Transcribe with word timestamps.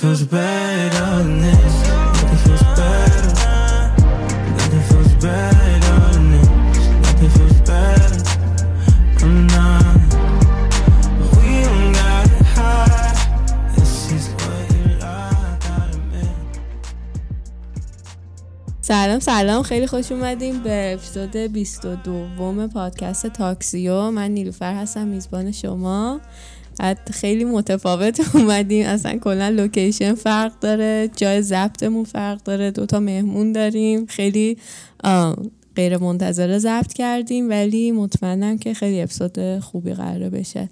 Feels 0.00 0.22
better 0.22 1.06
than 1.18 1.40
this. 1.44 1.74
Nothing 1.88 2.38
feels 2.44 2.64
better. 2.80 3.26
Nothing 4.56 4.84
feels 4.88 5.12
better 5.26 5.80
than 5.86 6.22
this. 6.32 6.48
Nothing 7.04 7.30
feels 7.36 7.58
better. 7.70 8.14
I'm 9.22 9.46
not. 9.54 10.10
We 11.36 11.52
don't 11.66 11.92
gotta 12.00 12.38
hide. 12.54 13.18
This 13.76 13.94
is 14.16 14.24
what 14.40 14.64
you 14.72 14.84
like. 15.04 15.60
Gotta 15.66 15.92
admit. 15.92 16.36
سلام 18.80 19.18
سلام 19.20 19.62
خیلی 19.62 19.86
خوش 19.86 20.12
اومدیم 20.12 20.62
به 20.62 20.94
اپیزود 20.94 21.36
22 21.36 22.68
پادکست 22.68 23.26
تاکسیو 23.26 24.10
من 24.10 24.30
نیلوفر 24.30 24.74
هستم 24.74 25.06
میزبان 25.06 25.52
شما 25.52 26.20
بعد 26.80 27.10
خیلی 27.12 27.44
متفاوت 27.44 28.20
اومدیم. 28.36 28.86
اصلا 28.86 29.18
کلا 29.18 29.48
لوکیشن 29.48 30.14
فرق 30.14 30.58
داره 30.60 31.10
جای 31.16 31.42
ضبطمون 31.42 32.04
فرق 32.04 32.42
داره 32.42 32.70
دوتا 32.70 33.00
مهمون 33.00 33.52
داریم. 33.52 34.06
خیلی 34.06 34.58
غیر 35.76 35.96
منتظره 35.96 36.58
ضبط 36.58 36.92
کردیم 36.92 37.50
ولی 37.50 37.92
مطمئنم 37.92 38.58
که 38.58 38.74
خیلی 38.74 39.00
اپیزود 39.00 39.58
خوبی 39.58 39.94
قراره 39.94 40.30
بشه. 40.30 40.68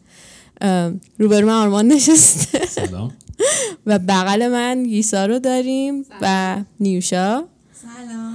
روبرو 1.18 1.46
من 1.46 1.52
آرمان 1.52 1.86
نشسته. 1.86 2.66
سلام. 2.66 3.12
و 3.86 3.98
بغل 3.98 4.48
من 4.48 4.82
گیسا 4.82 5.26
رو 5.26 5.38
داریم 5.38 6.04
و 6.22 6.56
نیوشا. 6.80 7.45
سلام. 7.82 8.27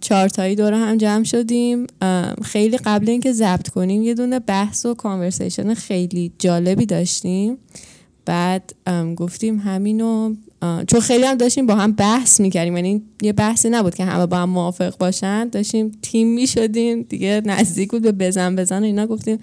چهار 0.00 0.28
تایی 0.28 0.54
دور 0.54 0.72
هم 0.72 0.96
جمع 0.96 1.24
شدیم. 1.24 1.86
خیلی 2.42 2.76
قبل 2.76 3.10
اینکه 3.10 3.32
ضبط 3.32 3.68
کنیم 3.68 4.02
یه 4.02 4.14
دونه 4.14 4.38
بحث 4.38 4.86
و 4.86 4.94
کانورسیشن 4.94 5.74
خیلی 5.74 6.32
جالبی 6.38 6.86
داشتیم. 6.86 7.58
بعد 8.24 8.74
گفتیم 9.16 9.58
همینو 9.58 10.34
چون 10.88 11.00
خیلی 11.00 11.24
هم 11.24 11.34
داشتیم 11.34 11.66
با 11.66 11.74
هم 11.74 11.92
بحث 11.92 12.40
می‌کردیم. 12.40 12.76
یعنی 12.76 13.02
یه 13.22 13.32
بحثی 13.32 13.70
نبود 13.70 13.94
که 13.94 14.04
همه 14.04 14.26
با 14.26 14.36
هم 14.36 14.50
موافق 14.50 14.98
باشن. 14.98 15.48
داشتیم 15.48 15.92
تیم 16.02 16.28
می‌شدیم. 16.34 17.02
دیگه 17.02 17.42
نزدیک 17.44 17.90
بود 17.90 18.02
به 18.02 18.12
بزن 18.12 18.56
بزن 18.56 18.82
و 18.82 18.84
اینا. 18.84 19.06
گفتیم 19.06 19.38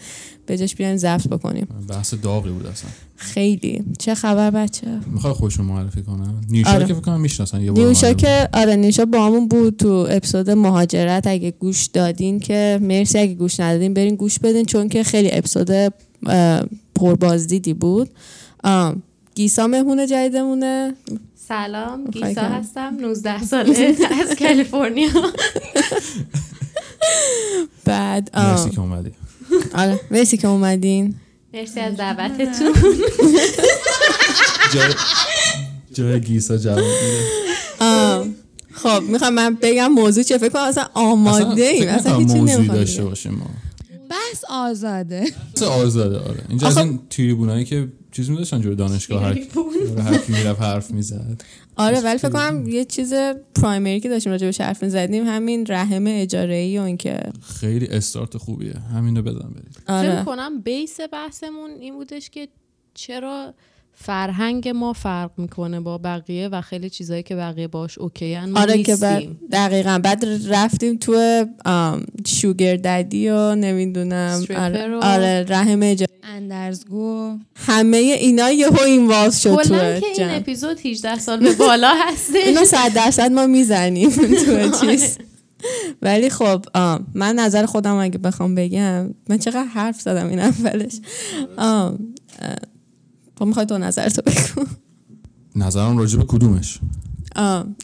به 0.46 0.58
جاش 0.58 0.76
بیایم 0.76 0.98
ضبط 0.98 1.28
بکنیم. 1.28 1.68
بحث 1.90 2.14
داغی 2.14 2.50
بود 2.50 2.66
اصلا. 2.66 2.90
خیلی. 3.16 3.84
چه 4.00 4.16
خبر 4.16 4.52
بچه؟ 4.52 4.88
می‌خوای 5.12 5.34
خودشون 5.34 5.66
معرفی 5.66 6.02
کنم 6.02 6.42
نیوشا 6.50 6.72
آره. 6.72 6.86
که 6.86 6.94
فکر 6.94 7.04
کنم 7.04 7.22
می‌شناسن 7.22 7.62
یه 7.62 7.72
نیوشا 7.72 8.14
که 8.14 8.50
آره 8.54 8.76
نیوشا 8.76 9.06
با 9.06 9.26
همون 9.26 9.48
بود 9.48 9.78
تو 9.78 10.08
اپیزود 10.10 10.50
مهاجرت. 10.50 11.28
اگه 11.28 11.52
گوش 11.52 11.86
دادین 11.86 12.40
که 12.40 12.80
مرسی. 12.82 13.20
اگه 13.20 13.34
گوش 13.34 13.60
ندادین 13.60 13.94
برین 13.94 14.16
گوش 14.16 14.40
بدین 14.40 14.66
چون 14.66 14.90
که 14.90 15.04
خیلی 15.04 15.30
اپیزود 15.32 15.94
پربازدیدی 16.96 17.74
بود. 17.74 18.10
آم، 18.64 19.02
گیسا 19.42 19.68
مهمون 19.68 20.08
جدیدمونه. 20.08 20.94
سلام 21.36 22.06
گیسا 22.06 22.34
که- 22.34 22.42
هستم 22.42 22.98
19 23.00 23.44
ساله 23.44 23.96
از 24.22 24.36
کالیفرنیا. 24.40 25.10
بعد 27.86 28.30
مرسی 28.38 28.70
که 28.70 28.80
اومدی. 28.80 29.12
آره 29.74 30.00
مرسی 30.12 30.38
که 30.38 30.48
اومدین. 30.48 31.16
مرسی 31.54 31.80
از 31.80 31.98
دعوتتون. 31.98 32.74
جای 34.74 34.94
جای 35.94 36.22
گیسا 36.22 36.58
جواب 36.58 36.78
میده. 36.80 37.24
خب 38.74 39.04
می‌خوام 39.04 39.34
من 39.34 39.58
بگم 39.62 39.88
موضوع 39.88 40.24
چه 40.24 40.38
فکر 40.38 40.50
کنم 40.50 40.62
اصلا 40.64 40.86
آماده 40.94 41.62
ایم. 41.64 41.88
اصلا 41.90 42.18
هیچی 42.18 42.34
موضوعی 42.34 42.56
نمی‌خوام 42.56 42.78
داشته. 42.78 43.04
باشیم 43.04 43.32
ما. 43.34 43.46
بحث 44.10 44.44
آزاده. 44.50 45.26
مثل 45.56 45.66
آزاده 45.66 46.20
آره. 46.20 46.44
اینجا 46.50 46.68
از 46.68 46.78
این 46.78 47.00
تریبونایی 47.10 47.66
که 47.66 47.88
چیز 48.12 48.30
میداشتن 48.30 48.62
جور 48.62 48.74
دانشگاه 48.74 49.24
هر 49.24 49.34
هر 50.02 50.18
کی 50.18 50.34
می‌رفت 50.34 50.62
حرف 50.62 50.92
می‌زد. 50.92 51.42
آره 51.76 52.02
ولی 52.02 52.18
فکر 52.18 52.30
کنم 52.30 52.68
یه 52.68 52.86
چیز 52.86 53.14
پرایمری 53.56 54.00
که 54.00 54.10
داشتیم 54.10 54.32
راجع 54.32 54.50
به 54.50 54.64
حرف 54.64 54.86
زدیم 54.86 55.28
همین 55.28 55.66
رحم 55.70 56.04
اجاره 56.08 56.56
ای 56.56 56.80
و 56.80 56.82
اینکه 56.82 57.20
خیلی 57.42 57.88
استارت 57.88 58.38
خوبیه. 58.38 58.74
همین 58.74 59.16
رو 59.16 59.22
بزن 59.22 59.50
برید 59.50 59.74
فکر 59.74 59.94
آره 59.94 60.24
کنم 60.26 60.62
بیس 60.62 61.00
بحثمون 61.12 61.72
این 61.80 61.94
بودش 61.94 62.30
که 62.30 62.48
چرا 62.94 63.54
فرهنگ 63.94 64.70
ما 64.70 64.94
فرق 64.94 65.32
می‌کنه 65.38 65.80
با 65.80 65.98
بقیه 65.98 66.48
و 66.48 66.62
خیلی 66.62 66.90
چیزایی 66.90 67.24
که 67.24 67.36
بقیه 67.36 67.68
باش 67.68 67.98
اوکی 67.98 68.40
ما 68.40 68.60
آره 68.60 68.84
که 68.84 68.96
بعد 68.96 69.16
نیستیم. 69.16 69.40
دقیقا. 69.52 70.00
بعد 70.04 70.26
رفتیم 70.48 70.98
تو 70.98 71.46
شوگر 72.28 72.76
ددی 72.76 73.30
و 73.30 73.56
نمی‌دونم 73.56 74.46
آره, 74.58 74.96
آره 74.96 75.46
رحم 75.50 75.96
اندرزگو. 76.24 77.38
همه 77.56 77.98
اینا 77.98 78.52
یهو 78.52 78.82
این 78.82 79.08
واز 79.08 79.42
شد 79.42 79.56
تو 79.56 79.76
که 80.00 80.04
این 80.18 80.30
اپیزود 80.30 80.86
18 80.86 81.20
سال 81.20 81.40
به 81.40 81.54
بالا 81.54 81.94
هستش. 82.08 82.36
اینو 82.36 82.66
صد 82.66 82.94
درصد 82.96 83.32
ما 83.32 83.48
می‌زنیم 83.48 84.10
تو 84.10 84.70
چیز. 84.82 85.18
ولی 86.02 86.30
خب 86.30 86.66
آم، 86.74 87.08
من 87.14 87.36
نظر 87.36 87.66
خودم 87.66 87.96
اگه 87.96 88.18
بخوام 88.18 88.56
بگم 88.56 89.14
من 89.30 89.38
چقدر 89.38 89.64
حرف 89.64 90.02
زدم 90.02 90.30
این 90.30 90.40
اولش. 90.40 90.94
خب 93.42 93.48
می‌خوای 93.48 93.66
تو 93.66 93.78
نظر 93.78 94.10
تو 94.10 94.22
بگو. 94.22 94.68
نظرم 95.56 95.98
راجع 95.98 96.18
به 96.18 96.26
کدومش؟ 96.26 96.80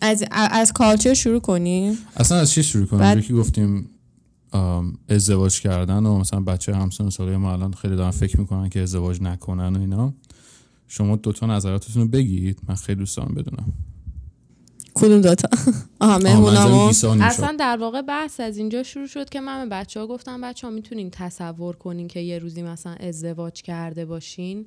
از 0.01 0.23
از 0.31 0.73
کالچر 0.73 1.13
شروع 1.13 1.39
کنیم 1.39 1.97
اصلا 2.17 2.37
از 2.37 2.51
چی 2.51 2.63
شروع 2.63 2.85
کنیم 2.85 3.01
بعد-. 3.01 3.25
که 3.25 3.33
گفتیم 3.33 3.89
ازدواج 5.09 5.61
کردن 5.61 6.05
و 6.05 6.19
مثلا 6.19 6.39
بچه 6.39 6.75
همسن 6.75 7.09
ساله 7.09 7.37
ما 7.37 7.53
الان 7.53 7.73
خیلی 7.73 7.95
دارن 7.95 8.11
فکر 8.11 8.39
می‌کنن 8.39 8.69
که 8.69 8.81
ازدواج 8.81 9.21
نکنن 9.21 9.75
و 9.75 9.79
اینا. 9.79 10.13
شما 10.87 11.15
دوتا 11.15 11.45
نظراتتون 11.45 12.01
رو 12.01 12.07
بگید 12.07 12.59
من 12.67 12.75
خیلی 12.75 12.99
دوست 12.99 13.17
دارم 13.17 13.35
بدونم. 13.35 13.73
کدوم 14.93 15.21
دوتا 15.21 15.49
آها 15.99 16.17
مهمونامو. 16.17 16.93
اصلا 17.21 17.55
در 17.59 17.77
واقع 17.77 18.01
بحث 18.01 18.39
از 18.39 18.57
اینجا 18.57 18.83
شروع 18.83 19.07
شد 19.07 19.29
که 19.29 19.39
من 19.39 19.69
به 19.69 19.75
بچه 19.75 19.99
ها 19.99 20.07
گفتم 20.07 20.41
بچه 20.41 20.67
ها 20.67 20.73
می‌تونین 20.73 21.09
تصور 21.11 21.75
کنین 21.75 22.07
که 22.07 22.19
یه 22.19 22.39
روزی 22.39 22.61
مثلا 22.61 22.93
ازدواج 22.93 23.61
کرده 23.61 24.05
باشین. 24.05 24.65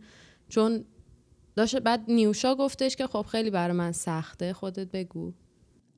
چون 0.50 0.84
داشت 1.56 1.77
بعد 1.77 2.00
نیوشا 2.09 2.55
گفتش 2.55 2.97
که 2.97 3.06
خب 3.06 3.27
خیلی 3.33 3.50
برای 3.50 3.77
من 3.77 3.93
سخته 3.93 4.53
خودت 4.53 4.91
بگو 4.91 5.33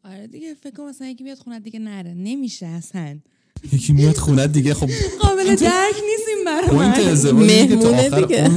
آره 0.05 0.27
دیگه 0.27 0.55
فکر 0.55 0.73
کنم 0.77 0.89
مثلا 0.89 1.07
یکی 1.07 1.25
بیاد 1.25 1.39
خونه 1.39 1.61
دیگه 1.61 1.79
نره 1.79 2.15
نمیشه 2.15 2.67
اصلا 2.67 3.19
یکی 3.73 3.93
میاد 3.93 4.17
خونه 4.17 4.47
دیگه 4.47 4.75
خب 4.75 4.89
قابل 5.21 5.45
درک 5.55 5.95
نیستیم 6.11 6.45
برای 6.47 6.67
من 6.77 6.95
مهمونه 7.33 8.11
دیگه. 8.27 8.49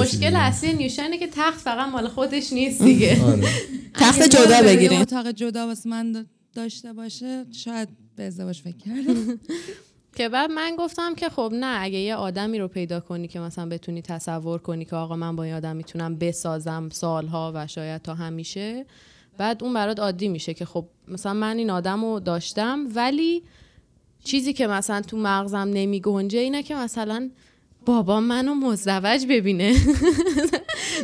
مشکل. 0.00 0.36
اصلی 0.36 0.72
نیوشا 0.72 1.02
اینه 1.02 1.18
که 1.18 1.28
تخت 1.32 1.60
فقط 1.60 1.88
مال 1.88 2.08
خودش 2.08 2.52
نیست 2.52 2.82
دیگه 2.82 3.22
آره. 3.24 3.48
تخت 3.94 4.22
جدا 4.22 4.56
یه 4.56 4.62
بگیرین. 4.76 5.00
اتاق 5.00 5.30
جدا 5.30 5.66
واسه 5.66 5.88
من 5.90 6.12
دا- 6.22 6.26
داشته 6.54 6.92
باشه 6.92 7.44
شاید 7.52 7.88
به 8.16 8.22
ازدواج 8.22 8.60
فکر 8.60 8.76
کردم 8.76 9.38
که 10.16 10.28
بعد 10.28 10.50
من 10.50 10.76
گفتم 10.78 11.14
که 11.14 11.28
خب 11.28 11.52
نه 11.54 11.82
اگه 11.82 11.98
یه 11.98 12.14
آدمی 12.14 12.58
رو 12.58 12.68
پیدا 12.68 13.00
کنی 13.00 13.28
که 13.28 13.40
مثلا 13.40 13.68
بتونی 13.68 14.02
تصور 14.02 14.58
کنی 14.58 14.84
که 14.84 14.96
آقا 14.96 15.16
من 15.16 15.36
با 15.36 15.42
این 15.42 15.54
آدم 15.54 15.76
می‌تونم 15.76 16.16
بسازم 16.16 16.88
سالها 16.92 17.52
و 17.54 17.66
شاید 17.66 18.02
تا 18.02 18.14
همیشه 18.14 18.86
بعد 19.38 19.64
اون 19.64 19.74
برات 19.74 19.98
عادی 19.98 20.28
میشه 20.28 20.54
که 20.54 20.64
خب 20.64 20.86
مثلا 21.08 21.34
من 21.34 21.58
این 21.58 21.70
آدم 21.70 22.04
رو 22.04 22.20
داشتم 22.20 22.86
ولی 22.94 23.42
چیزی 24.24 24.52
که 24.52 24.66
مثلا 24.66 25.00
تو 25.00 25.16
مغزم 25.16 25.70
نمی 25.72 26.00
گنجه 26.00 26.38
اینه 26.38 26.62
که 26.62 26.74
مثلا 26.74 27.30
بابا 27.86 28.20
منو 28.20 28.54
مزدوج 28.54 29.26
ببینه. 29.28 29.70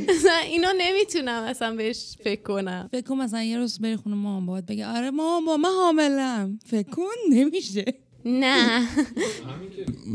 مثلا 0.08 0.36
اینو 0.46 0.68
نمی‌تونم 0.78 1.44
مثلا 1.44 1.76
بهش 1.76 2.16
فکر 2.24 2.42
کنم. 2.42 2.88
فکر 2.92 3.06
کن 3.06 3.14
مثلا 3.14 3.42
یه 3.42 3.58
روز 3.58 3.78
بری 3.78 3.96
خونه 3.96 4.46
باید 4.46 4.66
بگه 4.66 4.86
آره 4.86 5.10
مامان 5.10 5.44
با 5.44 5.56
من 5.56 5.68
حاملم. 5.68 6.58
فکر 6.66 6.90
کن 6.90 7.02
نمیشه. 7.30 7.84
نه. 8.24 8.88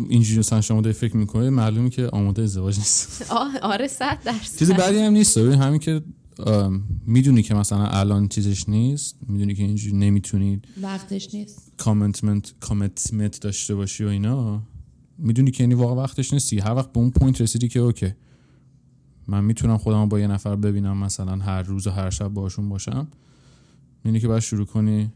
اینجوری 0.09 0.39
مثلا 0.39 0.61
شما 0.61 0.81
داری 0.81 0.93
فکر 0.93 1.17
می‌کنید 1.17 1.49
معلومه 1.49 1.89
که 1.89 2.07
آماده 2.07 2.41
ازدواج 2.41 2.77
نیست. 2.77 3.31
آره 3.61 3.87
صد 3.87 4.17
درصد. 4.25 4.59
چیز 4.59 4.71
بعدی 4.71 4.97
هم 4.97 5.13
نیست. 5.13 5.39
ببین 5.39 5.61
همین 5.61 5.79
که 5.79 6.01
می‌دونی 7.05 7.43
که 7.43 7.53
مثلا 7.53 7.87
الان 7.87 8.27
چیزش 8.27 8.69
نیست 8.69 9.15
می‌دونی 9.27 9.55
که 9.55 9.63
اینجوری 9.63 9.97
نمی‌تونی 9.97 10.61
وقتش 10.81 11.33
نیست. 11.33 11.71
commitment 11.77 12.53
commitment 12.59 13.41
داشته 13.41 13.75
باشی 13.75 14.03
و 14.03 14.07
اینا. 14.07 14.63
می‌دونی 15.17 15.51
که 15.51 15.63
یعنی 15.63 15.73
واقعا 15.73 15.95
وقتش 15.95 16.33
نیستی 16.33 16.59
هر 16.59 16.73
وقت 16.75 16.93
به 16.93 16.99
اون 16.99 17.11
point 17.11 17.41
رسیدی 17.41 17.67
که 17.67 17.79
okay. 17.79 18.13
من 19.27 19.43
می‌تونم 19.43 19.77
خودم 19.77 20.09
با 20.09 20.19
یه 20.19 20.27
نفر 20.27 20.55
ببینم 20.55 20.97
مثلا 20.97 21.35
هر 21.35 21.61
روز 21.61 21.87
و 21.87 21.91
هر 21.91 22.09
شب 22.09 22.27
باشون 22.27 22.69
باشم. 22.69 23.07
می‌دونی 24.03 24.19
که 24.19 24.27
باید 24.27 24.43
شروع 24.43 24.65
کنی 24.65 25.11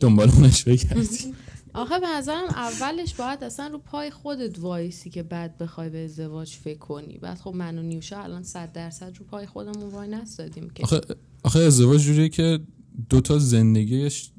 دنبال 0.00 0.30
اونش 0.30 0.64
بگردی. 0.64 1.08
آخه 1.74 1.98
به 1.98 2.06
نظرم 2.06 2.44
اولش 2.44 3.14
باید 3.14 3.44
اصلا 3.44 3.66
رو 3.66 3.78
پای 3.78 4.10
خودت 4.10 4.58
وایسی 4.58 5.10
که 5.10 5.22
بعد 5.22 5.58
بخوای 5.58 5.90
به 5.90 6.04
ازدواج 6.04 6.50
فکر 6.50 6.78
کنی. 6.78 7.18
بعد 7.18 7.38
خب 7.38 7.54
من 7.54 7.78
و 7.78 7.82
نیوشا 7.82 8.22
الان 8.22 8.42
صد 8.42 8.72
درصد 8.72 9.18
رو 9.18 9.24
پای 9.24 9.46
خودمون 9.46 9.90
واینستادیم 9.90 10.70
که. 10.70 10.82
آخه 10.82 11.00
آخه 11.42 11.58
ازدواج 11.58 12.00
جوریه 12.00 12.28
که 12.28 12.60
دو 13.08 13.20
تا 13.20 13.38
زندگیش 13.38 14.30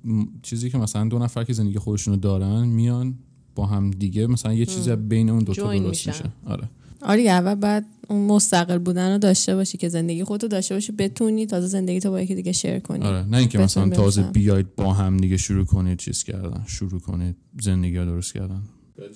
چیزی 0.42 0.70
که 0.70 0.78
مثلا 0.78 1.08
دو 1.08 1.20
نفر 1.20 1.44
که 1.44 1.54
زندگی 1.54 1.80
خودشونو 1.80 2.18
دارن 2.18 2.66
میان 2.66 3.20
با 3.56 3.66
هم 3.66 3.92
دیگه 3.92 4.28
مثلا 4.28 4.54
یه 4.54 4.66
چیزی 4.66 4.96
بین 4.96 5.30
اون 5.30 5.44
دو 5.44 5.54
تا 5.54 5.62
جوین 5.62 5.84
درست. 5.84 6.08
میشه. 6.08 6.24
آره. 6.46 6.70
آره 7.04 7.22
اول 7.22 7.56
بعد 7.56 7.86
اون 8.10 8.28
مستقل 8.28 8.78
بودن 8.78 9.12
رو 9.12 9.18
داشته 9.18 9.56
باشی 9.56 9.78
که 9.78 9.90
زندگی 9.90 10.24
خودتو 10.24 10.48
داشته 10.48 10.76
باشی 10.76 10.92
بتونی 10.92 11.46
تازه 11.46 11.68
زندگی 11.68 12.00
تو 12.00 12.10
با 12.10 12.22
یکی 12.22 12.36
دیگه 12.36 12.52
شیر 12.52 12.80
کنی 12.80 13.06
آره 13.06 13.24
نه 13.24 13.38
اینکه 13.38 13.58
مثلا 13.58 13.90
تازه. 13.90 14.22
بیاید 14.24 14.76
با 14.76 14.94
هم 14.94 15.18
دیگه 15.18 15.38
شروع 15.38 15.66
کنید 15.66 15.98
چیز 16.00 16.24
کردن 16.24 16.64
شروع 16.68 17.00
کنید 17.00 17.36
زندگی 17.62 17.98
رو 17.98 18.06
درست 18.06 18.34
کردن 18.34 18.62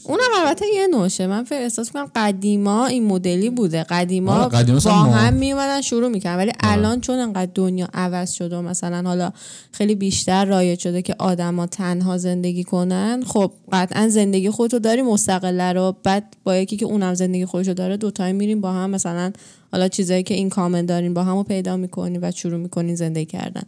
اونم 0.03 0.29
البته 0.37 0.65
یه 0.75 0.87
نوشه. 0.87 1.27
من 1.27 1.43
فکر 1.43 1.61
احساس 1.61 1.91
کنم 1.91 2.11
قدیما 2.15 2.85
این 2.85 3.05
مدلی 3.05 3.49
بوده. 3.49 3.83
قدیما 3.83 4.33
آره، 4.33 4.57
قدیما 4.57 4.79
با 4.79 4.91
هم 4.91 5.33
میومدن 5.33 5.81
شروع 5.81 6.07
می‌کنن 6.09 6.35
ولی 6.35 6.51
الان 6.59 7.01
چون 7.01 7.19
انقدر 7.19 7.51
دنیا 7.55 7.87
عوض 7.93 8.31
شده 8.31 8.57
و 8.57 8.61
مثلا 8.61 9.09
حالا 9.09 9.31
خیلی 9.71 9.95
بیشتر 9.95 10.45
رایج 10.45 10.79
شده 10.79 11.01
که 11.01 11.15
آدما 11.19 11.65
تنها 11.65 12.17
زندگی 12.17 12.63
کنن 12.63 13.23
خب 13.27 13.51
قطعا 13.71 14.07
زندگی 14.07 14.49
خودتو 14.49 14.79
داری 14.79 15.01
مستقله 15.01 15.73
رو. 15.73 15.95
بعد 16.03 16.35
با 16.43 16.55
یکی 16.55 16.77
که 16.77 16.85
اونم 16.85 17.13
زندگی 17.13 17.45
خودشو 17.45 17.73
داره 17.73 17.97
دوتایی 17.97 18.33
میریم 18.33 18.61
با 18.61 18.71
هم 18.71 18.89
مثلا 18.89 19.31
حالا 19.71 19.87
چیزایی 19.87 20.23
که 20.23 20.33
این 20.33 20.49
کامن 20.49 20.85
دارین 20.85 21.13
با 21.13 21.23
همو 21.23 21.43
پیدا 21.43 21.77
می‌کنین 21.77 22.19
و 22.23 22.31
شروع 22.31 22.57
می‌کنین 22.59 22.95
زندگی 22.95 23.25
کردن. 23.25 23.63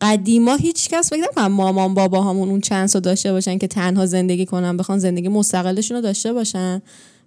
قدیما 0.00 0.54
هیچ 0.54 0.88
کس 0.88 1.10
فکر 1.10 1.22
نکنم 1.22 1.52
مامان 1.52 1.94
بابا 1.94 2.22
همون 2.22 2.48
اون 2.48 2.60
چند 2.60 2.94
رو 2.94 3.00
داشته 3.00 3.32
باشن 3.32 3.58
که 3.58 3.66
تنها 3.66 4.06
زندگی 4.06 4.46
کنن 4.46 4.76
بخوان 4.76 4.98
زندگی 4.98 5.28
مستقلشون 5.28 5.96
رو 5.96 6.02
داشته 6.02 6.32
باشن. 6.32 6.82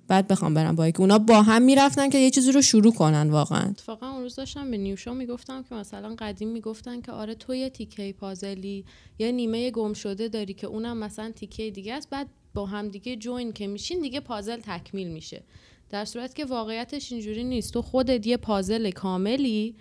بعد 0.08 0.28
بخوام 0.28 0.54
برن 0.54 0.76
با 0.76 0.88
یکی. 0.88 1.00
اونا 1.00 1.18
با 1.18 1.42
هم 1.42 1.62
می‌رفتن 1.62 2.10
که 2.10 2.18
یه 2.18 2.30
چیزی 2.30 2.52
رو 2.52 2.62
شروع 2.62 2.94
کنن 2.94 3.30
واقعا. 3.30 3.70
اتفاقا 3.70 4.10
اون 4.10 4.22
روز 4.22 4.36
داشتم 4.36 4.72
به 4.72 4.78
نیوشا 4.78 5.14
می‌گفتم 5.14 5.64
که 5.70 5.76
مثلا 5.76 6.16
قدیم 6.20 6.50
می‌گفتن 6.50 7.02
که 7.02 7.12
آره 7.12 7.36
تو 7.36 7.56
یه 7.56 7.70
تیکه 7.70 8.14
پازلی 8.20 8.86
یا 9.20 9.32
نیمه 9.32 9.72
گم 9.72 9.94
شده 9.94 10.28
داری 10.28 10.54
که 10.54 10.68
اونم 10.68 10.98
مثلا 10.98 11.32
تیکه 11.32 11.72
دیگه 11.72 11.94
است. 11.94 12.10
بعد 12.10 12.28
با 12.54 12.66
هم 12.66 12.88
دیگه 12.90 13.16
جوین 13.16 13.54
که 13.54 13.68
میشین 13.68 14.02
دیگه 14.02 14.20
پازل 14.20 14.58
تکمیل 14.58 15.08
میشه. 15.08 15.44
در 15.90 16.06
صورت 16.06 16.36
که 16.36 16.46
واقعیتش 16.46 17.12
اینجوری 17.12 17.44
نیست. 17.44 17.74
تو 17.74 17.82
خودت 17.82 18.28
یه 18.28 18.38
پازل 18.38 18.92
کاملی 18.92 19.76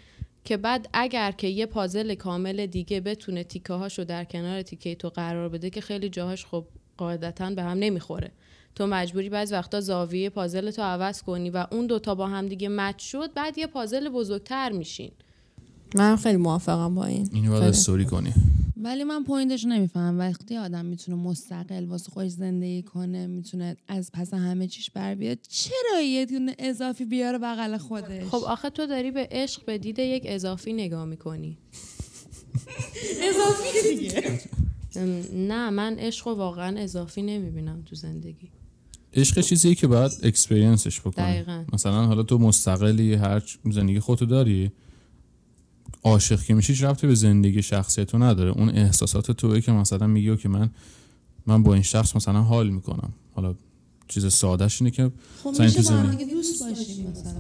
که 0.47 0.57
بعد 0.57 0.89
اگر 0.93 1.33
که 1.33 1.47
یه 1.47 1.67
پازل 1.67 2.15
کامل 2.15 2.67
دیگه 2.67 3.01
بتونه 3.01 3.45
تیکه 3.45 3.73
هاشو 3.73 4.05
در 4.05 4.25
کنار 4.25 4.63
تیکه 4.63 4.95
تو 4.95 5.09
قرار 5.09 5.49
بده 5.49 5.71
که 5.71 5.81
خیلی 5.81 6.09
جاهاش 6.09 6.47
خب 6.47 6.65
قاعدتا 6.97 7.51
به 7.51 7.63
هم 7.63 7.79
نمی‌خوره. 7.79 8.31
تو 8.75 8.87
مجبوری 8.87 9.29
بعضی 9.29 9.55
وقتا 9.55 9.81
زاویه 9.81 10.31
پازل 10.31 10.71
تو 10.71 10.83
عوض 10.83 11.23
کنی 11.23 11.51
و 11.51 11.67
اون 11.73 11.87
دوتا 11.87 12.15
با 12.15 12.27
هم 12.27 12.47
دیگه 12.47 12.69
مچ 12.69 12.99
شد 12.99 13.35
بعد 13.35 13.59
یه 13.59 13.67
پازل 13.67 14.09
بزرگتر 14.09 14.73
میشین. 14.73 15.11
من 15.95 16.17
خیلی 16.17 16.37
موافقم 16.37 16.95
با 16.95 17.05
این. 17.05 17.31
اینو 17.33 17.51
باید. 17.51 17.63
استوری 17.63 18.05
کنی. 18.05 18.33
ولی 18.77 19.05
من 19.05 19.25
point 19.25 19.53
ش 19.53 19.65
نمی‌فهمم. 19.65 20.19
وقتی 20.19 20.57
آدم 20.57 20.85
می‌تونه 20.85 21.19
مستقل 21.23 21.85
واسه 21.85 22.11
خودش 22.11 22.31
زندگی 22.31 22.83
کنه 22.83 23.27
می‌تونه 23.27 23.77
از 23.89 24.11
پس 24.13 24.35
همه 24.35 24.67
چیش 24.67 24.91
بر 24.91 25.15
بیاد 25.15 25.39
چرا 25.49 26.01
یه 26.01 26.27
دونه 26.27 26.57
اضافی 26.59 27.05
بیاره 27.05 27.39
بغل 27.39 27.77
خودش؟ 27.77 28.25
خب 28.25 28.45
آخه 28.47 28.71
تو 28.71 28.87
داری 28.87 29.11
به 29.11 29.29
عشق 29.31 29.65
به 29.65 29.79
دید 29.79 29.99
یک 29.99 30.23
اضافی 30.27 30.73
نگاه 30.73 31.05
می‌کنی. 31.05 31.59
اضافی 33.29 33.97
دیگه. 33.97 34.41
نه 35.33 35.71
من 35.71 35.97
عشق 35.99 36.29
رو 36.29 36.35
واقعا 36.35 36.79
اضافی 36.79 37.23
نمی‌بینم 37.23 37.83
تو 37.87 37.95
زندگی. 37.97 38.51
عشق 39.15 39.41
چیزیه 39.41 39.75
که 39.75 39.87
باید 39.87 40.13
experience 40.23 40.88
ش 40.88 41.01
بکنی. 41.01 41.13
دقیقاً. 41.25 41.65
مثلا 41.73 42.07
حالا 42.07 42.23
تو 42.23 42.39
مستقلی 42.39 43.15
هر 43.15 43.43
زندگی 43.65 44.01
خودتو 44.01 44.27
داری 44.27 44.73
عاشق 46.07 46.43
که 46.43 46.55
میشی 46.55 46.75
ربطی 46.75 47.07
به 47.07 47.15
زندگی 47.15 47.63
شخصی 47.63 48.05
تو 48.05 48.19
نداره. 48.19 48.51
اون 48.51 48.69
احساسات 48.69 49.31
توه 49.31 49.61
که 49.61 49.73
مثلا 49.73 50.07
میگی 50.07 50.37
که 50.37 50.49
من 50.49 50.71
من 51.47 51.63
با 51.63 51.75
این 51.75 51.83
شخص 51.83 52.17
مثلا 52.17 52.43
حال 52.43 52.71
می‌کنم. 52.71 53.13
حالا 53.35 53.55
چیز 54.09 54.33
سادهش 54.33 54.83
اینه 54.83 54.91
که 54.91 55.11
خب 55.43 55.51
مثلا 55.51 55.67
میشه 55.67 55.83
با 55.83 55.89
هم 55.91 56.15
دوست 56.15 56.63
باشیم 56.63 57.11
مثلا. 57.11 57.33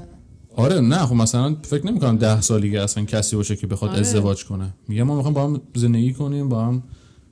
آره 0.56 0.80
نه 0.80 0.98
خب 0.98 1.14
مثلا 1.14 1.56
فکر 1.62 1.86
نمی‌کنم 1.86 2.16
ده 2.16 2.40
سالگی 2.40 2.76
اصلا 2.76 3.04
کسی 3.04 3.36
باشه 3.36 3.56
که 3.56 3.66
بخواد 3.66 3.90
آره. 3.90 4.00
ازدواج 4.00 4.44
کنه. 4.44 4.74
میگه 4.88 5.02
ما 5.02 5.16
می‌خوایم 5.16 5.34
با 5.34 5.44
هم 5.44 5.60
زندگی 5.74 6.12
کنیم 6.12 6.48
با 6.48 6.64
هم 6.64 6.82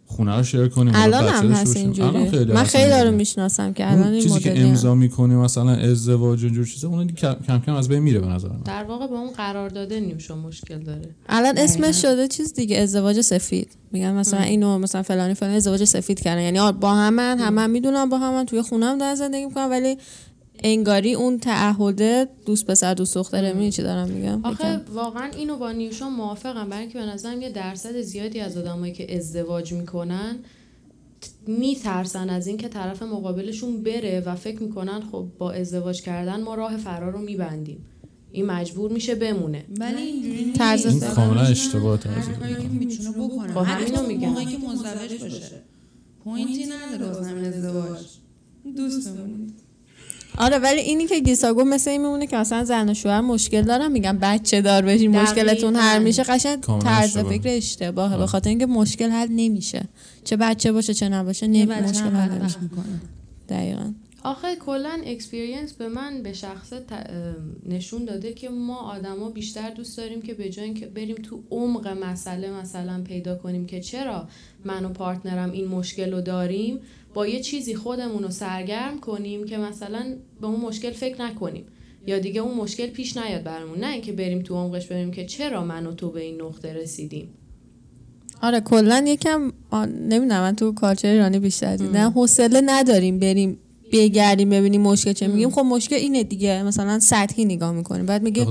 خونه 0.06 0.36
رو 0.36 0.42
شیر 0.42 0.68
کنیم 0.68 0.92
الان 0.96 1.24
هم 1.24 1.52
هست 1.52 1.76
اینجوری. 1.76 2.08
من 2.44 2.64
خیلی 2.64 2.92
اینجوری. 2.92 3.10
می‌شناسم 3.16 3.72
که 3.72 3.92
الان 3.92 4.12
این 4.12 4.22
چیزی 4.22 4.40
که 4.40 4.54
هم. 4.54 4.66
امضا 4.66 4.94
می‌کنی 4.94 5.34
مثلا 5.34 5.70
ازدواج 5.70 6.42
و 6.42 6.46
اینجور 6.46 6.66
چیزا 6.66 6.88
اون 6.88 7.06
کم 7.06 7.60
کم 7.66 7.74
از 7.74 7.88
بین 7.88 7.98
میره 7.98 8.20
به 8.20 8.26
نظر 8.26 8.48
من. 8.48 8.60
در 8.64 8.84
واقع 8.84 9.06
با 9.06 9.18
اون 9.18 9.30
قرار 9.30 9.68
داده 9.68 10.00
نیوشا 10.00 10.36
مشکل 10.36 10.78
داره. 10.78 11.08
الان 11.28 11.58
اسمش 11.58 12.02
شده 12.02 12.28
چیز 12.28 12.54
دیگه 12.54 12.78
ازدواج 12.78 13.20
سفید. 13.20 13.68
میگن 13.92 14.12
مثلا 14.12 14.40
اینو 14.40 14.78
مثلا 14.78 15.02
فلانی 15.02 15.34
فلانی 15.34 15.56
ازدواج 15.56 15.84
سفید 15.84 16.20
کردن. 16.20 16.42
یعنی 16.42 16.72
با 16.80 16.94
همن 16.94 17.38
همه 17.38 17.66
می‌دونن 17.66 18.08
با 18.08 18.18
همن 18.18 18.46
توی 18.46 18.62
خونم 18.62 18.98
دارن 18.98 19.14
زندگی 19.14 19.44
می‌کنن 19.44 19.70
ولی 19.70 19.96
انگاری 20.66 21.14
اون 21.14 21.38
تعهده 21.38 22.28
دوست 22.46 22.66
پسر 22.66 22.94
دوست 22.94 23.14
دختره 23.14 23.48
می‌دونی 23.48 23.72
چی 23.72 23.82
دارم 23.82 24.08
میگم؟ 24.08 24.44
آخه. 24.44 24.80
واقعا 24.94 25.30
اینو 25.36 25.56
با 25.56 25.72
نیوشا 25.72 26.08
موافقم. 26.08 26.68
برای 26.68 26.82
اینکه 26.82 26.98
به 26.98 27.06
نظرم 27.06 27.42
یه 27.42 27.50
درصد 27.50 28.00
زیادی 28.00 28.40
از 28.40 28.56
آدمایی 28.56 28.92
که 28.92 29.16
ازدواج 29.16 29.72
می‌کنن 29.72 30.36
میترسن 31.46 32.30
از 32.30 32.46
اینکه 32.46 32.68
طرف 32.68 33.02
مقابلشون 33.02 33.82
بره 33.82 34.22
و 34.26 34.34
فکر 34.34 34.62
می‌کنن 34.62 35.00
خب 35.12 35.26
با 35.38 35.52
ازدواج 35.52 36.02
کردن 36.02 36.42
ما 36.42 36.54
راه 36.54 36.76
فرار 36.76 37.12
رو 37.12 37.18
میبندیم. 37.18 37.84
این 38.32 38.46
مجبور 38.46 38.92
میشه 38.92 39.14
بمونه. 39.14 39.64
ولی 39.78 40.02
اینجوری 40.02 40.52
طرز 40.52 40.86
این 40.86 41.00
فکر. 41.00 41.10
کاملا 41.10 41.40
اشتباه 41.40 41.98
طرز 41.98 42.24
که 42.62 42.68
می‌تونه 42.68 43.10
بکنه. 43.10 43.54
خب 43.54 43.58
همینو 43.58 43.96
حتی 43.96 44.06
میگم. 44.06 44.28
موقعی 44.28 44.46
که 44.46 44.58
مزدوج 44.58 45.22
باشه. 45.22 45.60
پوینتی 46.24 46.66
نداره 46.66 47.46
ازدواج. 47.46 47.98
دوستمون. 48.76 49.52
آره 50.38 50.58
ولی 50.58 50.80
اینی 50.80 51.06
که 51.06 51.20
گیسا 51.20 51.54
گفت 51.54 51.66
مثل 51.66 51.90
این 51.90 52.02
میمونه 52.02 52.26
که 52.26 52.36
مثلا 52.36 52.64
زن 52.64 52.90
و 52.90 52.94
شوهر 52.94 53.20
مشکل 53.20 53.62
دارن 53.62 53.92
میگن 53.92 54.18
بچه 54.18 54.60
دار 54.60 54.82
بشین. 54.82 55.16
مشکلتون 55.16 55.76
حل 55.76 56.02
میشه 56.02 56.22
قشنگ 56.22 56.60
طرز. 56.60 57.18
فکر 57.18 57.48
اشتباهه 57.48 58.10
به 58.10 58.16
آره. 58.16 58.26
خاطر 58.26 58.48
اینکه 58.48 58.66
مشکل 58.66 59.10
حل 59.10 59.28
نمیشه 59.30 59.88
چه 60.24 60.36
بچه 60.36 60.72
باشه 60.72 60.94
چه 60.94 61.08
نباشه. 61.08 61.46
بچه 61.46 61.82
مشکل 61.82 62.10
حل 62.10 62.30
نمیشه 62.30 62.58
دقیقا 63.48 63.92
آخه 64.24 64.56
کلا 64.56 65.00
experience 65.06 65.72
به 65.72 65.88
من 65.88 66.22
به 66.22 66.32
ام، 66.90 67.34
نشون 67.66 68.04
داده 68.04 68.32
که 68.32 68.48
ما 68.48 68.76
آدما 68.76 69.30
بیشتر 69.30 69.70
دوست 69.70 69.98
داریم 69.98 70.22
که 70.22 70.34
به 70.34 70.48
جای 70.48 70.64
اینکه 70.64 70.86
بریم 70.86 71.16
تو 71.16 71.42
عمق 71.50 71.88
مسئله 71.88 72.50
مثلا 72.50 73.02
پیدا 73.02 73.36
کنیم 73.36 73.66
که 73.66 73.80
چرا 73.80 74.28
من 74.64 74.84
و 74.84 74.88
partner 74.88 75.42
م 75.43 75.50
این 75.50 75.68
مشکل 75.68 76.12
رو 76.12 76.20
داریم 76.20 76.80
با 77.14 77.26
یه 77.26 77.40
چیزی 77.40 77.74
خودمون 77.74 78.22
رو 78.22 78.30
سرگرم 78.30 79.00
کنیم 79.00 79.44
که 79.44 79.58
مثلا 79.58 80.14
به 80.40 80.46
اون 80.46 80.60
مشکل 80.60 80.90
فکر 80.90 81.22
نکنیم. 81.22 81.64
یا 82.06 82.18
دیگه 82.18 82.40
اون 82.40 82.54
مشکل 82.56 82.86
پیش 82.86 83.16
نیاد 83.16 83.42
برامون. 83.42 83.78
نه 83.78 83.92
اینکه 83.92 84.12
بریم 84.12 84.42
تو 84.42 84.54
عمقش 84.54 84.86
بریم 84.86 85.10
که 85.10 85.24
چرا 85.24 85.64
من 85.64 85.86
و 85.86 85.92
تو 85.92 86.10
به 86.10 86.20
این 86.20 86.42
نقطه 86.42 86.72
رسیدیم. 86.72 87.28
آره 88.42 88.60
کلا 88.60 89.04
یکم. 89.06 89.52
نمی‌دونم 89.86 90.40
من 90.40 90.56
تو 90.56 90.72
culture 90.72 91.08
ایرانی 91.08 91.38
بیشتر 91.38 91.76
دیدم. 91.76 92.10
حوصله 92.10 92.60
نداریم 92.64 93.18
بریم 93.18 93.58
بگردیم 93.92 94.50
ببینیم 94.50 94.80
مشکل 94.80 95.12
چیه. 95.12 95.26
میگیم 95.26 95.50
خب 95.50 95.60
مشکل 95.60 95.96
اینه 95.96 96.24
دیگه. 96.24 96.62
مثلا 96.62 97.00
سطحی 97.00 97.44
نگاه 97.44 97.72
می‌کنیم 97.72 98.06
بعد 98.06 98.22
میگیم. 98.22 98.46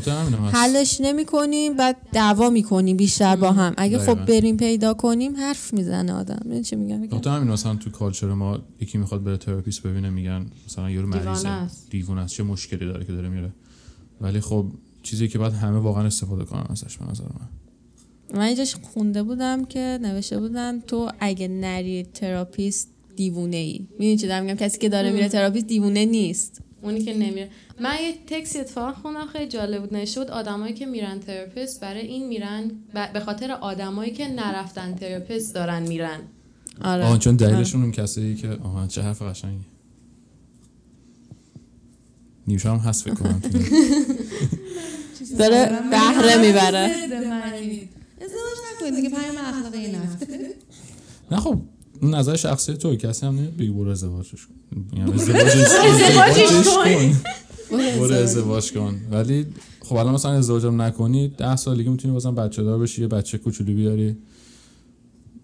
حلش 0.52 1.02
نمی‌کنیم 1.02 1.74
بعد 1.74 1.98
دعوا 2.12 2.50
می‌کنیم 2.50 2.98
بیشتر 2.98 3.36
با 3.36 3.52
هم. 3.52 3.74
اگه 3.78 3.98
خب. 3.98 4.26
بریم 4.26 4.58
پیدا 4.58 4.94
کنیم 4.94 5.36
حرف 5.36 5.74
می‌زنه 5.74 6.14
آدم. 6.14 6.40
می‌دونی 6.44 6.64
چی 6.64 6.76
میگم 6.76 7.08
خاطر 7.08 7.30
همین 7.30 7.52
مثلا 7.52 7.76
تو 7.76 7.90
culture 7.90 8.34
ما 8.34 8.60
یکی 8.80 8.98
می‌خواد 8.98 9.24
بره 9.24 9.38
therapist 9.38 9.84
ببینه 9.84 10.10
میگن 10.10 10.46
مثلا 10.66 10.90
یارو 10.90 11.12
دیوانه 11.12 11.30
مریضه. 11.30 11.90
دیوونه 11.90 12.22
است. 12.22 12.34
چه 12.34 12.44
مشکلی 12.44 12.86
داره 12.86 13.06
که 13.06 13.12
داره 13.12 13.30
میره. 13.30 13.54
ولی 14.22 14.40
خب 14.40 14.66
چیزی 15.04 15.28
که 15.28 15.38
باید 15.38 15.54
همه 15.54 15.78
واقعا 15.78 16.06
استفاده 16.06 16.46
کنن 16.46 16.66
ازش 16.70 16.98
به 16.98 17.06
نظر 17.12 17.24
من. 17.24 17.48
من 18.40 18.46
اینجاش 18.46 18.76
خونده 18.76 19.24
بودم 19.24 19.66
که 19.66 20.00
نوشته 20.02 20.40
بودن 20.40 20.80
تو 20.80 21.10
اگه 21.20 21.48
نری 21.48 22.04
therapist 22.04 22.90
دیوونه 23.16 23.58
ای 23.58 23.88
می‌دونی 24.00 24.18
چی 24.18 24.28
دارم 24.28 24.44
میگم؟ 24.44 24.56
کسی 24.56 24.78
که 24.78 24.90
داره 24.90 25.12
میره 25.12 25.30
therapist 25.30 25.68
دیوونه 25.68 26.06
نیست. 26.06 26.62
اونی 26.82 27.04
که 27.04 27.14
نمیره. 27.14 27.50
من 27.80 27.96
یه 28.04 28.14
تکسی 28.28 28.60
اتفاقا 28.60 28.94
خوندم 28.94 29.26
خیلی 29.26 29.48
جالب 29.48 29.82
بود. 29.82 30.06
بود 30.16 30.32
آدمایی 30.32 30.74
که 30.74 30.86
میرن 30.86 31.20
therapist 31.20 31.80
برای 31.82 32.08
این 32.08 32.28
میرن 32.28 32.72
به 33.14 33.20
خاطر 33.20 33.52
آدمایی 33.52 34.12
که 34.12 34.28
نرفتن 34.28 34.96
therapist 34.96 35.54
دارن 35.54 35.84
میرن. 35.84 36.20
آره. 36.82 37.04
آه 37.04 37.20
چون 37.20 37.34
آره. 37.34 37.48
دلیلشون 37.48 37.82
اون 37.82 37.92
کسایی 37.92 38.36
که 38.36 38.50
آها 38.50 38.88
چه 38.88 39.02
حرف 39.02 39.22
قشنگی. 39.22 39.66
نیوشا 42.48 42.72
هم 42.72 42.80
هست 42.80 43.04
فکر 43.04 43.14
کنم. 43.14 43.42
داره 45.40 45.66
بهره 45.92 46.42
می‌بره. 46.42 46.92
ازدواج 48.22 48.58
نکنید 48.76 48.96
دیگه 48.96 49.10
پیام 49.10 49.38
اخلاقی 49.38 49.88
نفت 49.88 50.28
نه 51.32 51.38
خب 51.38 51.62
نظر 52.02 52.36
شخصی 52.36 52.74
تو 52.74 52.96
کسی 52.96 53.26
هم 53.26 53.36
نمیاد 53.36 53.58
بگی 53.58 53.70
برو 53.70 53.90
ازدواجش 53.90 54.46
کن. 54.46 54.56
میگم 54.92 55.12
ازدواجش 55.14 56.66
کن. 56.84 57.22
برو 57.72 58.14
ازدواج 58.14 58.72
کن. 58.72 59.02
ولی 59.12 59.46
خب 59.82 59.96
الان 59.96 60.14
مثلا 60.14 60.32
ازدواجم 60.32 60.82
نکنی 60.82 61.28
ده 61.28 61.56
سال 61.56 61.78
دیگه 61.78 61.90
می‌تونی 61.90 62.14
بازم 62.14 62.36
بچه 62.36 62.64
دار 62.64 62.80
بشی 62.80 63.02
یه 63.02 63.08
بچه 63.08 63.38
کوچولو 63.38 63.74
بیاری. 63.74 64.18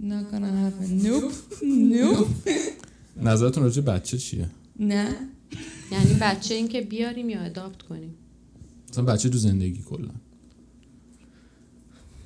Not 0.02 0.34
gonna 0.34 0.52
happen. 0.62 1.06
Nope. 1.06 1.34
Nope. 1.64 2.50
نظرتون 3.24 3.64
راجع 3.64 3.82
بچه 3.82 4.18
چیه؟ 4.18 4.50
نه. 4.80 5.16
یعنی 5.92 6.14
بچه 6.22 6.56
این 6.56 6.68
که 6.68 6.82
بیاریم 6.82 7.30
یا 7.30 7.42
اداپت 7.42 7.82
کنیم؟ 7.82 8.16
مثلا 8.92 9.04
بچه 9.04 9.30
تو 9.30 9.38
زندگی 9.38 9.82
کلا. 9.90 10.10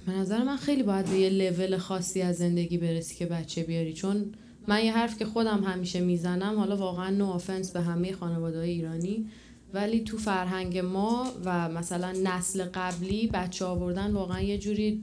به 0.05 0.11
نظر 0.11 0.43
من 0.43 0.57
خیلی 0.57 0.83
باید 0.83 1.05
به 1.05 1.15
یه 1.15 1.29
لول 1.29 1.77
خاصی 1.77 2.21
از 2.21 2.37
زندگی 2.37 2.77
برسی 2.77 3.15
که 3.15 3.25
بچه 3.25 3.63
بیاری 3.63 3.93
چون 3.93 4.25
من 4.67 4.85
یه 4.85 4.93
حرف 4.93 5.17
که 5.17 5.25
خودم 5.25 5.63
همیشه 5.63 5.99
می‌زنم 5.99 6.57
حالا 6.57 6.77
واقعا 6.77 7.09
نو 7.09 7.25
آفنس 7.25 7.71
به 7.71 7.81
همه 7.81 8.11
خانواده 8.11 8.59
ایرانی 8.59 9.25
ولی 9.73 9.99
تو 9.99 10.17
فرهنگ 10.17 10.77
ما 10.77 11.31
و 11.45 11.69
مثلا 11.69 12.11
نسل 12.23 12.63
قبلی 12.73 13.27
بچه 13.27 13.65
آوردن 13.65 14.11
واقعا 14.11 14.41
یه 14.41 14.57
جوری 14.57 15.01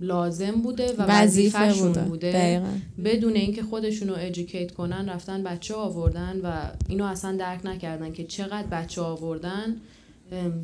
لازم 0.00 0.50
بوده 0.50 0.92
و 0.92 1.02
وظیفه 1.02 1.62
وظیفه‌شون 1.62 1.88
بوده. 1.88 2.00
بوده 2.00 2.32
دقیقاً. 2.32 2.72
بدون 3.04 3.32
اینکه 3.32 3.62
خودشون 3.62 4.08
رو 4.08 4.14
ادوکییت 4.18 4.72
کنن 4.72 5.08
رفتن 5.08 5.42
بچه 5.42 5.74
آوردن 5.74 6.40
و 6.42 6.52
اینو 6.88 7.04
اصلا 7.04 7.36
درک 7.36 7.66
نکردن 7.66 8.12
که 8.12 8.24
چقدر 8.24 8.66
بچه 8.66 9.00
آوردن 9.00 9.76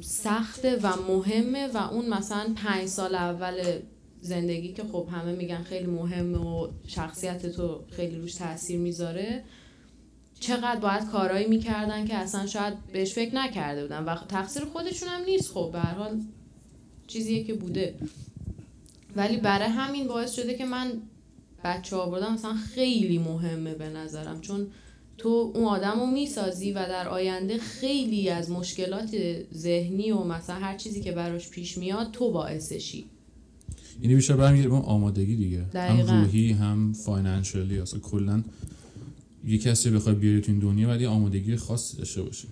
سخته 0.01 0.77
و 0.83 0.97
مهمه 1.09 1.69
و 1.75 1.77
اون 1.77 2.09
مثلا 2.09 2.55
پنج 2.57 2.87
سال 2.87 3.15
اول 3.15 3.81
زندگی 4.21 4.73
که 4.73 4.83
خب 4.93 5.09
همه 5.13 5.33
میگن 5.33 5.63
خیلی 5.63 5.87
مهمه 5.87 6.39
و 6.39 6.69
شخصیت 6.87 7.47
تو 7.47 7.81
خیلی 7.91 8.17
روش 8.17 8.35
تاثیر 8.35 8.79
می‌ذاره 8.79 9.45
چقدر 10.41 10.81
باید 10.81 11.11
کارایی 11.11 11.47
می‌کردن 11.47 12.07
که 12.07 12.15
اصلا 12.15 12.47
شاید 12.47 12.75
بهش 12.93 13.13
فکر 13.13 13.35
نکرده 13.35 13.83
بودن. 13.83 14.05
و 14.05 14.17
تقصیر 14.29 14.65
خودشون 14.65 15.09
هم 15.09 15.25
نیست 15.25 15.51
خب 15.51 15.71
به 15.73 15.79
هر 15.79 15.95
حال 15.95 16.21
چیزیه 17.07 17.45
که 17.45 17.55
بوده. 17.55 17.95
ولی 19.17 19.37
برای 19.37 19.69
همین 19.69 20.09
باعث 20.09 20.35
شده 20.35 20.55
که 20.55 20.65
من 20.65 20.93
بچه 21.65 21.97
آوردن 21.97 22.33
مثلا 22.33 22.55
خیلی 22.55 23.19
مهمه 23.19 23.75
به 23.75 23.89
نظرم. 23.89 24.41
چون 24.41 24.67
تو 25.23 25.53
اون 25.55 25.65
آدم 25.65 26.01
رو 26.01 26.07
می‌سازی 26.07 26.73
و 26.73 26.75
در 26.75 27.09
آینده 27.09 27.59
خیلی 27.59 28.29
از 28.29 28.51
مشکلات 28.51 29.17
ذهنی 29.55 30.11
و 30.11 30.25
مثلا 30.25 30.57
هر 30.57 30.77
چیزی 30.77 31.01
که 31.01 31.13
براش 31.13 31.49
پیش 31.49 31.79
میاد 31.79 32.11
تو 32.13 32.33
باعثشی 32.33 33.05
یعنی 34.03 34.15
بیشتر 34.15 34.37
برمیگرده 34.37 34.69
به 34.69 34.75
آمادگی 34.75 35.37
دیگه. 35.37 35.59
دقیقاً. 35.59 36.13
هم 36.13 36.21
روحی 36.25 36.53
هم 36.53 36.93
فاینانشلی 36.93 37.79
اصلا 37.79 38.01
کلا 38.01 38.43
یه 39.47 39.59
کسی 39.59 39.91
بخوای 39.91 40.15
بیاری 40.15 40.41
تو 40.41 40.53
این 40.53 40.61
دنیا 40.61 40.89
ولی 40.89 41.07
آمادگی 41.07 41.57
خاصی 41.57 41.97
داشته 41.97 42.23
باشی. 42.23 42.49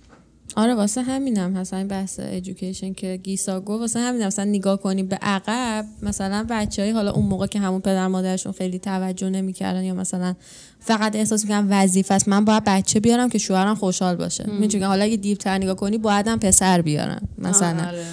آره 0.57 0.75
واسه 0.75 1.03
همینم 1.03 1.51
مثلا 1.51 1.79
این 1.79 1.89
بحث 1.89 2.21
ادویکیشن 2.23 2.93
که 2.93 3.17
گیسا 3.17 3.61
گفت. 3.61 3.81
واسه 3.81 4.01
همینم 4.01 4.27
مثلا 4.27 4.45
نگاه 4.45 4.81
کنیم 4.81 5.07
به 5.07 5.19
عقب 5.23 5.85
مثلا 6.03 6.47
بچه‌ای 6.51 6.91
حالا 6.91 7.13
اون 7.13 7.27
موقع 7.27 7.47
که 7.47 7.59
همون 7.59 7.81
پدر 7.81 8.07
مادرشون 8.07 8.53
خیلی 8.53 8.79
توجه 8.79 9.31
نمی‌کردن 9.31 9.85
یا 9.85 9.95
مثلا 9.95 10.35
فقط 10.81 11.17
احساس 11.17 11.43
می‌کنن 11.45 11.67
وظیفه 11.71 12.15
است 12.15 12.29
من 12.29 12.45
باید 12.45 12.65
بچه 12.65 13.01
بیارم 13.01 13.29
که 13.29 13.39
شوهرم 13.39 13.75
خوشحال 13.75 14.17
باشه. 14.17 14.51
می‌دونی 14.51 14.85
حالا 14.85 15.05
اگه 15.05 15.17
دیپتر 15.17 15.59
نگاه 15.59 15.77
کنی 15.77 15.99
باید 15.99 16.29
هم 16.29 16.39
پسر 16.39 16.83
بیارم 16.83 17.29
مثلا. 17.39 17.87
آره. 17.87 18.05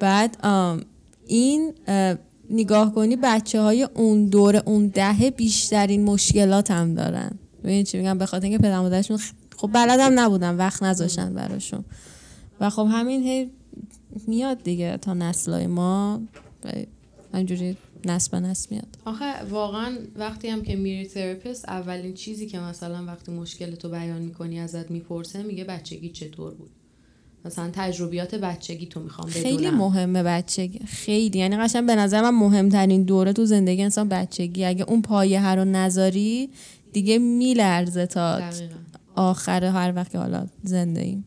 بعد 0.00 0.36
آم، 0.42 0.80
این 1.26 1.74
اه، 1.86 2.14
نگاه 2.50 2.94
کنی 2.94 3.16
بچه 3.22 3.60
های 3.60 3.82
اون 3.82 4.26
دور 4.26 4.56
اون 4.56 4.86
دهه 4.86 5.30
بیشترین 5.30 6.04
مشکلات 6.04 6.70
هم 6.70 6.94
دارن. 6.94 7.30
ببین 7.64 7.84
چی 7.84 7.98
میگم؟ 7.98 8.18
به 8.18 8.26
خاطر 8.26 8.44
اینکه 8.44 8.58
پدر 8.58 8.80
مادرشون 8.80 9.18
خب 9.56 9.70
بلدم 9.72 10.20
نبودن 10.20 10.56
وقت 10.56 10.82
نذاشتن 10.82 11.34
براشون. 11.34 11.84
و 12.60 12.70
خب 12.70 12.88
همین 12.90 13.22
هی 13.22 13.50
میاد 14.26 14.62
دیگه 14.62 14.96
تا 14.96 15.14
نسلای 15.14 15.66
ما 15.66 16.20
و 16.64 16.72
همینجوری 17.34 17.76
نسل 18.04 18.30
به 18.30 18.40
نسل 18.40 18.68
میاد. 18.70 18.98
آخه 19.04 19.44
واقعا 19.50 19.98
وقتی 20.16 20.48
هم 20.48 20.62
که 20.62 20.76
میری 20.76 21.06
therapist 21.06 21.68
اولین 21.68 22.14
چیزی 22.14 22.46
که 22.46 22.58
مثلا 22.58 23.04
وقتی 23.04 23.32
مشکل 23.32 23.74
تو 23.74 23.88
بیان 23.88 24.22
می‌کنی 24.22 24.60
ازت 24.60 24.90
می‌پرسه 24.90 25.42
میگه 25.42 25.64
بچگی 25.64 26.08
چطور 26.08 26.54
بود؟ 26.54 26.70
مثلا 27.44 27.70
تجربیات 27.72 28.34
بچگی 28.34 28.86
تو 28.86 29.00
می‌خوام 29.00 29.28
بدونم. 29.28 29.42
خیلی 29.42 29.70
مهمه 29.70 30.22
بچگی. 30.22 30.78
خیلی. 30.78 31.38
یعنی 31.38 31.56
قشنگ 31.56 31.86
به 31.86 31.94
نظر 31.96 32.22
من 32.22 32.34
مهمترین 32.34 33.02
دوره 33.02 33.32
تو 33.32 33.44
زندگی 33.44 33.82
انسان 33.82 34.08
بچگی. 34.08 34.64
اگه 34.64 34.84
اون 34.88 35.02
پایه 35.02 35.54
رو 35.54 35.64
نذاری 35.64 36.50
دیگه 36.92 37.18
میلرزه 37.18 38.06
تا 38.06 38.40
دقیقاً. 38.40 38.74
آخر 39.16 39.64
هر 39.64 39.92
وقت 39.96 40.12
که 40.12 40.18
حالا 40.18 40.46
زنده 40.64 41.00
ایم. 41.00 41.24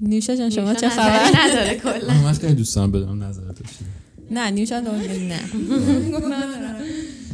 نیوشا 0.00 0.36
جان 0.36 0.50
شما 0.50 0.74
چه 0.74 0.88
خبر؟ 0.88 1.30
نداره 1.34 1.74
کلا. 1.78 2.14
من 2.14 2.32
خیلی 2.32 2.54
دوست 2.54 2.76
دارم 2.76 2.92
بدونم 2.92 3.24
نظرت 3.24 3.56
چیه. 3.56 3.88
نه 4.30 4.50
نیوشا 4.50 4.80
دارم 4.80 5.00
نه. 5.32 5.40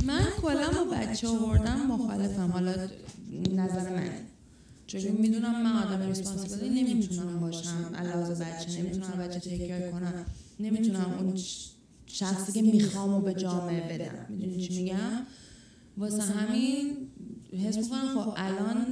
من 0.06 0.25
کلا 0.42 0.66
با 0.70 0.96
بچه 0.96 1.28
آوردن 1.28 1.76
مخالفم. 1.87 2.50
حالا 2.52 2.73
نظر 3.54 3.90
من. 3.90 4.11
چون 4.87 5.00
می‌دونم 5.02 5.62
من 5.62 5.82
آدم 5.82 6.08
ریسپانسیبلی 6.08 6.82
نمی‌تونم 6.82 7.40
باشم. 7.40 7.90
علاوه 7.99 8.34
بچه 8.34 8.82
نمی‌تونم 8.82 9.18
بچه 9.20 9.40
تیکر 9.40 9.90
کنم. 9.90 10.12
نمی‌تونم 10.61 11.14
اون 11.20 11.34
شخصی 12.06 12.52
که 12.52 12.62
می‌خوام 12.62 13.14
و 13.14 13.20
به 13.20 13.34
جامعه 13.34 13.99
بدم. 13.99 14.26
می‌دونی 14.28 14.66
چی 14.66 14.82
میگم؟ 14.82 14.96
واسه 15.99 16.23
همین 16.23 16.96
حس 17.56 17.76
می‌کنم 17.76 18.25
خب 18.25 18.34
الان 18.37 18.87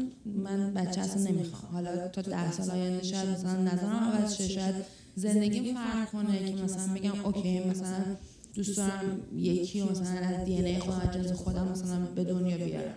من 0.45 0.75
بچه 0.75 1.01
اصلا 1.01 1.31
نمی‌خوام. 1.31 1.73
حالا 1.73 2.09
تا 2.09 2.23
ده 2.23 2.53
سال 2.53 2.71
آینده 2.71 3.03
شاید 3.03 3.29
مثلا 3.29 3.63
نظرم 3.63 3.91
عوض 3.91 4.37
شه 4.37 4.49
شاید 4.49 4.75
زندگیم 5.17 5.75
فرق 5.75 6.11
کنه 6.11 6.53
که 6.53 6.63
مثلا 6.63 6.95
بگم 6.95 7.25
اوکی 7.25 7.65
مثلا 7.65 8.05
دوست 8.55 8.77
دارم 8.77 9.21
یکی 9.37 9.83
مثلا 9.83 10.21
از 10.21 10.45
دی 10.45 10.59
ان 10.59 10.65
ای 10.65 10.79
خودم 10.79 11.01
از 11.09 11.15
جنس 11.15 11.33
خودم 11.33 11.69
مثلا 11.69 12.07
به 12.15 12.25
دنیا 12.25 12.57
بیارم. 12.57 12.95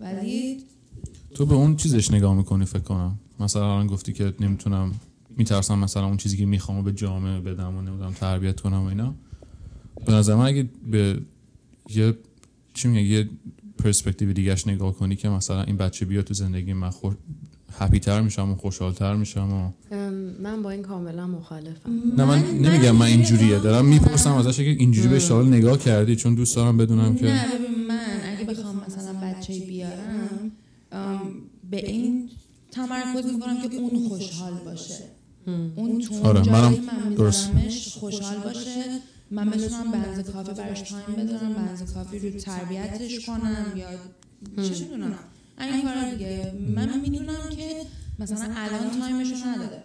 ولی 0.00 0.64
تو 1.34 1.46
به 1.46 1.54
اون 1.54 1.76
چیزش 1.76 2.10
نگاه 2.10 2.34
می‌کنی 2.34 2.64
فکر 2.64 2.82
کنم. 2.82 3.18
مثلا 3.40 3.72
الان 3.74 3.86
گفتی 3.86 4.12
که 4.12 4.34
نمی‌تونم 4.40 4.92
میترسم 5.36 5.78
مثلا 5.78 6.06
اون 6.06 6.16
چیزی 6.16 6.36
که 6.36 6.46
می‌خوام 6.46 6.84
به 6.84 6.92
جامعه 6.92 7.40
بدم 7.40 7.76
و 7.76 7.82
نمی‌دونم 7.82 8.12
تربیت 8.12 8.60
کنم 8.60 8.82
و 8.82 8.84
اینا. 8.84 9.14
به 10.06 10.12
نظر 10.12 10.34
من 10.34 10.46
اگه 10.46 10.68
به 10.90 11.20
یه 11.90 12.14
چی 12.74 12.88
میگه 12.88 13.08
یه 13.08 13.28
پرسپکتیو 13.80 14.32
دیگهش 14.32 14.66
نگاه 14.66 14.94
کنی 14.94 15.16
که 15.16 15.28
مثلا 15.28 15.62
این 15.62 15.76
بچه 15.76 16.06
بیا 16.06 16.22
تو 16.22 16.34
زندگی 16.34 16.72
من 16.72 16.90
خور 16.90 17.16
هپی 17.78 17.98
تر 17.98 18.20
میشم 18.20 18.50
و 18.50 18.54
خوشحالتر 18.54 19.16
میشم 19.16 19.52
و 19.52 19.70
من 20.42 20.62
با 20.62 20.70
این 20.70 20.82
کاملا 20.82 21.26
مخالفم. 21.26 21.90
نه 22.16 22.24
من 22.24 22.38
نمیگم 22.38 22.96
من 22.96 23.06
اینجوریه. 23.06 23.58
دارم 23.58 23.84
می‌پرسم 23.84 24.32
ازش 24.32 24.56
که 24.56 24.62
اینجوری 24.62 25.08
به 25.08 25.20
حالا 25.28 25.48
نگاه 25.48 25.78
کردی. 25.78 26.16
چون 26.16 26.34
دوست 26.34 26.56
دارم 26.56 26.76
بدونم 26.76 27.16
که 27.16 27.26
نه 27.26 27.46
من 27.88 28.20
اگه 28.24 28.44
بخوام 28.44 28.82
مثلا 28.86 29.12
بچه 29.12 29.58
بیارم 29.58 30.52
به 31.70 31.86
این 31.86 32.30
تمرکز 32.70 33.26
می‌کنم 33.32 33.68
که 33.68 33.76
اون 33.76 34.08
خوشحال 34.08 34.52
باشه. 34.64 34.94
اون 35.76 36.00
تو 36.00 36.24
آره، 36.24 36.42
جایی 36.42 36.80
منم 36.80 37.08
من 37.08 37.14
درست. 37.14 37.50
خوشحال 37.98 38.36
باشه 38.36 38.84
من 39.30 39.50
بتونم 39.50 39.92
بنز 39.92 40.30
کافی 40.30 40.52
براش 40.52 40.80
time 40.80 41.26
بذارم 41.26 41.54
بنز 41.54 41.94
کافی 41.94 42.18
رو 42.18 42.40
تربیتش 42.40 43.26
کنم 43.26 43.66
یا 43.76 43.86
چه 44.64 44.84
می‌دونم. 44.84 45.14
این 45.60 45.82
کار 45.82 46.10
دیگه. 46.14 46.52
من 46.76 47.00
می‌دونم 47.00 47.48
که 47.56 47.68
مثلا 48.18 48.54
الان 48.56 49.00
time 49.00 49.21
شو 49.21 49.36
نداره. 49.46 49.82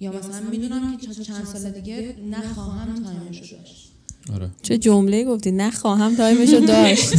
یا 0.00 0.12
مثلا 0.12 0.40
می‌دونم 0.50 0.96
که 0.96 1.06
چند- 1.14 1.44
سال 1.44 1.70
دیگه 1.70 2.14
نخواهم 2.30 3.04
time 3.04 3.34
شو 3.34 3.56
داشت. 3.56 3.90
آره. 4.34 4.50
چه 4.62 4.78
جمله 4.78 5.24
گفتی؟ 5.24 5.50
نه 5.50 5.70
خواهم 5.70 6.16
time 6.16 6.41
شو 6.41 6.60
داشت. 6.60 7.14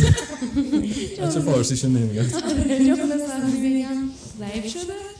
بچه 1.21 1.39
فارسیشو 1.39 1.89
نمیاد 1.89 2.25
ضعیف 4.39 4.67
شده. 4.67 4.69
ولی 4.69 4.69
خب 4.69 5.11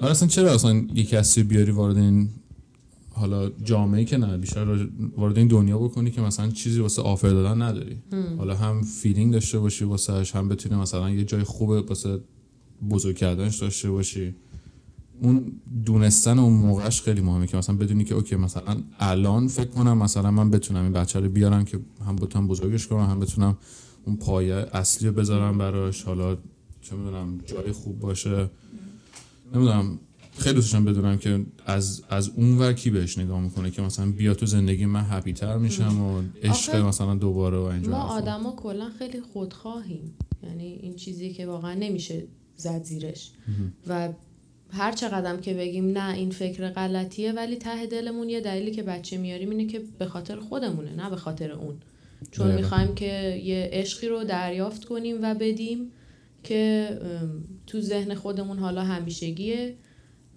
آره 0.00 0.10
اصلا 0.10 0.28
چرا 0.28 0.54
اصلا 0.54 0.84
یه 0.94 1.04
کسی 1.04 1.42
بیاری 1.42 1.70
وارد 1.70 1.96
این 1.96 2.28
حالا 3.10 3.50
جامعه 3.64 4.04
که 4.04 4.16
نه 4.16 4.38
بیشتر 4.38 4.86
وارد 5.16 5.38
این 5.38 5.48
دنیا 5.48 5.78
بکنی 5.78 6.10
که 6.10 6.20
مثلا 6.20 6.50
چیزی 6.50 6.80
واسه 6.80 7.02
offer 7.02 7.28
دادن 7.28 7.62
نداری. 7.62 7.96
حالا 8.38 8.56
هم 8.56 8.82
feeling 8.82 9.32
داشته 9.32 9.58
باشی 9.58 9.84
واسهش 9.84 10.36
هم 10.36 10.48
بتونی 10.48 10.76
مثلا 10.76 11.10
یه 11.10 11.24
جای 11.24 11.44
خوب 11.44 11.68
واسه 11.70 12.20
بزرگ 12.90 13.16
کردنش 13.16 13.56
داشته 13.58 13.90
باشی. 13.90 14.34
اون 15.22 15.52
دونستن 15.84 16.38
اون 16.38 16.52
موقعش 16.52 17.02
خیلی 17.02 17.20
مهمه 17.20 17.46
که 17.46 17.56
مثلا 17.56 17.76
بدونی 17.76 18.04
که 18.04 18.14
okay 18.14 18.36
مثلا 18.36 18.76
الان 18.98 19.48
فکر 19.48 19.68
کنم 19.68 19.98
مثلا 19.98 20.30
من 20.30 20.50
بتونم 20.50 20.82
این 20.82 20.92
بچه 20.92 21.20
رو 21.20 21.28
بیارم 21.28 21.64
که 21.64 21.78
هم 22.06 22.16
بتونم 22.16 22.48
بزرگش 22.48 22.86
کنم 22.86 23.10
هم 23.10 23.20
بتونم 23.20 23.56
اون 24.04 24.16
پایه 24.16 24.54
اصلی 24.54 25.08
رو 25.08 25.14
بذارم 25.14 25.58
براش. 25.58 26.02
حالا 26.02 26.36
چه 26.80 26.96
می‌دونم 26.96 27.38
جای 27.46 27.72
خوب 27.72 27.98
باشه. 27.98 28.50
نمی‌دونم 29.54 29.98
خیلی 30.38 30.54
دوست 30.54 30.72
داشتم 30.72 30.84
بدونم 30.84 31.18
که 31.18 31.46
از 31.66 32.02
از 32.08 32.28
اون 32.28 32.58
ور 32.58 32.72
کی 32.72 32.90
بهش 32.90 33.18
نگاه 33.18 33.40
می‌کنه 33.40 33.70
که 33.70 33.82
مثلا 33.82 34.10
بیا 34.10 34.34
تو 34.34 34.46
زندگی 34.46 34.86
من 34.86 35.04
هپی 35.10 35.32
تر 35.32 35.58
میشم 35.58 36.00
و 36.00 36.22
عشق 36.42 36.76
مثلا 36.76 37.14
دوباره 37.14 37.58
و 37.58 37.62
اینجور 37.62 37.94
ما. 37.94 38.02
آدما 38.02 38.52
کلا 38.56 38.90
خیلی 38.98 39.20
خودخواهیم. 39.20 40.14
یعنی 40.42 40.78
این 40.82 40.94
چیزی 40.94 41.32
که 41.32 41.46
واقعا 41.46 41.74
نمیشه 41.74 42.22
زد 42.56 42.82
زیرش. 42.82 43.30
و 43.88 44.08
هر 44.70 44.92
چقدرم 44.92 45.40
که 45.40 45.54
بگیم 45.54 45.98
نه 45.98 46.14
این 46.14 46.30
فکر 46.30 46.70
غلطیه 46.70 47.32
ولی 47.32 47.56
ته 47.56 47.86
دلمون 47.86 48.28
یه 48.28 48.40
دلیلی 48.40 48.70
که 48.70 48.82
بچه 48.82 49.18
میاریم 49.18 49.50
اینه 49.50 49.66
که 49.66 49.82
به 49.98 50.06
خاطر 50.06 50.40
خودمونه 50.40 50.94
نه 50.96 51.10
به 51.10 51.16
خاطر 51.16 51.52
اون. 51.52 51.76
چون. 52.30 52.54
می‌خوایم 52.54 52.94
که 52.94 53.40
یه 53.44 53.70
عشقی 53.72 54.08
رو 54.08 54.24
دریافت 54.24 54.84
کنیم 54.84 55.16
و 55.22 55.34
بدیم. 55.34 55.92
که 56.46 56.98
تو 57.66 57.80
ذهن 57.80 58.14
خودمون 58.14 58.58
حالا 58.58 58.82
همیشگیه 58.82 59.74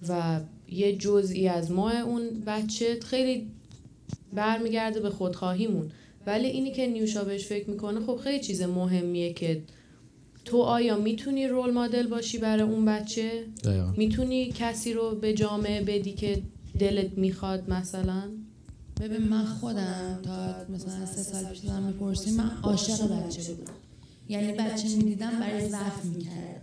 و 0.09 0.39
یه 0.71 0.95
جزئی 0.95 1.47
از 1.47 1.71
ما 1.71 1.91
اون 1.91 2.23
بچه 2.45 2.99
خیلی 2.99 3.47
برمیگرده 4.33 4.99
به 4.99 5.09
خودخواهیمون. 5.09 5.91
ولی 6.27 6.47
اینی 6.47 6.71
که 6.71 6.87
نیوشا 6.87 7.23
بهش 7.23 7.45
فکر 7.45 7.69
می‌کنه 7.69 7.99
خب 7.99 8.15
خیلی 8.15 8.39
چیز 8.39 8.61
مهمیه 8.61 9.33
که 9.33 9.63
تو 10.45 10.57
آیا 10.61 10.97
می‌تونی 10.97 11.47
رول 11.47 11.71
مدل 11.71 12.07
باشی 12.07 12.37
برای 12.37 12.61
اون 12.61 12.85
بچه؟ 12.85 13.43
دقیقا. 13.63 13.93
می‌تونی 13.97 14.51
کسی 14.51 14.93
رو 14.93 15.15
به 15.15 15.33
جامعه 15.33 15.81
بدی 15.81 16.13
که 16.13 16.41
دلت 16.79 17.17
می‌خواد 17.17 17.69
مثلا؟ 17.69 18.23
ببین 19.01 19.27
من 19.27 19.45
خودم 19.45 20.19
تا 20.23 20.55
مثلا 20.73 21.05
سه 21.05 21.23
سال 21.23 21.43
پیش 21.43 21.59
دارم 21.59 21.83
می‌پرسیم 21.83 22.33
من 22.33 22.51
عاشق 22.63 23.25
بچه 23.25 23.53
بودم. 23.53 23.73
یعنی 24.29 24.51
بچه 24.53 24.87
می‌دیدم 24.87 25.31
برای 25.39 25.69
ضعف 25.69 26.05
می‌کردم 26.05 26.61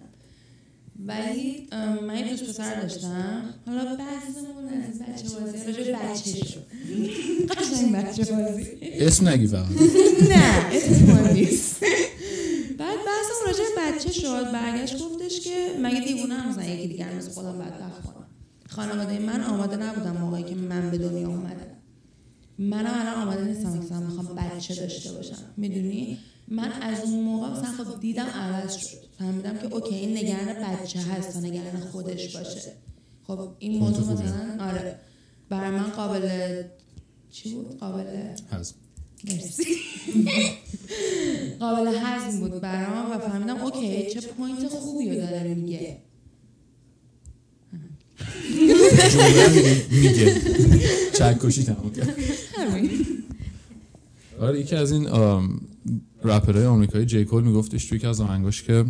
ولی 1.07 1.69
من 2.07 2.19
یه 2.19 2.31
دوست 2.31 2.45
پسر 2.45 2.81
داشتم. 2.81 3.55
حالا 3.67 3.97
بحثمون 3.97 4.69
از 4.69 4.99
بچه 4.99 5.41
بازی. 5.41 5.73
راجع 5.73 5.93
بچه 5.93 6.45
شد. 6.47 6.67
قشنگ 7.51 7.93
بچه 7.97 8.33
بازی. 8.33 8.67
اسم 8.83 9.29
نگی 9.29 9.47
فقط 9.47 9.67
نه 10.33 10.67
اسم 10.73 11.29
نیست. 11.35 11.81
بعد 12.79 12.99
بحثمون 13.07 13.47
راجع 13.47 13.97
بچه 13.99 14.13
شد. 14.13 14.53
برگشت 14.53 14.99
گفتش 14.99 15.41
که 15.41 15.67
مگه 15.83 16.01
دیوونه 16.01 16.35
هم 16.35 16.51
مثلا 16.51 16.65
یکی 16.65 16.89
دیگر 16.89 17.15
مثل 17.15 17.31
خودم 17.31 17.59
بدبخت 17.59 18.03
کنم 18.03 18.27
خانواده 18.69 19.19
من 19.19 19.41
آماده 19.45 19.77
نبودم 19.77 20.17
موقعی 20.17 20.43
که 20.43 20.55
من 20.55 20.91
به 20.91 20.99
دنیا 20.99 21.29
اومدم. 21.29 21.67
منم 22.59 22.95
الان 23.01 23.23
آماده 23.23 23.45
نیستم 23.45 23.73
که 23.89 23.95
می‌خوام 23.95 24.35
بچه 24.37 24.75
داشته 24.75 25.13
باشم. 25.13 25.37
می‌دونی؟ 25.57 26.19
من 26.49 26.73
از 26.73 27.01
اون 27.05 27.25
موقع 27.25 27.49
مثلا 27.51 27.85
خب 27.85 28.01
دیدم 28.01 28.27
عوض 28.27 28.77
شد. 28.77 28.97
فهمیدم 29.19 29.59
که 29.59 29.67
okay 29.75 29.95
این 29.95 30.17
نگران 30.19 30.55
بچه 30.77 31.01
هست 31.01 31.33
تا 31.33 31.41
نگران 31.41 31.81
خودش 31.81 32.37
باشه. 32.37 32.73
خب 33.27 33.49
این 33.59 33.79
موضوع. 33.83 34.13
مثلا 34.13 34.65
آره. 34.67 34.99
برای 35.49 35.71
من 35.71 35.91
قابل 35.91 36.63
چی 37.31 37.55
بود؟ 37.55 37.79
قابل 37.79 38.05
مرسی. 39.25 39.65
قابل 41.61 41.95
هضم 42.03 42.41
بود 42.41 42.61
برام 42.61 43.11
و 43.13 43.19
فهمیدم 43.19 43.57
okay 43.57 44.11
چه 44.11 44.21
point 44.21 44.69
خوبی 44.69 45.09
رو 45.09 45.15
داره 45.27 45.55
میگه. 45.55 45.99
میگه- 49.91 50.41
چکشی 51.15 51.63
تمام 51.65 51.93
کرد. 51.93 52.17
آره 54.41 54.61
یکی 54.61 54.77
از 54.77 54.93
این 54.93 55.09
رپرهای 56.25 56.67
آمریکایی 56.67 57.07
جی 57.07 57.25
کول 57.25 57.45
میگفتش 57.45 57.85
توی 57.85 57.99
یکی 57.99 58.07
از 58.07 58.21
آهنگاش 58.21 58.63
که 58.63 58.85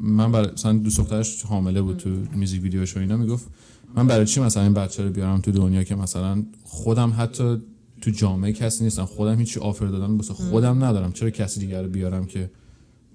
من 0.00 0.32
برای 0.32 0.50
مثلا 0.52 0.72
دوست 0.72 0.98
دخترش 0.98 1.42
حامله 1.42 1.82
بود 1.82 1.96
تو 1.96 2.10
میوزیک 2.34 2.62
ویدیوش 2.62 2.96
و 2.96 3.00
اینا 3.00 3.16
می‌گفت 3.16 3.46
من 3.94 4.06
برای 4.06 4.26
چی 4.26 4.40
مثلا 4.40 4.62
این 4.62 4.74
بچه 4.74 5.04
رو 5.04 5.10
بیارم 5.10 5.40
تو 5.40 5.52
دنیا 5.52 5.82
که 5.82 5.94
مثلا 5.94 6.42
خودم 6.64 7.14
حتی 7.18 7.62
تو 8.00 8.10
جامعه 8.10 8.52
کسی 8.52 8.84
نیستم 8.84 9.04
خودم 9.04 9.38
هیچی 9.38 9.60
آفر 9.60 9.86
دادن 9.86 10.16
واسه 10.16 10.34
خودم 10.34 10.84
ندارم. 10.84 11.12
چرا 11.12 11.30
کسی 11.30 11.60
دیگر 11.60 11.82
رو 11.82 11.88
بیارم 11.88 12.26
که 12.26 12.50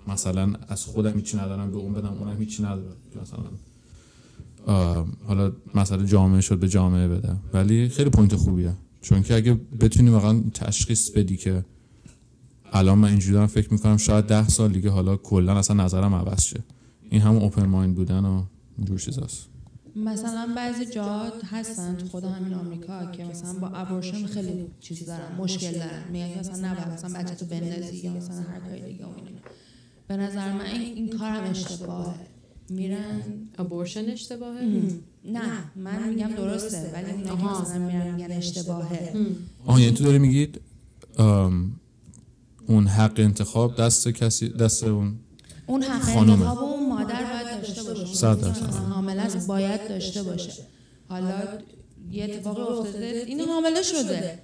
مثلا 0.07 0.53
از 0.67 0.85
خودم 0.85 1.13
هیچی 1.15 1.37
ندارم 1.37 1.71
به 1.71 1.77
اون 1.77 1.93
بدم 1.93 2.13
اونم 2.19 2.39
هیچی 2.39 2.63
نداره 2.63 2.95
که 3.13 3.19
مثلا 3.19 3.43
حالا 5.27 5.51
مثلا 5.75 6.03
جامعه 6.03 6.41
شد 6.41 6.59
به 6.59 6.69
جامعه 6.69 7.07
بده 7.07 7.35
ولی 7.53 7.89
خیلی 7.89 8.09
point 8.09 8.35
خوبیه. 8.35 8.73
چون 9.01 9.23
که 9.23 9.35
اگه 9.35 9.59
بتونی 9.79 10.09
واقعا 10.09 10.43
تشخیص 10.53 11.09
بدی 11.09 11.37
که 11.37 11.65
الان 12.77 12.97
من 12.97 13.09
اینجوری 13.09 13.33
دارم 13.33 13.47
فکر 13.47 13.73
می‌کنم 13.73 13.97
شاید 13.97 14.25
ده 14.25 14.47
سال 14.47 14.71
دیگه 14.71 14.89
حالا 14.89 15.17
کلا 15.17 15.57
اصلا 15.59 15.83
نظرم 15.83 16.13
عوض 16.13 16.43
شه. 16.43 16.63
این 17.09 17.21
همون 17.21 17.41
open 17.41 17.65
mind 17.65 17.95
بودن 17.95 18.25
و 18.25 18.43
اینجور 18.77 18.99
چیزاست. 18.99 19.47
مثلا 19.95 20.53
بعضی 20.55 20.85
جاها 20.85 21.31
هستن 21.51 21.95
تو 21.95 22.07
خود 22.07 22.23
همین 22.23 22.53
آمریکا 22.53 23.05
که 23.11 23.25
مثلا 23.25 23.53
با 23.53 23.67
abortion 23.67 24.25
خیلی 24.25 24.65
چیز 24.79 25.05
دارن 25.05 25.35
مشکل 25.37 25.71
دارن. 25.71 26.03
میگن 26.11 26.33
که 26.33 26.39
مثلا 26.39 26.71
نباید 26.71 26.87
مثلا 26.87 27.19
بچه 27.19 27.35
تو 27.35 27.45
بندازی 27.45 27.97
یا 27.97 28.13
مثلا 28.13 28.35
هر 28.35 28.59
کاری 28.59 28.81
دیگه 28.81 29.05
و 29.05 29.07
اینا. 29.07 29.39
به 30.07 30.17
نظر 30.17 30.53
من 30.53 30.65
این, 30.65 30.95
این 30.95 31.09
کارم 31.17 31.43
اشتباهه. 31.43 32.15
میرن 32.69 33.21
ابورشن 33.57 34.05
اشتباهه؟ 34.09 34.81
نه 35.25 35.41
من 35.75 36.09
میگم 36.09 36.27
درسته 36.27 36.91
ولی 36.93 37.11
اونایی 37.11 37.23
که 37.23 37.31
آها. 37.31 37.61
مثلا 37.61 37.87
میرن 37.87 38.15
میگن 38.15 38.31
اشتباهه. 38.31 39.13
آه 39.65 39.81
یعنی 39.81 39.93
تو 39.93 40.03
داری 40.03 40.19
میگید 40.19 40.61
اون 42.67 42.87
حق 42.87 43.13
انتخاب 43.17 43.75
دست 43.75 44.07
کسی 44.07 44.49
دست 44.49 44.83
اون 44.83 45.15
اون 45.67 45.83
حق 45.83 46.01
خانومه. 46.01 46.47
انتخاب 46.47 46.63
اون 46.63 46.89
مادر 46.89 47.23
باید 47.33 47.61
داشته 47.61 47.83
باشه. 47.83 48.13
صد 48.13 48.41
درصد. 48.41 48.73
حامله 48.73 49.21
است 49.21 49.47
باید 49.47 49.87
داشته 49.89 50.23
باشه. 50.23 50.51
حالا 51.09 51.33
یه 52.11 52.23
اتفاقی 52.23 52.61
افتاده 52.61 53.23
این 53.27 53.41
حامله 53.41 53.81
شده. 53.81 54.39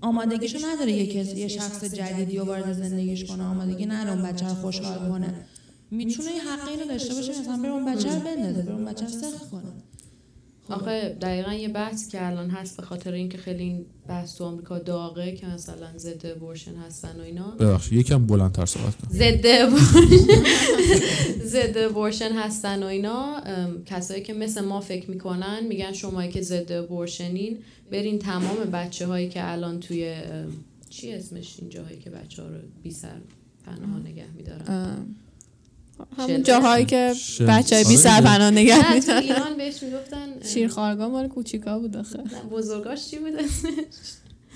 آمادگیشو 0.00 0.58
نداره 0.66 0.92
یه 0.92 1.06
کسی 1.06 1.36
یه 1.40 1.48
شخص 1.48 1.84
جدیدی 1.84 2.38
رو 2.38 2.44
وارد 2.44 2.72
زندگیش 2.72 3.24
کنه 3.24 3.44
آمادگی 3.44 3.86
نداره 3.86 4.20
اون 4.20 4.32
بچه 4.32 4.48
رو 4.48 4.54
خوشحال 4.54 5.08
کنه. 5.08 5.34
می‌تونه 5.90 6.28
حق 6.28 6.68
اینو 6.68 6.84
داشته 6.84 7.14
باشه 7.14 7.40
مثلا 7.40 7.56
بره 7.56 7.70
اون 7.70 7.94
بچه 7.94 8.14
رو 8.14 8.20
بندازه 8.20 8.62
بره 8.62 8.74
اون 8.74 8.84
بچه 8.84 9.04
رو 9.04 9.10
سخت 9.10 9.50
کنه. 9.50 9.62
آخه 10.70 11.16
دقیقا 11.20 11.52
یه 11.52 11.68
بحث 11.68 12.08
که 12.08 12.26
الان 12.26 12.50
هست 12.50 12.76
به 12.76 12.82
خاطر 12.82 13.12
اینکه 13.12 13.38
خیلی 13.38 13.62
این 13.62 13.86
بحث 14.08 14.36
تو 14.36 14.44
آمریکا 14.44 14.78
داغه 14.78 15.32
که 15.32 15.46
مثلا 15.46 15.86
ضد 15.96 16.26
ابورشن 16.26 16.74
هستن 16.74 17.20
و 17.20 17.22
اینا. 17.22 17.50
ببخشید 17.50 17.98
یکم 17.98 18.26
بلندتر 18.26 18.66
صحبت 18.66 18.94
کن. 18.96 19.08
ضد 19.10 19.46
ضد 21.54 21.78
ابورشن 21.78 22.32
هستن 22.32 22.82
و 22.82 22.86
اینا. 22.86 23.40
کسایی 23.86 24.22
که 24.22 24.34
مثل 24.34 24.64
ما 24.64 24.80
فکر 24.80 25.10
می‌کنن 25.10 25.66
میگن 25.68 25.92
شمایی 25.92 26.30
که 26.30 26.42
ضد 26.42 26.72
ابورشنین 26.72 27.58
برین 27.92 28.18
تمام 28.18 28.56
بچه 28.72 29.06
هایی 29.06 29.28
که 29.28 29.52
الان 29.52 29.80
توی 29.80 30.14
چی 30.90 31.12
اسمش 31.12 31.56
این 31.60 31.70
جاهایی 31.70 31.98
که 31.98 32.10
بچه 32.10 32.42
ها 32.42 32.48
رو 32.48 32.54
بی 32.82 32.90
سر 32.90 33.08
پناه 33.66 34.00
نگه 34.04 34.24
میدارن؟ 34.36 34.96
همون 36.18 36.36
شلتر. 36.36 36.42
جاهای 36.42 36.84
که 36.84 37.14
بچه 37.48 37.76
های 37.76 37.84
بی 37.84 37.90
آره. 37.90 37.96
سرپناه 37.96 38.50
نگه 38.50 38.92
نه 38.92 39.00
تو 39.00 39.16
ایران 39.16 39.56
بهش 39.56 39.82
می‌گفتن 39.82 40.22
ام، 40.22 40.48
شیرخوارگاه 40.52 41.08
مال 41.08 41.28
کوچیکا 41.28 41.78
بود 41.78 41.96
آخه. 41.96 42.18
نه، 42.18 42.24
بزرگاش 42.52 43.10
چی 43.10 43.18
بود 43.18 43.32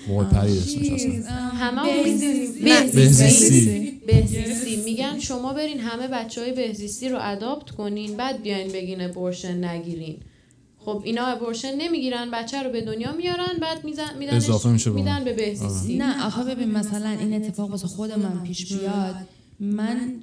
وای 0.07 0.25
پرید 0.27 0.57
اسمش 0.57 1.05
اصلا. 1.05 1.35
همه 1.35 2.03
بهزیستی. 2.03 2.63
بهزیستی. 2.63 4.01
بهزیستی. 4.07 4.75
میگن 4.85 5.19
شما 5.19 5.53
برین 5.53 5.79
همه 5.79 6.07
بچه 6.07 6.41
های 6.41 6.51
بهزیستی 6.51 7.09
رو 7.09 7.17
اداپت 7.21 7.71
کنین 7.71 8.17
بعد 8.17 8.41
بیاین 8.41 8.71
بگین 8.71 9.01
ابورشن 9.01 9.63
نگیرین. 9.63 10.17
خب 10.79 11.01
اینا 11.05 11.25
ابورشن 11.25 11.75
نمی‌گیرن 11.75 12.31
بچه 12.31 12.63
رو 12.63 12.69
به 12.69 12.81
دنیا 12.81 13.11
میارن 13.11 13.57
بعد 13.61 13.83
میزن 13.85 14.17
میدن 14.19 14.35
اضافه 14.35 14.69
میشه 14.69 14.89
به 14.89 14.95
میدن. 14.99 15.23
به 15.23 15.33
بهزیستی. 15.33 15.97
نه 15.97 16.25
آخه 16.25 16.43
ببین 16.43 16.71
مثلا 16.71 17.09
این 17.09 17.33
اتفاق 17.33 17.71
واسه 17.71 17.87
خود 17.87 18.11
من 18.11 18.43
پیش 18.43 18.73
بیاد 18.73 19.15
من 19.59 20.13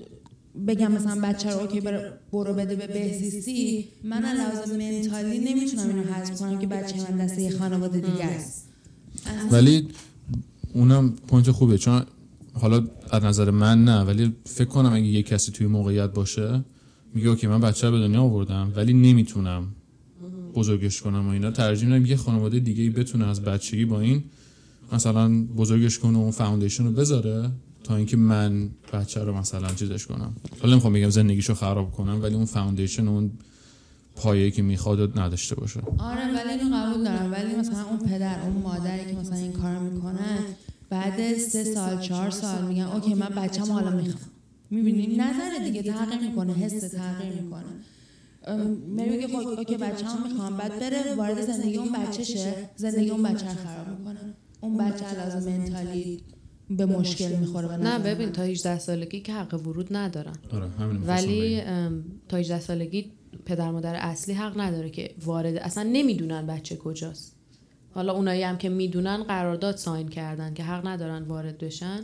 بگم 0.68 0.92
مثلا 0.92 1.20
بچه 1.28 1.50
رو 1.50 1.58
okay 1.58 1.80
بر- 1.80 2.12
برو 2.32 2.54
بده 2.54 2.74
به 2.76 2.86
بهزیستی. 2.86 3.84
من 4.04 4.24
از 4.24 4.38
لحاظ 4.38 4.70
mentally 4.72 5.38
نمی‌تونم 5.38 5.88
اینو 5.88 6.02
حذف 6.02 6.38
کنم 6.40 6.58
که 6.58 6.66
بچه 6.66 6.96
من 7.10 7.16
دست 7.26 7.38
یه 7.38 7.50
خانواده 7.50 8.00
دیگه 8.00 8.24
است. 8.24 8.68
ولی 9.50 9.88
اونم 10.74 11.10
point 11.28 11.50
خوبه 11.50 11.78
چون 11.78 12.02
حالا 12.54 12.84
از 13.10 13.24
نظر 13.24 13.50
من 13.50 13.84
نه 13.84 14.00
ولی 14.02 14.32
فکر 14.44 14.68
کنم 14.68 14.92
اگه 14.92 15.06
یه 15.06 15.22
کسی 15.22 15.52
توی 15.52 15.66
موقعیت 15.66 16.10
باشه 16.12 16.64
میگه 17.14 17.28
okay 17.28 17.46
من 17.46 17.60
بچه 17.60 17.86
رو 17.86 17.92
به 17.92 17.98
دنیا 17.98 18.22
آوردم 18.22 18.72
ولی 18.76 18.92
نمی‌تونم 18.92 19.66
بزرگش 20.54 21.02
کنم 21.02 21.26
و 21.28 21.30
اینا. 21.30 21.50
ترجیح 21.50 21.88
میدم 21.88 22.06
یه 22.06 22.16
خانواده 22.16 22.58
دیگه 22.60 22.82
ای 22.82 22.90
بتونه 22.90 23.26
از 23.26 23.40
بچگی 23.42 23.84
با 23.84 24.00
این 24.00 24.24
مثلا 24.92 25.44
بزرگش 25.56 25.98
کنه 25.98 26.18
و 26.18 26.20
اون 26.20 26.30
foundation 26.30 26.84
رو 26.84 26.92
بذاره. 26.92 27.50
تا 27.84 27.96
اینکه 27.96 28.16
من 28.16 28.70
بچه 28.92 29.24
رو 29.24 29.38
مثلا 29.38 29.74
چیزش 29.74 30.06
کنم. 30.06 30.32
حالا 30.60 30.72
نمی‌خوام 30.72 30.92
بگم 30.92 31.10
زندگیشو 31.10 31.54
خراب 31.54 31.92
کنم 31.92 32.22
ولی 32.22 32.34
اون 32.34 32.44
foundation 32.44 33.08
اون 33.08 33.30
پایه‌ای 34.16 34.50
که 34.50 34.62
می‌خواد 34.62 35.18
نداشته 35.18 35.54
باشه. 35.54 35.80
آره 35.98 36.34
ولی 36.34 36.50
اینو 36.50 36.76
قبول 36.76 37.04
دارم. 37.04 37.32
ولی 37.32 37.54
مثلا 37.54 37.84
اون 37.84 37.98
پدر 37.98 38.40
اون 38.42 38.62
مادری 38.62 39.10
که 39.10 39.16
مثلا 39.16 39.36
این 39.36 39.52
کار 39.52 39.78
می‌کنن 39.78 40.38
بعد 40.90 41.38
سه 41.38 41.64
سال 41.64 42.00
چهار 42.00 42.30
سال 42.30 42.64
میگن 42.64 42.82
okay 42.82 43.14
من 43.14 43.28
بچه‌م 43.28 43.72
حالا 43.72 43.90
می‌خوام. 43.90 44.24
می‌بینی؟ 44.70 45.16
نظر 45.16 45.64
دیگه 45.64 45.82
تغییر 45.82 46.20
می‌کنه 46.20 46.52
حس 46.52 46.90
تغییر 46.90 47.32
می‌کنه. 47.42 47.62
میگه 48.86 49.28
خب 49.28 49.34
okay 49.34 49.76
بچه‌م 49.76 50.22
می‌خوام. 50.28 50.56
بعد 50.56 50.80
بره 50.80 51.14
وارد 51.16 51.46
زندگی 51.46 51.76
اون 51.76 51.92
بچه‌شه 51.92 52.54
زندگی 52.76 53.10
اون 53.10 53.22
بچه 53.22 53.46
خراب 53.46 53.98
می‌کنه. 53.98 54.34
اون 54.60 54.76
بچه 54.78 55.04
علاوه 55.04 55.58
منتالی 55.58 56.20
به 56.70 56.86
مشکل 56.86 57.36
می‌خوره 57.36 57.76
نه 57.76 57.98
ببین. 57.98 58.32
تا 58.32 58.42
18 58.42 58.78
سالگی 58.78 59.20
که 59.20 59.32
حق 59.32 59.54
ورود 59.66 59.96
ندارن. 59.96 60.36
آره 60.52 60.66
ولی 61.06 61.62
تا 62.28 62.36
18 62.36 62.60
سالگی 62.60 63.10
پدر 63.46 63.70
مادر 63.70 63.94
اصلی 63.94 64.34
حق 64.34 64.60
نداره 64.60 64.90
که 64.90 65.14
وارد 65.24 65.56
اصلا 65.56 65.82
نمی‌دونن 65.82 66.46
بچه 66.46 66.76
کجاست. 66.76 67.36
حالا 67.94 68.12
اونایی 68.12 68.42
هم 68.42 68.58
که 68.58 68.68
می‌دونن 68.68 69.22
قرارداد 69.22 69.76
ساین 69.76 70.08
کردن 70.08 70.54
که 70.54 70.62
حق 70.62 70.86
ندارن 70.86 71.22
وارد 71.22 71.58
بشن. 71.58 72.00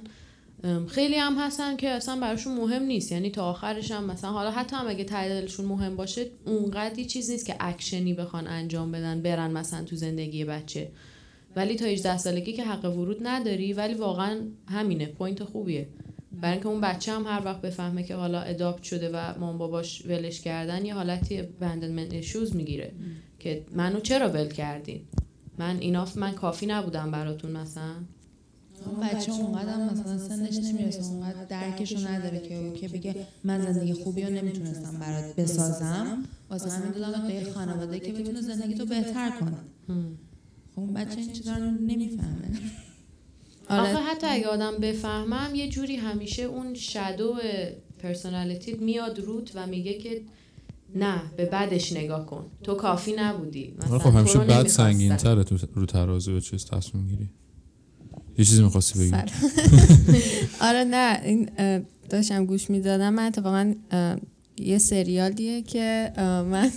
ام، 0.65 0.87
خیلی 0.87 1.15
هم 1.15 1.39
هستن 1.39 1.77
که 1.77 1.89
اصلا 1.89 2.21
براشون 2.21 2.57
مهم 2.57 2.83
نیست. 2.83 3.13
یعنی 3.13 3.31
تا 3.31 3.45
آخرش 3.45 3.91
هم 3.91 4.05
مثلا 4.05 4.31
حالا 4.31 4.51
حتی 4.51 4.77
هم 4.77 4.89
اگه 4.89 5.05
ته 5.05 5.29
دلشون 5.29 5.67
مهم 5.67 5.97
باشه 5.97 6.27
اونقدی 6.47 7.05
چیز 7.05 7.31
نیست 7.31 7.47
که 7.47 7.57
اکشنی 7.61 8.15
بخوان 8.15 8.47
انجام 8.47 8.93
بدن 8.93 9.23
برن 9.23 9.51
مثلا 9.51 9.85
تو 9.85 9.97
زندگی 9.97 10.45
بچه. 10.45 10.91
ولی 11.59 11.77
تا 11.77 11.85
18 11.85 12.19
سالگی 12.19 12.53
که 12.53 12.65
حق 12.65 12.85
ورود 12.85 13.19
نداری 13.23 13.73
ولی 13.73 13.95
واقعا 13.95 14.41
همینه 14.69 15.07
point 15.07 15.45
خوبیه. 15.45 15.89
برای 16.33 16.53
اینکه 16.53 16.69
اون 16.69 16.81
بچه 16.81 17.13
هم 17.13 17.27
هر 17.27 17.43
وقت 17.45 17.61
بفهمه 17.61 18.03
که 18.03 18.15
حالا 18.15 18.41
adopt 18.41 18.83
شده 18.83 19.11
و 19.15 19.39
مام 19.39 19.59
باباش 19.59 20.07
ولش 20.07 20.41
کردن 20.41 20.85
یه 20.85 20.95
حالتی 20.95 21.43
abandonment 21.43 22.25
issues 22.25 22.55
می‌گیره 22.55 22.93
که 23.39 23.67
منو 23.73 24.01
چرا 24.01 24.29
ول 24.29 24.49
کردین؟ 24.49 25.01
من 25.59 25.79
enough 25.79 26.17
من 26.17 26.33
کافی 26.33 26.67
نبودم 26.67 27.11
براتون 27.11 27.51
مثلا. 27.51 27.95
اون 28.87 29.09
بچه 29.09 29.33
اونقدر 29.33 29.73
هم 29.73 29.91
مثلا 29.93 30.19
سنش 30.19 30.57
نمی‌رسه 30.57 31.05
اونقدر 31.05 31.45
درکشو 31.45 32.09
نداره 32.09 32.39
که 32.41 32.73
که 32.81 32.89
بگه 32.89 33.15
من 33.45 33.73
زندگی 33.73 33.93
خوبی 33.93 34.23
رو 34.23 34.31
نمی‌تونستم 34.31 34.99
برات 34.99 35.37
بسازم. 35.37 36.25
واسه 36.51 36.71
همین 36.71 36.93
دادم 36.93 37.29
به 37.29 37.53
خانواده 37.53 38.01
که 38.01 38.13
بتونه 38.13 38.41
زندگی 38.41 38.75
تو 38.75 38.87
بهتر 38.87 39.31
کنه. 39.41 39.59
اون 40.79 40.95
بچه 40.95 41.19
این 41.19 41.33
چیزا 41.33 41.53
رو 41.53 41.71
نمی‌فهمه. 41.71 42.49
آره 43.71 43.81
آخه 43.81 44.03
حتی 44.03 44.27
اگه 44.27 44.47
آدم 44.47 44.77
بفهمم 44.81 45.55
یه 45.55 45.69
جوری 45.69 45.97
همیشه 45.97 46.43
اون 46.43 46.75
شادو 46.75 47.35
پرسونالیتی 47.99 48.75
میاد 48.75 49.21
روت 49.21 49.51
و 49.55 49.67
میگه 49.67 49.95
که 49.95 50.23
نه 50.95 51.23
به 51.37 51.45
بعدش 51.45 51.93
نگاه 51.93 52.27
کن. 52.27 52.47
تو 52.63 52.75
کافی 52.75 53.15
نبودی. 53.19 53.75
مثلا 53.79 53.91
آره 53.91 53.99
خب 53.99 54.17
همیشه 54.17 54.39
بعد. 54.39 54.67
سنگین 54.67 55.17
تره 55.17 55.45
تو 55.45 55.57
رو 55.75 55.87
ترازو 55.87 56.33
به 56.35 56.41
چیز 56.41 56.65
تصمیم 56.65 57.07
گیری. 57.07 57.31
یه 58.39 58.45
چیزی 58.45 58.63
می‌خواستی 58.63 58.99
بگی. 58.99 59.13
آره 60.69 60.85
نه. 60.85 61.21
این 61.25 61.51
داشتم 62.11 62.47
گوش 62.47 62.71
می‌دادم. 62.71 63.15
من 63.15 63.27
اتفاقا 63.27 63.75
یه 64.59 64.79
سریالیه 64.79 65.63
که 65.63 66.13
من 66.51 66.71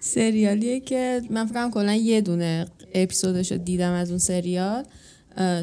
سریالیه 0.00 0.80
که 0.80 1.22
من 1.30 1.46
فکرم 1.46 1.70
کلا 1.70 1.94
یه 1.94 2.20
دونه 2.20 2.66
اپیزودش 2.94 3.52
رو 3.52 3.58
دیدم 3.58 3.92
از 3.92 4.10
اون 4.10 4.18
سریال. 4.18 4.84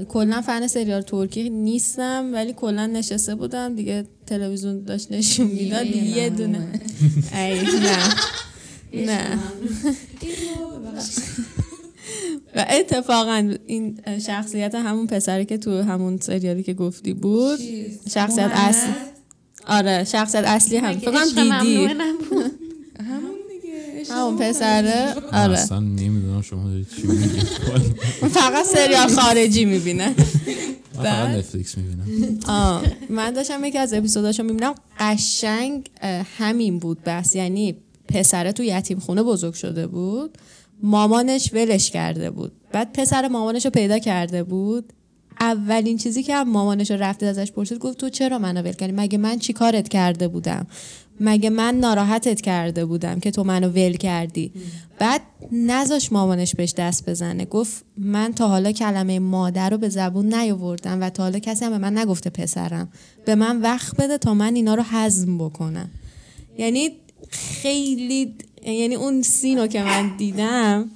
کلا 0.09 0.41
فن 0.41 0.67
سریال 0.67 1.01
ترکی 1.01 1.49
نیستم 1.49 2.29
ولی 2.33 2.53
کلا 2.53 2.85
نشسته 2.85 3.35
بودم. 3.35 3.75
دیگه 3.75 4.05
تلویزیون 4.25 4.83
داشت 4.83 5.11
نشون 5.11 5.47
می‌داد 5.47 5.85
یه 5.85 6.29
دونه. 6.29 6.67
نه. 7.33 7.99
نه. 8.93 9.39
و 12.55 12.65
اتفاقا 12.69 13.53
این 13.67 13.99
شخصیت 14.25 14.75
همون 14.75 15.07
پسری 15.07 15.45
که 15.45 15.57
تو 15.57 15.81
همون 15.81 16.17
سریالی 16.17 16.63
که 16.63 16.73
گفتی 16.73 17.13
بود 17.13 17.59
شخصیت 18.13 18.51
اصلی 18.53 18.93
آره 19.67 20.03
شخصیت 20.03 20.43
اصلی 20.43 20.77
هم. 20.77 20.99
فکر 20.99 21.23
دیدی. 21.61 21.87
همون 24.19 24.37
پسره؟ 24.37 25.15
آره. 25.31 25.59
اصلا 25.59 25.79
نمی‌دونم 25.79 26.41
شما 26.41 26.69
چی 26.95 27.07
میگید 27.07 27.43
فقط 28.31 28.65
سریال 28.65 29.07
خارجی 29.07 29.65
می‌بینه. 29.65 30.15
من 30.95 31.03
فقط؟ 31.03 31.29
نتفلیکس 31.29 31.77
می‌بینم. 31.77 32.39
آه. 32.47 32.83
من 33.09 33.31
داشتم 33.31 33.63
یکی 33.63 33.77
از 33.77 33.93
اپیزوداشو 33.93 34.43
می‌بینم. 34.43 34.73
قشنگ 34.99 35.89
همین 36.37 36.79
بود 36.79 36.97
بس. 37.05 37.35
یعنی 37.35 37.75
پسره 38.07 38.51
تو 38.51 38.63
یتیم 38.63 38.99
خونه 38.99 39.23
بزرگ 39.23 39.53
شده 39.53 39.87
بود. 39.87 40.37
مامانش 40.83 41.53
ولش 41.53 41.91
کرده 41.91 42.31
بود. 42.31 42.51
بعد 42.71 42.93
پسر 42.93 43.27
مامانش 43.27 43.65
رو 43.65 43.71
پیدا 43.71 43.99
کرده 43.99 44.43
بود. 44.43 44.93
اولین 45.41 45.97
چیزی 45.97 46.23
که 46.23 46.35
هم 46.35 46.49
مامانش 46.49 46.91
رو 46.91 46.97
رفته 46.97 47.25
ازش 47.25 47.51
پرسید 47.51 47.77
گفت 47.77 47.97
تو 47.97 48.09
چرا 48.09 48.39
منو 48.39 48.61
ول 48.61 48.71
کردی؟ 48.71 48.93
مگه 48.93 49.17
من 49.17 49.39
چی 49.39 49.53
کارت 49.53 49.87
کرده 49.89 50.27
بودم؟ 50.27 50.67
مگه 51.19 51.49
من 51.49 51.75
ناراحتت 51.75 52.41
کرده 52.41 52.85
بودم 52.85 53.19
که 53.19 53.31
تو 53.31 53.43
منو 53.43 53.69
ول 53.69 53.93
کردی؟ 53.93 54.51
بعد 54.99 55.21
نذاش 55.51 56.11
مامانش 56.11 56.55
بهش 56.55 56.73
دست 56.77 57.09
بزنه. 57.09 57.45
گفت 57.45 57.85
من 57.97 58.33
تا 58.33 58.47
حالا 58.47 58.71
کلمه 58.71 59.19
مادر 59.19 59.69
رو 59.69 59.77
به 59.77 59.89
زبون 59.89 60.33
نیاوردم 60.33 61.01
و 61.01 61.09
تا 61.09 61.23
حالا 61.23 61.39
کسی 61.39 61.65
هم 61.65 61.71
به 61.71 61.77
من 61.77 61.97
نگفته 61.97 62.29
پسرم. 62.29 62.89
به 63.25 63.35
من 63.35 63.61
وقت 63.61 63.95
بده 63.97 64.17
تا 64.17 64.33
من 64.33 64.55
اینا 64.55 64.75
رو 64.75 64.83
هضم 64.85 65.37
بکنم. 65.37 65.89
یعنی 66.57 66.91
خیلی 67.29 68.33
یعنی 68.65 68.95
اون 68.95 69.21
سینو 69.21 69.67
که 69.67 69.83
من 69.83 70.17
دیدم 70.17 70.89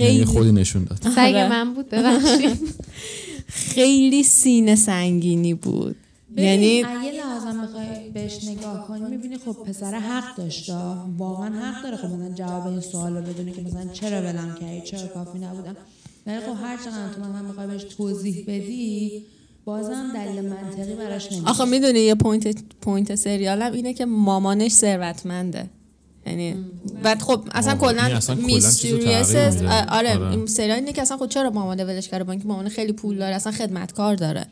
یعنی 0.00 0.24
خودی 0.24 0.52
نشون 0.52 0.84
داد. 0.84 0.98
سگ 1.02 1.18
آره. 1.18 1.48
من 1.48 1.74
بود 1.74 1.90
ببخشید. 1.90 2.74
خیلی 3.74 4.22
سینه 4.22 4.76
سنگینی 4.76 5.54
بود. 5.54 5.96
یعنی 6.36 6.66
یعنی 6.66 6.84
اگه 6.84 7.12
لازم 7.12 7.62
بخوای 7.62 8.10
بهش 8.14 8.44
نگاه 8.44 8.86
کنی 8.86 9.10
می‌بینی 9.10 9.38
خب 9.38 9.52
پسر 9.52 9.94
حق 9.98 10.36
داشته 10.36 10.74
واقعا 11.18 11.60
حق 11.60 11.82
داره. 11.82 11.96
خب 11.96 12.04
مثلا 12.04 12.34
جواب 12.34 12.66
این 12.66 12.80
سوال 12.80 13.16
رو 13.16 13.22
بدونه 13.22 13.52
که 13.52 13.62
مثلا 13.62 13.86
چرا 13.92 14.20
ولم 14.22 14.56
کردی 14.60 14.80
چرا 14.80 15.06
کافی 15.06 15.38
نبودم؟ 15.38 15.76
ولی 16.26 16.40
خب 16.40 16.64
هر 16.64 16.76
چقدر 16.76 17.08
تو 17.14 17.20
مثلا 17.20 17.48
بخوای 17.48 17.66
بهش 17.66 17.84
توضیح 17.84 18.44
بدی 18.46 19.24
بازم 19.64 20.10
دلیل 20.14 20.40
منطقی 20.40 20.94
براش 20.94 21.32
نمیشه. 21.32 21.48
آخه 21.48 21.64
می‌دونی 21.64 22.00
یه 22.00 22.14
point 22.14 22.62
point 22.80 23.14
سریالم 23.14 23.72
اینه 23.72 23.94
که 23.94 24.04
مامانش 24.04 24.72
ثروتمنده. 24.72 25.70
یعنی 26.26 26.56
بعد 27.02 27.22
خب 27.22 27.44
اصلا 27.52 27.76
کلا 27.76 28.20
چیزو 28.20 28.34
میستریس. 28.34 29.34
آره 29.88 29.88
آره. 29.88 30.30
این 30.30 30.46
سریال 30.46 30.78
اینه 30.78 30.92
که 30.92 31.02
اصلا 31.02 31.16
خود 31.16 31.30
چرا 31.30 31.50
مامانه 31.50 31.84
ولش 31.84 32.08
کرده؟ 32.08 32.24
با 32.24 32.32
اینکه 32.32 32.48
مامانه 32.48 32.68
خیلی 32.68 32.92
پول 32.92 33.18
داره 33.18 33.34
اصلا 33.34 33.52
خدمتکار 33.52 34.14
داره. 34.14 34.46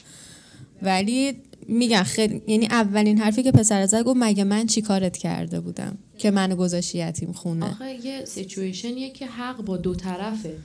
ولی 0.82 1.36
میگن 1.68 2.02
خیلی 2.02 2.42
یعنی 2.46 2.66
اولین 2.66 3.18
حرفی 3.18 3.42
که 3.42 3.52
پسر 3.52 3.86
زد 3.86 4.02
گفت 4.02 4.18
مگه 4.20 4.44
من 4.44 4.66
چی 4.66 4.82
کارت 4.82 5.16
کرده 5.16 5.60
بودم؟ 5.60 5.98
که 6.18 6.30
منو 6.30 6.56
گذاشتی 6.56 6.98
یتیم 6.98 7.32
خونه. 7.32 7.66
آخه 7.66 8.06
یه 8.06 8.24
سیچویشنیه 8.24 9.10
که 9.10 9.26
حق 9.26 9.64
با 9.64 9.76
دو 9.76 9.94
طرفه. 9.94 10.56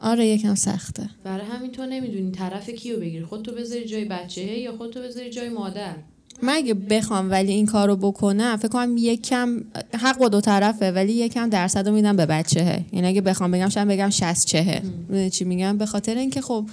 آره 0.00 0.26
یکم 0.26 0.54
سخته. 0.54 1.10
برای 1.24 1.46
همین 1.46 1.72
تو 1.72 1.86
نمی‌دونی 1.86 2.30
طرف 2.30 2.70
کیو 2.70 3.00
بگیری. 3.00 3.24
خودتو 3.24 3.52
بذاری 3.52 3.84
جای 3.84 4.04
بچه 4.04 4.58
یا 4.58 4.76
خودتو 4.76 5.02
بذاری 5.02 5.30
جای 5.30 5.48
مادر. 5.48 5.94
من 6.42 6.52
اگه 6.52 6.74
بخوام 6.74 7.30
ولی 7.30 7.52
این 7.52 7.66
کارو 7.66 7.96
بکنم 7.96 8.56
فکر 8.56 8.68
کنم 8.68 8.96
یکم 8.98 9.64
حق 9.92 10.18
با 10.18 10.28
دو 10.28 10.40
طرفه 10.40 10.92
ولی 10.92 11.12
یکم 11.12 11.48
درصد 11.48 11.88
رو 11.88 11.94
میدم 11.94 12.16
به 12.16 12.26
بچهه 12.26 12.84
یعنی 12.92 13.06
اگه 13.06 13.20
بخوام 13.20 13.50
بگم 13.50 13.68
شاید 13.68 13.88
بگم 13.88 14.10
60 14.10 14.46
چهه. 14.46 14.82
چی 15.30 15.44
میگم؟ 15.44 15.78
به 15.78 15.86
خاطر 15.86 16.14
اینکه 16.14 16.40
خب 16.40 16.66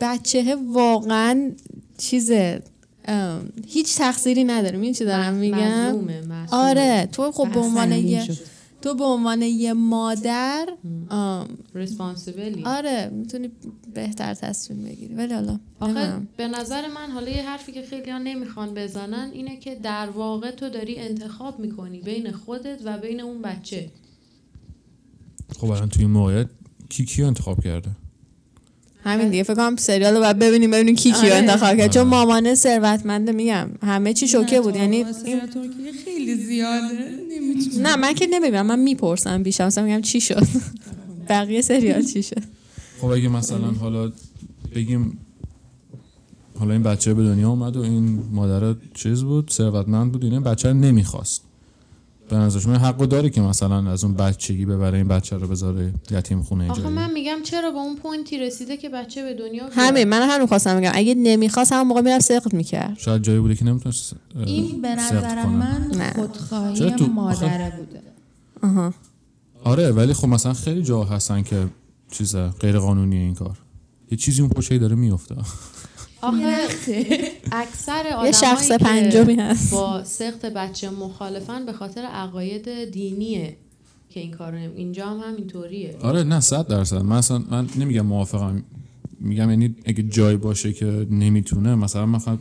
بچهه 0.00 0.56
واقعا 0.72 1.50
چیز 1.98 2.30
هیچ 3.66 3.96
تقصیری 3.96 4.44
نداره 4.44 4.76
می‌دونی 4.76 4.94
چی 4.94 5.04
دارم 5.04 5.34
میگم. 5.34 6.08
آره 6.50 7.08
تو 7.12 7.32
خب 7.32 7.52
به 7.52 7.60
عنوان 7.60 7.92
یه. 7.92 8.28
تو 8.82 8.94
به 8.94 9.04
عنوان 9.04 9.42
یه 9.42 9.72
مادر 9.72 10.68
ریسپانسیبلی 11.74 12.64
آره 12.64 13.10
می‌تونی 13.12 13.50
بهتر 13.94 14.34
تصمیم 14.34 14.84
بگیری. 14.84 15.14
ولی 15.14 15.34
حالا 15.34 15.60
آخه. 15.80 16.12
به 16.36 16.48
نظر 16.48 16.88
من 16.88 17.10
حالا 17.10 17.28
یه 17.30 17.48
حرفی 17.48 17.72
که 17.72 17.82
خیلی 17.82 18.10
ها 18.10 18.18
نمی‌خوان 18.18 18.74
بزنن 18.74 19.30
اینه 19.32 19.56
که 19.56 19.74
در 19.74 20.10
واقع 20.10 20.50
تو 20.50 20.68
داری 20.68 20.98
انتخاب 20.98 21.58
می‌کنی 21.60 22.00
بین 22.00 22.32
خودت 22.32 22.78
و 22.84 22.98
بین 22.98 23.20
اون 23.20 23.42
بچه. 23.42 23.90
خب 25.58 25.70
الان 25.70 25.88
توی 25.88 26.02
این 26.02 26.10
موقعیت 26.10 26.48
کی 26.88 27.04
کیو 27.04 27.26
انتخاب 27.26 27.64
کرده؟ 27.64 27.90
همین 29.08 29.28
دیگه 29.28 29.42
فکر 29.42 29.54
کنم 29.54 29.76
سریال 29.76 30.14
رو 30.14 30.20
باید 30.20 30.38
ببینیم 30.38 30.70
ببینیم 30.70 30.94
کی 30.94 31.12
کیو 31.12 31.24
آره. 31.24 31.34
انتخاب 31.34 31.76
کرد. 31.76 31.92
چون 31.92 32.02
مامانه 32.02 32.54
ثروتمنده 32.54 33.32
میگم 33.32 33.68
همه 33.82 34.12
چی 34.12 34.28
شوکه 34.28 34.60
بود. 34.60 34.76
یعنی 34.76 35.04
ترکیه 35.04 35.92
خیلی 36.04 36.34
زیاده 36.34 37.10
نمی‌تونم. 37.30 37.86
نه 37.86 37.96
من 37.96 38.14
که 38.14 38.26
نمی‌بینم 38.26 38.66
من 38.66 38.78
می‌پرسم 38.78 39.42
بیشتر 39.42 39.66
مثلا 39.66 39.84
میگم 39.84 40.00
چی 40.00 40.20
شد؟ 40.20 40.46
بقیه 41.28 41.62
سریال 41.62 42.02
چی 42.02 42.22
شد؟ 42.22 42.42
خب 43.00 43.06
اگه 43.06 43.28
مثلا 43.28 43.70
حالا 43.70 44.12
بگیم 44.74 45.18
حالا 46.58 46.72
این 46.72 46.82
بچه 46.82 47.14
به 47.14 47.22
دنیا 47.22 47.48
اومد 47.50 47.76
و 47.76 47.80
این 47.80 48.22
مادر 48.32 48.74
چیز 48.94 49.22
بود 49.22 49.50
ثروتمند 49.50 50.12
بود 50.12 50.24
این 50.24 50.42
بچه 50.42 50.68
رو 50.68 50.74
نمی‌خواست. 50.74 51.42
به 52.28 52.36
نظر 52.36 52.60
شما 52.60 52.72
حقو 52.74 53.06
داره 53.06 53.30
که 53.30 53.40
مثلا 53.40 53.90
از 53.90 54.04
اون 54.04 54.14
بچگی 54.14 54.66
ببره 54.66 54.98
این 54.98 55.08
بچه 55.08 55.36
رو 55.36 55.48
بذاره 55.48 55.92
یتیم 56.10 56.42
خونه 56.42 56.70
آخه 56.70 56.82
جایی 56.82 56.94
من 56.94 57.12
میگم 57.12 57.36
چرا 57.42 57.70
به 57.70 57.76
اون 57.78 57.96
پوینتی 57.96 58.38
رسیده 58.38 58.76
که 58.76 58.88
بچه 58.88 59.22
به 59.22 59.34
دنیا 59.34 59.50
بیاد؟ 59.68 59.72
همین 59.74 60.04
من 60.08 60.28
همین 60.28 60.46
خواستم 60.46 60.80
بگم 60.80 60.90
اگه 60.94 61.14
نمی‌خواست 61.14 61.72
همون 61.72 61.86
موقع 61.88 62.00
می‌رفت 62.00 62.24
سقط 62.24 62.54
می‌کرد. 62.54 62.98
شاید 62.98 63.22
جایی 63.22 63.38
بوده 63.40 63.54
که 63.54 63.64
نمی‌تونست 63.64 64.12
این 64.46 64.82
به 64.82 64.94
نظر. 64.94 65.46
من 65.46 65.90
نه. 65.98 66.12
خودخواهی 66.12 66.90
تو- 66.90 67.06
مادره 67.06 67.72
بوده. 67.76 68.02
آها. 68.62 68.94
آره 69.64 69.90
ولی 69.92 70.12
خب 70.12 70.28
مثلا 70.28 70.52
خیلی 70.52 70.82
جا 70.82 71.04
هستن 71.04 71.42
که 71.42 71.66
چیز 72.10 72.36
غیر 72.36 72.78
قانونی 72.78 73.16
این 73.16 73.34
کار. 73.34 73.58
یه 74.10 74.18
چیزی 74.18 74.42
اون 74.42 74.50
پشت 74.50 74.72
داره 74.72 74.96
میفته 74.96 75.34
آخه 76.22 76.56
اکثر 77.52 78.02
یه 78.06 78.12
آدمایی 78.12 78.32
شخص 78.32 78.70
پنجمی 78.72 79.34
هست. 79.34 79.72
با 79.72 80.04
سخت 80.04 80.46
بچه 80.46 80.90
مخالفن 80.90 81.66
به 81.66 81.72
خاطر 81.72 82.00
عقاید 82.00 82.90
دینیه 82.92 83.56
که 84.10 84.20
این 84.20 84.30
کارو 84.30 84.58
نمی- 84.58 84.76
اینجا 84.76 85.06
هم 85.06 85.18
همینطوریه. 85.32 85.96
آره 86.02 86.22
نه 86.22 86.40
صد 86.40 86.66
درصد. 86.66 86.96
من 87.02 87.16
اصلا 87.16 87.38
من 87.50 87.66
نمیگم 87.76 88.06
موافقم. 88.06 88.62
میگم 89.20 89.50
یعنی 89.50 89.74
اگه 89.84 90.02
جای 90.02 90.36
باشه 90.36 90.72
که 90.72 91.06
نمی‌تونه 91.10 91.74
مثلا 91.74 92.06
مثلا 92.06 92.38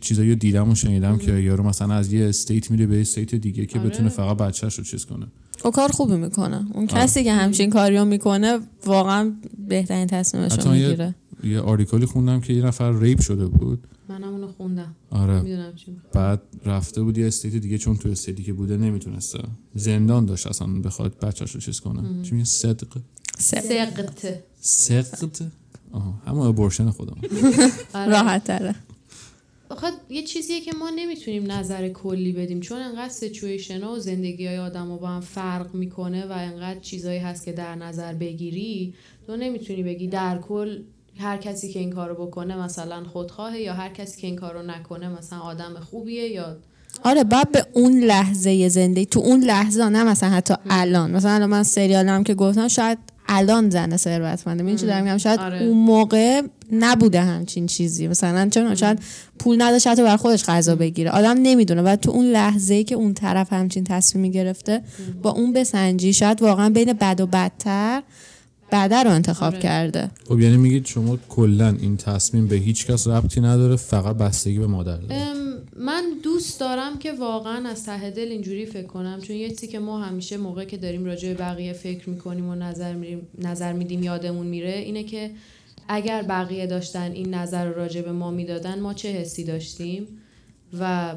چیزایی 0.00 0.30
رو 0.30 0.34
دیدم 0.36 0.70
و 0.70 0.74
شنیدم 0.74 1.18
که 1.18 1.32
یارو 1.32 1.64
مثلا 1.64 1.94
از 1.94 2.12
یه 2.12 2.28
استیت 2.28 2.70
میره 2.70 2.86
به 2.86 3.00
استیت 3.00 3.34
دیگه 3.34 3.66
که 3.66 3.78
آره. 3.78 3.88
بتونه 3.88 4.08
فقط 4.08 4.36
بچهش 4.36 4.74
رو 4.74 4.84
چیز 4.84 5.04
کنه. 5.06 5.26
او 5.64 5.70
کار 5.70 5.88
خوبی 5.92 6.16
می‌کنه. 6.16 6.56
اون 6.74 6.88
آره. 6.90 7.02
کسی 7.02 7.24
که 7.24 7.32
همچین 7.32 7.70
کاریو 7.70 8.04
می‌کنه 8.04 8.58
واقعا 8.86 9.32
بهترین 9.68 10.06
تصمیمش 10.06 10.52
رو 10.58 10.76
یه- 10.76 10.82
می‌گیره. 10.88 11.14
یه 11.44 11.60
article 11.60 12.00
ی 12.00 12.06
خوندم 12.06 12.40
که 12.40 12.52
یه 12.52 12.66
نفر 12.66 13.00
rape 13.00 13.20
شده 13.20 13.46
بود. 13.46 13.86
منم 14.08 14.28
اونو 14.28 14.48
خوندم. 14.48 14.94
آره. 15.10 15.40
می‌دونم 15.40 15.74
چی 15.74 15.90
می‌خوای. 15.90 16.10
بعد 16.12 16.42
رفته 16.64 17.02
بود 17.02 17.18
یه 17.18 17.26
state 17.26 17.54
دیگه 17.54 17.78
چون 17.78 17.96
تو 17.96 18.08
state 18.08 18.36
ی 18.36 18.42
که 18.42 18.52
بوده 18.52 18.76
نمی‌تونسته. 18.76 19.38
زندان 19.74 20.26
داشت 20.26 20.46
اصلا 20.46 20.66
بخواد 20.66 21.18
بچهش 21.18 21.50
رو 21.50 21.60
چیز 21.60 21.80
کنه. 21.80 22.22
چی 22.22 22.32
میگه؟ 22.32 22.44
صدق؟ 22.44 23.00
سقط 23.38 24.26
سقط 24.60 25.42
آها 25.92 26.14
همون 26.26 26.46
abortion 26.46 26.90
خودم. 26.90 27.16
راحت 27.94 28.44
تره 28.44 28.74
آخه 29.68 29.86
یه 30.10 30.22
چیزیه 30.22 30.60
که 30.60 30.72
ما 30.80 30.90
نمی‌تونیم 30.96 31.52
نظر 31.52 31.88
کلی 31.88 32.32
بدیم. 32.32 32.60
چون 32.60 32.82
انقدر 32.82 33.12
situation 33.12 33.84
و 33.84 33.98
زندگی 33.98 34.46
های 34.46 34.58
آدم 34.58 34.96
با 34.96 35.08
هم 35.08 35.20
فرق 35.20 35.74
می‌کنه 35.74 36.26
و 36.26 36.32
انقدر 36.32 36.80
چیزایی 36.80 37.18
هست 37.18 37.44
که 37.44 37.52
در 37.52 37.74
نظر 37.74 38.14
بگیری 38.14 38.94
تو 39.26 39.36
نمی‌تونی 39.36 39.82
بگی 39.82 40.08
در 40.08 40.38
کل 40.38 40.78
هر 41.18 41.36
کسی 41.36 41.72
که 41.72 41.78
این 41.78 41.92
کارو 41.92 42.26
بکنه 42.26 42.56
مثلا 42.56 43.04
خودخواهه 43.04 43.60
یا 43.60 43.74
هر 43.74 43.88
کسی 43.88 44.20
که 44.20 44.26
این 44.26 44.36
کارو 44.36 44.62
نکنه 44.62 45.08
مثلا 45.08 45.38
آدم 45.38 45.74
خوبیه 45.90 46.28
یا 46.28 46.56
آره 47.04 47.24
باید 47.24 47.52
به 47.52 47.66
اون 47.72 48.00
لحظه 48.00 48.68
زندگی 48.68 49.06
تو 49.06 49.20
اون 49.20 49.40
لحظه 49.44 49.88
نه 49.88 50.04
مثلا 50.04 50.28
حتی 50.28 50.54
الان. 50.70 51.10
مثلا 51.10 51.30
الان 51.30 51.50
من 51.50 51.62
سریالم 51.62 52.24
که 52.24 52.34
گفتم 52.34 52.68
شاید 52.68 52.98
الان 53.28 53.70
زن 53.70 53.96
ثروتمنده 53.96 54.64
این 54.64 54.76
دارم 54.76 55.04
میگم؟ 55.04 55.18
شاید 55.18 55.40
آره. 55.40 55.62
اون 55.62 55.78
موقع 55.78 56.42
نبوده 56.72 57.20
همچین 57.20 57.66
چیزی. 57.66 58.08
مثلا 58.08 58.48
چون 58.48 58.74
شاید 58.74 58.98
پول 59.38 59.62
نداشت 59.62 59.86
حتی 59.86 60.02
بر 60.02 60.16
خودش 60.16 60.44
غذا 60.44 60.76
بگیره. 60.76 61.10
آدم 61.10 61.38
نمی‌دونه. 61.42 61.82
و 61.82 61.96
تو 61.96 62.10
اون 62.10 62.24
لحظه 62.24 62.74
ای 62.74 62.84
که 62.84 62.94
اون 62.94 63.14
طرف 63.14 63.52
همچین 63.52 63.84
تصمیمی 63.84 64.30
گرفته 64.30 64.82
با 65.22 65.30
اون 65.30 65.52
بسنجی 65.52 66.12
شاید 66.12 66.42
واقعا 66.42 66.68
بین 66.70 66.92
بد 66.92 67.20
و 67.20 67.26
بدتر 67.26 68.02
بده 68.72 69.02
رو 69.02 69.10
انتخاب 69.10 69.52
آره. 69.52 69.62
کرده. 69.62 70.10
خب 70.28 70.40
یعنی 70.40 70.56
میگید 70.56 70.86
شما 70.86 71.18
کلا 71.28 71.76
این 71.80 71.96
تصمیم 71.96 72.46
به 72.46 72.56
هیچ 72.56 72.86
کس 72.86 73.06
ربطی 73.06 73.40
نداره 73.40 73.76
فقط 73.76 74.16
بستگی 74.16 74.58
به 74.58 74.66
مادر 74.66 74.96
داره. 74.96 75.32
من 75.76 76.04
دوست 76.22 76.60
دارم 76.60 76.98
که 76.98 77.12
واقعا 77.12 77.68
از 77.68 77.84
ته 77.84 78.10
دل 78.10 78.28
اینجوری 78.28 78.66
فکر 78.66 78.86
کنم 78.86 79.20
چون 79.20 79.36
یه 79.36 79.48
چیزی 79.48 79.66
که 79.66 79.78
ما 79.78 80.00
همیشه 80.00 80.36
موقع 80.36 80.64
که 80.64 80.76
داریم 80.76 81.04
راجع 81.04 81.28
به 81.28 81.34
بقیه 81.34 81.72
فکر 81.72 82.10
می‌کنیم 82.10 82.48
و 82.48 82.54
نظر 82.54 82.94
میریم 82.94 83.26
نظر 83.38 83.72
میدیم 83.72 84.02
یادمون 84.02 84.46
میره 84.46 84.72
اینه 84.72 85.02
که 85.02 85.30
اگر 85.88 86.22
بقیه 86.22 86.66
داشتن 86.66 87.12
این 87.12 87.34
نظر 87.34 87.66
رو 87.66 87.74
راجع 87.74 88.02
به 88.02 88.12
ما 88.12 88.30
می‌دادن 88.30 88.80
ما 88.80 88.94
چه 88.94 89.08
حسی 89.08 89.44
داشتیم؟ 89.44 90.06
و 90.80 91.14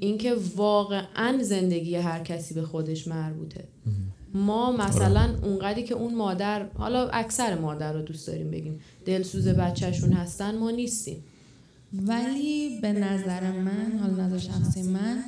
اینکه 0.00 0.36
واقعا 0.56 1.42
زندگی 1.42 1.96
هر 1.96 2.18
کسی 2.18 2.54
به 2.54 2.62
خودش 2.62 3.08
مربوطه. 3.08 3.64
ما 4.34 4.72
مثلا 4.72 5.34
اونقدری 5.42 5.82
که 5.82 5.94
اون 5.94 6.14
مادر 6.14 6.66
حالا 6.68 7.08
اکثر 7.08 7.58
مادر 7.58 7.92
رو 7.92 8.02
دوست 8.02 8.26
داریم 8.26 8.50
بگیم 8.50 8.80
دلسوز 9.04 9.48
بچهشون 9.48 10.12
هستن 10.12 10.58
ما 10.58 10.70
نیستیم. 10.70 11.24
ولی 11.92 12.80
به 12.80 12.92
نظر 12.92 13.52
من 13.52 13.98
حالا 14.02 14.26
نظر 14.26 14.38
شخصی 14.38 14.82
من 14.82 15.24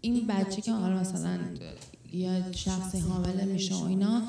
این 0.00 0.26
بچه 0.26 0.62
که 0.62 0.72
حالا 0.72 1.00
مثلا 1.00 1.38
یا 2.12 2.52
شخصی 2.52 2.98
حامله 2.98 3.44
میشه 3.44 3.74
و 3.74 3.84
اینا 3.84 4.22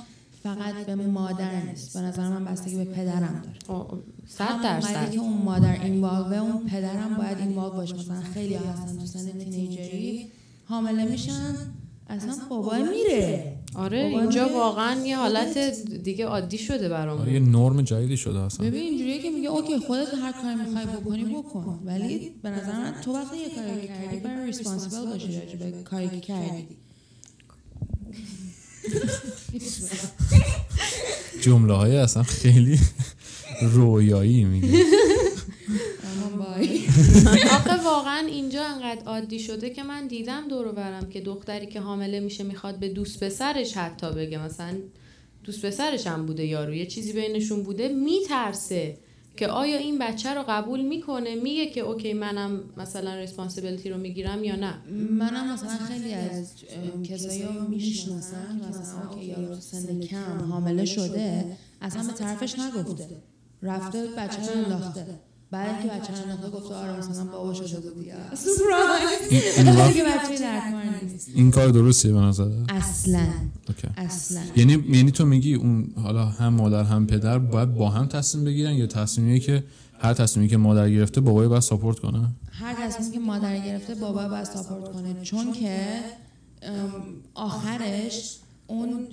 فقط 0.44 0.86
به 0.86 0.96
مادر 0.96 1.62
نیست. 1.62 1.98
به 1.98 2.04
نظر 2.04 2.30
من 2.30 2.46
بستگی 2.46 2.76
به 2.76 2.86
پدرم 2.86 3.44
داره. 3.44 3.86
صد 4.28 4.62
درصد. 4.64 5.12
که 5.12 5.20
اون 5.20 5.38
مادر 5.38 5.82
involve 5.82 6.31
ه 6.31 6.38
اون 6.38 6.66
پدرم 6.66 7.16
باید 7.18 7.38
involve 7.38 7.74
باشه. 7.74 7.96
مثلا 7.96 8.22
خیلی 8.34 8.54
هستن 8.54 8.98
تو 9.00 9.06
سن 9.06 9.32
teenager 9.32 10.17
ی 10.17 10.28
حامله 10.66 11.06
میشن 11.06 11.56
اصلا 12.10 12.36
بابا 12.50 12.76
میره. 12.76 13.57
آره 13.78 13.98
اینجا 13.98 14.50
واقعا 14.50 15.06
یه 15.06 15.18
حالت 15.18 15.58
دیگه 16.04 16.26
عادی 16.26 16.58
شده 16.58 16.96
آره 16.96 17.34
یه 17.34 17.40
نرم 17.40 17.82
جدیدی 17.82 18.18
شده 18.18 18.40
اصلا. 18.40 18.68
ببین 18.68 18.82
اینجوریه 18.82 19.22
که 19.22 19.30
میگه 19.30 19.50
okay 19.50 19.80
خودت 19.80 20.14
هر 20.14 20.32
کاری 20.32 20.56
می‌خوای 20.56 20.86
بکنی 20.86 21.24
بکن. 21.24 21.80
ولی 21.86 22.32
به 22.44 22.50
نظر 22.50 22.72
من 22.72 22.94
تو 23.06 23.14
وقتی 23.14 23.38
یه 23.38 23.50
کاری 23.50 23.88
کردی 23.88 24.18
باید 24.20 24.40
responsible 24.40 25.06
باشی 25.06 25.40
راجع 25.40 25.56
به 25.56 25.84
کاری 25.84 26.10
که 26.10 26.20
کردی. 26.20 26.68
جمله 31.42 31.74
های 31.74 31.98
اصلا 31.98 32.24
خیلی 32.24 32.80
رویایی 33.62 34.44
میگه. 34.44 34.68
بای. 36.38 36.88
آخه 37.58 37.84
واقعا 37.84 38.28
اینجا 38.28 38.66
انقدر 38.66 39.04
عادی 39.06 39.40
شده 39.40 39.70
که 39.70 39.84
من 39.84 40.08
دیدم 40.08 40.48
دور 40.48 40.68
و 40.68 40.72
برم 40.72 41.10
که 41.10 41.22
دختری 41.22 41.66
که 41.66 41.80
حامله 41.80 42.20
میشه 42.20 42.44
می‌خواد 42.44 42.80
به 42.80 42.90
دوست 42.90 43.24
پسرش 43.24 43.78
حتی 43.78 44.12
بگه. 44.12 44.38
مثلا 44.38 44.76
دوست 45.44 45.66
پسرش 45.66 46.08
هم 46.08 46.26
بوده 46.26 46.46
یارو 46.46 46.74
یه 46.74 46.86
چیزی 46.86 47.14
بینشون 47.14 47.64
بوده 47.64 47.88
میترسه 47.88 48.98
که 49.38 49.48
آیا 49.48 49.78
این 49.78 50.00
بچه 50.00 50.34
رو 50.34 50.44
قبول 50.48 50.82
می‌کنه؟ 50.82 51.36
میگه 51.36 51.66
که 51.66 51.82
okay 51.82 52.14
منم 52.14 52.64
مثلا 52.78 53.16
responsibility 53.16 53.90
رو 53.90 53.98
می‌گیرم 53.98 54.44
یا 54.44 54.56
نه؟ 54.56 54.74
منم 55.12 55.54
مثلا 55.54 55.78
خیلی 55.78 56.14
از 56.14 56.54
کسایی 57.04 57.44
رو 57.44 57.68
می‌شناسم 57.68 58.62
که 58.62 58.80
مثلا 58.80 59.10
اوکی 59.10 59.26
یارو 59.26 59.60
سن 59.60 60.02
کم 60.02 60.52
حامله 60.52 60.86
شده 60.86 61.58
اصلا 61.82 62.04
به 62.04 62.14
طرفش 62.14 62.60
نگفته. 62.60 63.08
رفته 63.62 64.08
بچه 64.18 64.54
رو 64.54 64.64
انداخته. 64.64 65.06
بعد 65.52 65.70
اینکه 65.70 65.96
بچه 66.00 66.14
رو 66.14 66.22
انداخته 66.32 66.50
گفته 66.50 66.76
آره 66.76 66.98
مثلا 66.98 67.24
بابا 67.26 67.54
شده 67.54 67.90
بود 67.92 68.06
یا. 68.08 68.16
این, 69.30 69.42
این, 69.58 69.76
وقت- 69.76 69.88
دیگه 69.94 70.04
بچه 70.04 71.06
نیست؟ 71.12 71.30
این 71.36 71.52
کار 71.52 71.70
درستیه 71.70 72.12
به 72.14 72.20
نظر. 72.20 72.50
اصلا. 72.70 73.28
اصلا. 73.98 74.42
یعنی 74.56 74.84
یعنی 74.90 75.12
تو 75.12 75.26
میگی 75.26 75.54
اون 75.54 75.94
حالا 76.04 76.26
هم 76.26 76.54
مادر 76.54 76.84
هم 76.84 77.08
پدر 77.08 77.40
باید 77.40 77.76
با 77.76 77.90
هم 77.90 78.06
تصمیم 78.08 78.44
بگیرن 78.46 78.74
یا 78.74 78.88
تصمیمی 78.88 79.40
که 79.40 79.64
هر 80.00 80.14
تصمیمی 80.14 80.50
که 80.50 80.58
مادر 80.58 80.90
گرفته 80.90 81.22
بابای 81.22 81.48
باید 81.48 81.62
ساپورت 81.62 82.00
کنه؟ 82.00 82.28
هر 82.52 82.74
تصمیمی 82.88 83.12
که 83.14 83.20
مادر 83.20 83.60
گرفته 83.60 83.96
بابا 83.96 84.28
باید 84.28 84.44
ساپورت 84.46 84.92
کنه. 84.94 85.16
چون 85.24 85.54
که 85.54 85.80
آخرش 87.34 88.38
اون 88.68 89.08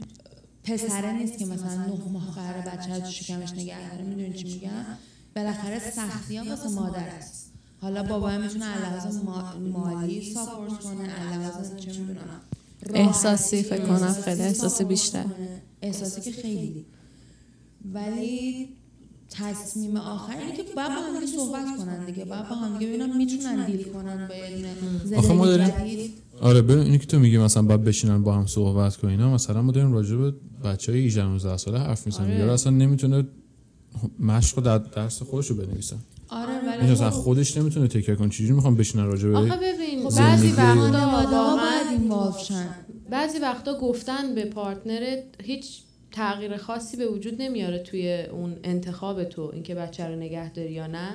پسره 0.65 1.13
نیست 1.13 1.39
که 1.39 1.47
مثلا 1.47 1.75
نه 1.75 1.93
ماه 2.13 2.31
قرار 2.35 2.77
بچه 2.77 2.95
رو 2.95 3.01
تو 3.01 3.11
شکمش 3.11 3.53
نگه 3.53 3.91
داره. 3.91 4.05
می‌دونی 4.05 4.33
چی 4.33 4.45
میگم؟ 4.45 4.71
بالاخره 5.37 5.79
سختی 5.97 6.37
ها 6.37 6.45
واسه 6.45 6.69
مادر 6.69 7.09
است. 7.19 7.53
حالا 7.81 8.03
بابا 8.03 8.29
هم 8.29 8.41
می‌تونه 8.43 8.65
علاوه 8.65 9.23
ما- 9.25 9.55
مالی 9.95 10.35
ساپورت 10.35 10.81
کنه 10.81 11.09
علاوه 11.11 11.77
چه 11.81 11.91
می‌دونم 12.01 12.41
احساسی 12.95 13.63
فکر 13.63 13.87
کنم 13.87 14.13
خیلی 14.13 14.41
احساسی 14.43 14.85
بیشتر. 14.85 15.25
احساسی 15.83 16.21
که 16.21 16.33
خیلی. 16.33 16.85
ولی 17.95 18.69
تصمیم 19.31 19.97
آخر 19.97 20.37
اینه 20.39 20.57
که 20.57 20.63
باید 20.63 20.89
با 20.89 20.95
هم 20.95 21.21
دیگه 21.21 21.33
صحبت 21.33 21.65
کنن 21.79 22.05
دیگه. 22.07 22.25
باید 22.25 22.49
با 22.49 22.55
هم 22.57 22.79
دیگه 22.79 22.87
ببینن 22.93 23.17
می‌تونن 23.17 23.67
دیل 23.67 23.83
کنن 23.85 24.29
با 24.29 24.35
یه 24.35 25.47
داریم- 25.47 25.69
جدید. 25.69 26.11
آره 26.41 26.63
ببین 26.63 26.79
اینی 26.79 26.99
که 26.99 27.07
تو 27.07 27.19
میگی 27.19 27.39
مثلا 27.39 27.63
باید 27.63 27.85
بشینن 27.85 28.23
با 28.23 28.35
هم 28.35 28.47
صحبت 28.47 28.97
کنن 28.97 29.11
اینا 29.11 29.35
مثلا 29.35 29.63
ما 29.63 29.73
داریم 29.73 29.93
راجع 29.93 30.17
به 30.17 30.35
بچه 30.65 30.93
های 30.93 31.07
18 31.07 31.25
19 31.27 31.57
ساله 31.57 31.79
حرف 31.79 32.07
می‌زنیم. 32.07 32.31
آره. 32.31 32.39
یارو 32.39 32.53
اصلا 32.53 32.73
نمی‌تونه 32.73 33.25
مشق 34.19 34.61
در 34.61 34.79
درس 34.79 35.23
خودش 35.23 35.47
رو 35.47 35.57
بنویسه. 35.57 35.97
آره 36.29 36.51
این 36.51 36.83
ولی 36.83 36.93
اصلا 36.93 37.11
خب. 37.11 37.17
خودش 37.17 37.57
نمی‌تونه 37.57 37.89
تکرار 37.89 38.17
کنه. 38.17 38.29
چجوری 38.29 38.53
می‌خوام 38.53 38.77
بشینن 38.77 39.07
راجع 39.07 39.29
به 39.29 39.39
آخه 39.39 39.57
ببین 39.57 40.11
خب 40.11 40.19
بعضی 40.19 40.53
وقتا 40.53 41.17
باید 42.11 42.37
شن 42.39 42.75
بعضی 43.11 43.39
وقتا 43.39 43.79
گفتن 43.79 44.35
به 44.35 44.45
پارتنرت 44.45 45.25
هیچ 45.43 45.81
تغییر 46.13 46.57
خاصی 46.57 46.97
به 46.97 47.07
وجود 47.07 47.43
نمیاره 47.43 47.79
توی 47.79 48.23
اون 48.33 48.57
انتخاب 48.65 49.25
تو 49.25 49.51
اینکه 49.53 49.75
بچه 49.75 50.07
رو 50.07 50.17
نگه 50.17 50.53
داری 50.53 50.73
یا 50.73 50.87
نه. 50.87 51.09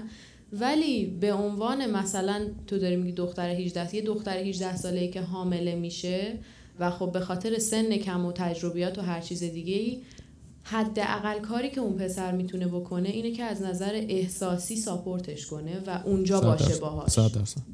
ولی 0.53 1.05
به 1.05 1.33
عنوان 1.33 1.91
مثلا 1.91 2.41
تو 2.67 2.77
داری 2.77 2.95
میگی 2.95 3.11
دختر 3.11 3.49
18 3.49 3.95
یه 3.95 4.01
دختر 4.01 4.37
18 4.37 4.75
ساله 4.75 4.99
ای 4.99 5.09
که 5.09 5.21
حامله 5.21 5.75
میشه 5.75 6.33
و 6.79 6.91
خب 6.91 7.11
به 7.11 7.19
خاطر 7.19 7.59
سن 7.59 7.97
کم 7.97 8.25
و 8.25 8.31
تجربیات 8.31 8.97
و 8.97 9.01
هر 9.01 9.21
چیز 9.21 9.43
دیگه 9.43 9.73
ای 9.73 9.97
حداقل 10.71 11.39
کاری 11.39 11.69
که 11.69 11.81
اون 11.81 11.93
پسر 11.93 12.31
می‌تونه 12.31 12.67
بکنه 12.67 13.09
اینه 13.09 13.31
که 13.31 13.43
از 13.43 13.61
نظر 13.61 13.91
احساسی 13.93 14.75
ساپورتش 14.75 15.47
کنه 15.47 15.83
و 15.87 16.01
اونجا 16.05 16.41
باشه. 16.41 16.75
باهاش. 16.75 17.19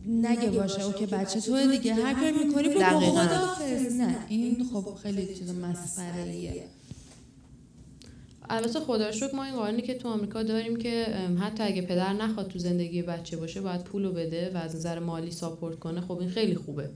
نگه 0.08 0.50
باشه 0.50 0.86
اوکی 0.86 1.06
بچه 1.06 1.42
تو 1.42 1.72
دیگه. 1.72 1.94
هر 1.94 2.14
کاری 2.14 2.46
می‌کنی 2.46 2.70
با. 2.70 3.00
خدافظ 3.00 3.94
نه 3.94 4.16
این 4.30 4.70
خب 4.74 4.96
خیلی 5.04 5.36
چیز 5.36 5.52
مسخره 5.52 6.32
ایه 6.32 6.64
البته 8.50 8.80
خدا 8.80 9.12
شکر 9.12 9.36
ما 9.36 9.44
این 9.44 9.56
قانونی 9.56 9.82
که 9.82 9.94
تو 9.94 10.08
آمریکا 10.08 10.44
داریم 10.44 10.76
که 10.76 11.06
حتی 11.40 11.64
اگه 11.64 11.82
پدر 11.82 12.14
نخواد 12.14 12.48
تو 12.48 12.60
زندگی 12.60 13.02
بچه 13.02 13.38
باشه 13.38 13.62
باید 13.62 13.84
پولو 13.84 14.12
بده 14.12 14.52
و 14.54 14.58
از 14.58 14.76
نظر 14.76 15.00
مالی 15.00 15.32
ساپورت 15.32 15.80
کنه. 15.80 16.02
خب 16.02 16.20
این 16.20 16.30
خیلی 16.30 16.56
خوبه. 16.56 16.90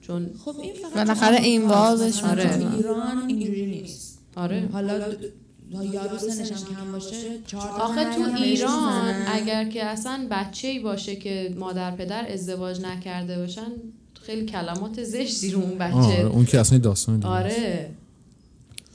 چون 0.00 0.30
خب 0.44 0.60
این 0.60 0.74
فقط 0.74 0.94
بالاخره 0.94 1.36
این 1.36 1.64
مثلا 1.64 2.30
آره. 2.30 2.58
تو 2.58 2.76
ایران 2.76 3.28
اینجوری 3.28 3.66
نیست. 3.66 4.13
آره. 4.36 4.68
حالا 4.72 4.98
یارو 5.92 6.18
سنش 6.18 6.52
هم 6.52 6.58
کم 6.76 6.92
باشه 6.92 7.16
آخه 7.56 8.04
تو 8.04 8.42
ایران. 8.42 9.14
اگر 9.26 9.64
که 9.68 9.84
اصلا 9.84 10.26
بچه 10.30 10.68
ای 10.68 10.78
باشه 10.78 11.16
که 11.16 11.54
مادر 11.58 11.90
پدر 11.90 12.32
ازدواج 12.32 12.80
نکرده 12.80 13.38
باشن 13.38 13.72
خیلی 14.22 14.46
کلمات 14.46 15.02
زشتی 15.02 15.50
رو 15.50 15.60
اون 15.60 15.82
آره 15.82 15.92
بچه 15.92 16.26
اون 16.26 16.44
که 16.44 16.60
اصلا 16.60 16.78
داستان 16.78 17.16
دیگه 17.16 17.28
آره. 17.28 17.90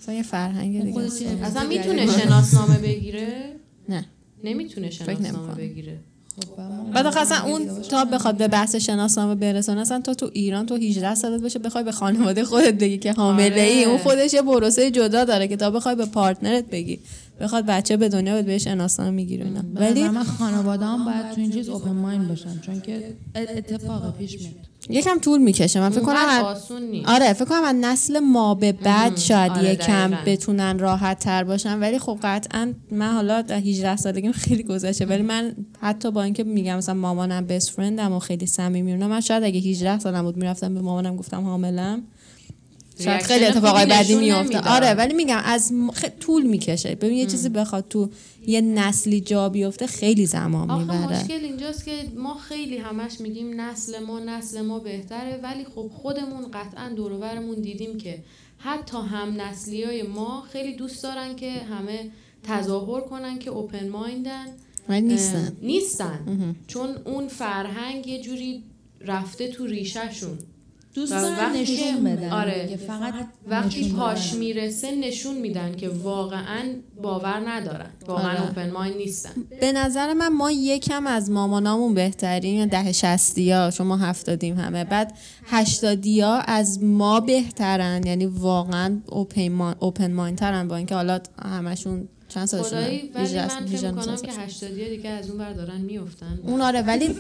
اصلا 0.02 0.16
یه 0.16 0.24
فرهنگ 0.24 0.82
دیگه. 0.82 0.94
خودش 0.94 1.22
یه 1.22 1.30
اصلا 1.30 1.68
می‌تونه. 1.68 2.08
شناسنامه 2.08 2.78
بگیره؟ 2.78 3.56
نه. 3.90 4.06
نمی‌تونه 4.44 4.90
شناسنامه. 4.90 5.54
بگیره. 5.56 5.94
خب، 5.94 6.00
بعد 6.58 6.72
ما- 6.72 6.84
بعد 6.94 7.06
آخه 7.06 7.20
اصلا 7.20 7.38
اون 7.44 7.82
تا 7.90 8.06
بخواد 8.06 8.38
به 8.38 8.48
بحث 8.48 8.76
شناسنامه 8.76 9.36
برسونه 9.36 9.82
اصلا 9.82 10.02
تا 10.02 10.14
تو 10.14 10.30
ایران 10.34 10.66
تو 10.66 10.76
18 10.76 11.16
سالت 11.16 11.42
باشه 11.42 11.60
بخوای 11.60 11.84
به 11.84 11.92
خانواده 11.92 12.44
خودت 12.44 12.74
بگی 12.74 12.98
که 12.98 13.14
حامله 13.14 13.62
ای 13.62 13.80
آره. 13.80 13.90
اون 13.90 13.98
خودش 13.98 14.34
یه 14.34 14.42
پروسه 14.42 14.92
جدا 14.92 15.24
داره 15.26 15.48
که 15.48 15.56
تا 15.58 15.72
بخوای 15.72 15.96
به 15.96 16.06
پارتنرت 16.06 16.66
بگی. 16.66 17.00
بخواد 17.42 17.66
بچه 17.66 17.98
به 17.98 18.10
دنیا 18.10 18.34
بیاد 18.34 18.46
بهش 18.46 18.64
شناسنامه 18.64 19.12
می‌گیره 19.12 19.46
اینا. 19.46 19.62
ولی 19.74 20.04
من 20.04 20.24
خانواده 20.24 20.86
هم 20.86 21.06
باید 21.06 21.32
تو 21.36 21.42
این 21.42 21.52
چیز 21.52 21.70
اوپن 21.70 21.92
مایند 21.92 22.28
باشن 22.28 22.60
چون 22.60 22.82
که 22.82 23.16
اتفاق 23.36 24.18
پیش 24.18 24.40
میاد. 24.42 24.69
یکم 24.90 25.20
طول 25.20 25.42
می‌کشه. 25.42 25.80
من 25.80 25.90
فکر 25.90 26.02
کنم 26.02 26.56
آره 27.06 27.34
فکر 27.34 27.46
کنم 27.46 27.64
از 27.64 27.76
نسل 27.76 28.20
ما 28.20 28.56
به 28.56 28.72
بعد 28.72 29.18
شاید 29.18 29.52
آره، 29.52 29.74
یکم. 29.74 30.12
بتونن 30.26 30.80
راحت 30.80 31.20
تر 31.20 31.44
باشن. 31.44 31.80
ولی 31.80 32.00
خب 32.00 32.20
قطعا 32.24 32.74
من 32.92 33.14
حالا 33.14 33.42
در 33.42 33.58
18 33.58 33.96
سالگیم 33.96 34.32
خیلی 34.32 34.64
گذشته. 34.64 35.06
ولی 35.06 35.22
من 35.22 35.56
حتی 35.82 36.12
با 36.12 36.24
اینکه 36.24 36.44
میگم 36.44 36.78
مثلا 36.78 36.96
مامانم 36.96 37.48
بست 37.48 37.70
فرندم 37.70 38.12
و 38.12 38.20
خیلی 38.20 38.46
صمیمی 38.46 38.96
من 38.96 39.22
شاید 39.22 39.44
اگه 39.44 39.60
18 39.60 40.00
سالم 40.00 40.22
بود 40.22 40.38
می‌رفتم 40.38 40.74
به 40.74 40.82
مامانم 40.82 41.16
گفتم 41.16 41.44
حاملم. 41.44 42.04
شاید 43.04 43.22
خیلی 43.22 43.46
اتفاقای 43.46 43.86
بدی 43.86 44.00
نشون 44.00 44.20
میفته 44.20 44.44
نمی‌داد. 44.44 44.68
آره 44.68 44.94
ولی 44.94 45.14
میگم 45.14 45.42
از 45.46 45.74
م- 45.74 45.92
خ... 45.92 46.06
طول 46.20 46.44
می‌کشه. 46.46 46.96
ببین 46.96 47.18
یه 47.18 47.26
چیزی 47.26 47.50
بخواد 47.50 47.86
تو 47.90 48.10
یه 48.48 48.62
نسلی 48.62 49.22
جا 49.22 49.50
بیفته 49.50 49.88
خیلی 49.88 50.26
زمان 50.26 50.72
آخه 50.72 50.82
می‌بره. 50.82 51.22
مشکل 51.24 51.44
اینجاست 51.44 51.86
که 51.86 51.92
ما 52.16 52.34
خیلی 52.34 52.78
همش 52.78 53.20
میگیم 53.22 53.62
نسل 53.62 54.00
ما 54.00 54.20
نسل 54.20 54.62
ما 54.62 54.80
بهتره 54.80 55.40
ولی 55.44 55.66
خب 55.76 55.92
خودمون 56.02 56.52
قطعا 56.52 56.90
دور 56.96 57.12
و 57.12 57.20
برمون 57.20 57.56
دیدیم 57.56 57.98
که 57.98 58.24
حتی 58.58 58.98
هم 58.98 59.42
نسلی 59.42 59.84
های 59.84 60.04
ما 60.04 60.44
خیلی 60.52 60.76
دوست 60.76 61.04
دارن 61.04 61.36
که 61.36 61.52
همه 61.52 62.12
تظاهر 62.44 63.02
کنن 63.02 63.40
که 63.40 63.50
اوپن 63.50 63.90
مایندن 63.90 64.46
ولی 64.90 65.02
نیستن. 65.02 65.58
نیستن. 65.62 66.56
چون 66.68 66.90
اون 67.06 67.28
فرهنگ 67.28 68.08
یه 68.08 68.22
جوری 68.22 68.64
رفته 69.02 69.48
تو 69.48 69.66
ریشهشون. 69.66 70.38
دوست 70.94 71.12
و 71.12 71.16
دارن 71.16 71.38
وقتی 71.38 71.62
نشون 71.62 71.76
که- 71.76 72.16
بدن 72.16 72.30
آره. 72.30 72.64
دیگه، 72.64 72.78
فقط 72.78 73.14
وقتی 73.48 73.80
نشون 73.86 74.00
پاش. 74.00 74.34
می‌رسه 74.34 74.96
نشون 74.96 75.36
میدن 75.36 75.76
که 75.76 75.90
واقعا 75.90 76.64
باور 77.04 77.50
ندارن 77.50 77.90
واقعا 78.08 78.30
آره. 78.32 78.48
اوپن 78.48 78.72
مایند 78.72 78.98
نیستن 78.98 79.32
به 79.62 79.72
نظر 79.72 80.14
من 80.14 80.28
ما 80.28 80.52
یکم 80.52 81.08
از 81.08 81.32
مامانامون 81.32 81.94
بهتریم 81.94 82.66
ده 82.66 82.92
شستی 82.92 83.52
ها 83.52 83.70
شما 83.72 83.98
هفتادیم 83.98 84.58
همه 84.60 84.84
بعد 84.84 85.18
هشتادی 85.46 86.22
ها 86.22 86.40
از 86.40 86.84
ما 86.84 87.20
بهترن 87.20 88.02
یعنی 88.08 88.26
واقعا 88.26 89.00
اوپن 89.80 90.12
مایند 90.14 90.38
ترن 90.38 90.68
با 90.68 90.76
اینکه 90.76 90.96
حالا 90.96 91.20
همشون 91.44 92.08
چند 92.30 92.46
سالشونه 92.46 92.82
ولی 93.16 93.24
18 93.24 93.42
من 93.42 93.66
فکر 93.66 93.74
18 93.74 93.92
می‌کنم 93.92 94.16
که 94.16 94.32
سالشونه. 94.32 94.46
80 94.46 94.74
دیگه 94.90 95.10
از 95.10 95.30
اون 95.30 95.38
بر 95.38 95.54
دارن 95.54 95.82
میفتن 95.82 96.40
اون 96.44 96.62
آره 96.62 96.82
ولی 96.82 97.08
آره، 97.08 97.18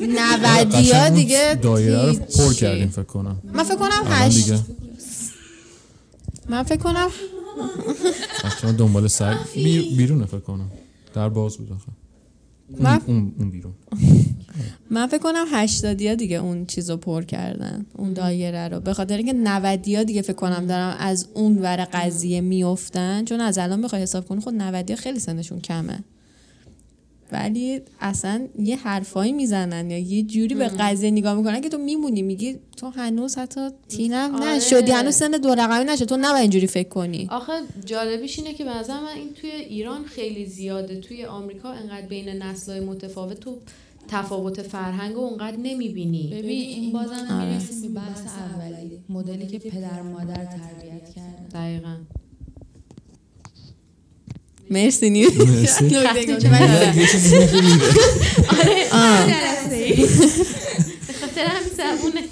90 0.65 0.75
قشنگ 0.75 0.93
ها 0.93 1.09
دیگه 1.09 1.59
دایره 1.61 2.05
رو 2.05 2.13
پر. 2.13 2.53
کردیم 2.53 2.89
فکر 2.89 3.03
کنم. 3.03 3.41
من 3.53 3.63
فکر 3.63 3.75
کنم 3.75 3.89
الان 3.91 4.11
هشت 4.11 4.37
دیگه. 4.37 4.59
من 6.49 6.63
فکر 6.63 6.79
کنم 6.79 7.09
بچه‌ها 8.45 8.71
دنبال 8.73 9.07
سگ 9.07 9.35
بی- 9.55 9.95
بیرونه 9.95 10.25
فکر 10.25 10.39
کنم. 10.39 10.71
در 11.13 11.29
باز 11.29 11.57
بود 11.57 11.71
آخه. 11.71 11.91
من- 12.79 13.01
اون, 13.07 13.31
اون 13.39 13.49
بیرون. 13.51 13.73
من 14.91 15.07
فکر 15.07 15.17
کنم 15.19 15.45
80 15.51 16.01
ها 16.01 16.15
دیگه 16.15 16.37
اون 16.37 16.65
چیزو 16.65 16.97
پر 16.97 17.23
کردن 17.23 17.85
اون 17.97 18.13
دایره 18.13 18.67
رو. 18.67 18.79
به 18.79 18.93
خاطر 18.93 19.17
اینکه 19.17 19.33
90 19.33 19.87
ها 19.87 20.03
دیگه 20.03 20.21
فکر 20.21 20.33
کنم 20.33 20.65
دارم 20.65 20.95
از 20.99 21.27
اون 21.33 21.57
ور 21.57 21.87
قضیه 21.93 22.41
میفتن 22.41 23.25
چون 23.25 23.41
از 23.41 23.57
الان 23.57 23.81
بخوای 23.81 24.01
حساب 24.01 24.25
کنی 24.27 24.39
خود 24.41 24.53
90 24.53 24.89
ها 24.89 24.95
خیلی 24.95 25.19
سنشون 25.19 25.59
کمه. 25.59 25.99
ولی 27.31 27.81
اصلا 27.99 28.47
یه 28.59 28.77
حرفایی 28.77 29.31
می‌زنن 29.31 29.91
یا 29.91 29.97
یه 29.97 30.23
جوری 30.23 30.55
به 30.55 30.67
قضیه 30.67 31.11
نگاه 31.11 31.33
می‌کنن 31.35 31.61
که 31.61 31.69
تو 31.69 31.77
میمونی 31.77 32.21
میگی 32.21 32.55
تو 32.77 32.89
هنوز 32.89 33.37
حتی 33.37 33.69
تینم 33.89 34.35
آره. 34.35 34.45
نه 34.45 34.59
شدی 34.59 34.91
هنوز 34.91 35.15
سن 35.15 35.31
دو 35.31 35.55
رقمی 35.55 35.85
نشد 35.85 36.05
تو 36.05 36.17
نباید 36.17 36.41
اینجوری 36.41 36.67
فکر 36.67 36.89
کنی. 36.89 37.27
آخه 37.31 37.53
جالبیش 37.85 38.39
اینه 38.39 38.53
که 38.53 38.63
به 38.63 38.69
نظر 38.77 38.99
من 38.99 39.07
این 39.15 39.33
توی 39.33 39.51
ایران 39.51 40.03
خیلی 40.05 40.45
زیاده. 40.45 40.99
توی 40.99 41.25
آمریکا 41.25 41.71
انقدر 41.71 42.07
بین 42.07 42.29
نسل‌های 42.29 42.79
متفاوت 42.79 43.39
تو 43.39 43.57
تفاوت 44.07 44.61
فرهنگ 44.61 45.13
رو 45.13 45.19
اونقدر 45.19 45.57
نمی‌بینی. 45.57 46.27
ببین 46.27 46.61
این 46.61 46.91
بازم 46.91 47.45
می‌رسیم 47.45 47.81
به 47.81 47.99
بحث 47.99 48.21
اولی 48.55 48.99
مدلی 49.09 49.47
که 49.47 49.59
پدر 49.59 50.01
مادر 50.01 50.45
تربیت 50.45 51.09
کردن. 51.15 51.45
دقیقا 51.53 51.89
مرسی 51.89 51.93
نیو 51.93 51.97
مرسی. 51.97 51.97
نکته 51.97 51.97
گفتی. 51.99 52.17
من 53.29 53.37
یادم. 53.57 53.57
یه 53.57 53.57
چیزی 53.59 53.73
که 53.73 54.58
میره. 54.58 54.58
آه. 54.58 54.58
به 54.58 54.58
خاطر 54.58 54.58
همین 61.47 61.69
زبونت 61.77 62.29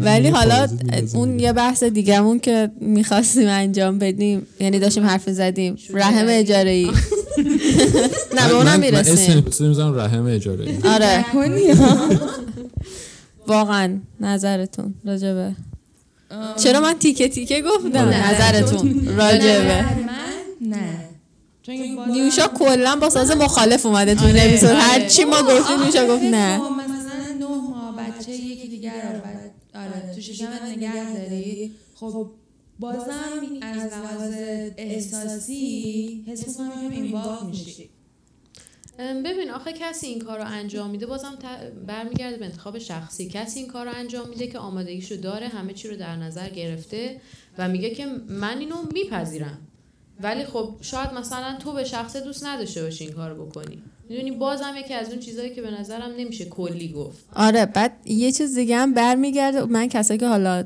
ولی 0.00 0.28
حالا 0.28 0.68
اون. 1.14 1.38
یه 1.38 1.52
بحث 1.52 1.84
دیگهمون 1.84 2.38
که 2.40 2.70
می‌خواستیم 2.80 3.48
انجام 3.48 3.98
بدیم 3.98 4.46
یعنی 4.60 4.78
داشتیم 4.78 5.06
حرف 5.06 5.30
زدیم 5.30 5.76
رحم 5.94 6.26
اجاره 6.28 6.70
ای 6.70 6.84
نه 6.86 6.92
به 8.34 8.42
من- 8.44 8.50
اونم 8.50 8.80
من- 8.80 8.90
من 8.90 8.94
اسم 8.94 9.10
می‌رسیم 9.34 9.68
می‌ذارم 9.68 9.94
رحم 10.00 10.26
اجاره 10.26 10.64
ای. 10.70 10.76
آره 10.84 11.24
واقعا 13.46 13.98
نظرتون 14.20 14.94
راجبه 15.06 15.52
چرا 16.56 16.80
من 16.80 16.98
تیکه 16.98 17.28
تیکه 17.28 17.62
گفتم؟ 17.62 18.06
آره. 18.06 18.34
نظرتون. 18.34 19.06
راجبه. 19.16 19.84
نه. 20.60 21.04
این 21.68 21.98
نیوشا 22.08 22.48
کلا 22.48 22.96
با 22.96 23.10
ساز 23.10 23.30
مخالف 23.30 23.86
اومده 23.86 24.14
تو 24.14 24.24
این 24.26 24.36
آره، 24.36 24.44
اپیزود. 24.48 24.70
آره. 24.70 24.78
هر 24.78 25.06
چی 25.08 25.24
ما 25.24 25.42
گفتیم 25.42 25.82
نیوشا 25.82 26.06
گفت 26.06 26.22
نه. 26.22 26.58
کن 26.58 26.64
مثلا 26.74 27.38
نه 27.38 27.46
ماه 27.46 27.96
بچه 27.96 28.32
یکی 28.32 28.68
دیگر 28.68 29.12
رو 29.14 29.20
بعد 29.20 29.50
آره 29.74 30.14
تو 30.14 30.20
شکمت 30.20 30.62
نگه 30.76 31.12
داری. 31.14 31.72
خب 31.94 32.30
بازم 32.80 33.00
از 33.62 33.76
لحاظ 33.92 34.34
احساسی 34.76 36.24
حس 36.28 36.48
می‌کنم 36.48 36.90
که 36.90 36.96
اینوالو 36.96 37.46
میشی. 37.46 37.82
ام، 37.82 37.88
ببین 38.98 39.50
آخه 39.50 39.72
کسی 39.72 40.06
این 40.06 40.20
کار 40.20 40.38
رو 40.38 40.44
انجام 40.46 40.90
میده 40.90 41.06
بازم 41.06 41.38
برمیگرده 41.86 42.36
به 42.36 42.44
انتخاب 42.44 42.78
شخصی. 42.78 43.28
کسی 43.28 43.60
این 43.60 43.68
کار 43.68 43.86
رو 43.86 43.92
انجام 43.94 44.28
میده 44.28 44.46
که 44.46 44.58
آمادگیشو 44.58 45.16
داره 45.16 45.48
همه 45.48 45.72
چی 45.72 45.88
رو 45.88 45.96
در 45.96 46.16
نظر 46.16 46.48
گرفته 46.48 47.20
و 47.58 47.68
میگه 47.68 47.90
که 47.90 48.06
من 48.28 48.58
اینو 48.58 48.76
میپذیرم. 48.94 49.58
ولی 50.22 50.44
خب 50.44 50.74
شاید 50.80 51.12
مثلا 51.12 51.56
تو 51.58 51.72
به 51.72 51.84
شخص 51.84 52.16
دوست 52.16 52.46
نداشته 52.46 52.82
باشی 52.82 53.04
این 53.04 53.12
کار 53.12 53.30
رو 53.30 53.46
بکنی. 53.46 53.82
می‌دونی 54.08 54.30
بازم 54.30 54.74
یکی 54.78 54.94
از 54.94 55.10
اون 55.10 55.18
چیزهایی 55.18 55.54
که 55.54 55.62
به 55.62 55.70
نظرم 55.70 56.10
نمیشه 56.16 56.44
کلی 56.44 56.88
گفت. 56.88 57.24
آره 57.34 57.66
بعد 57.66 57.92
یه 58.04 58.32
چیز 58.32 58.54
دیگه 58.54 58.76
هم 58.76 58.94
برمیگرده. 58.94 59.64
من 59.64 59.88
کسایی 59.88 60.20
که 60.20 60.26
حالا 60.26 60.64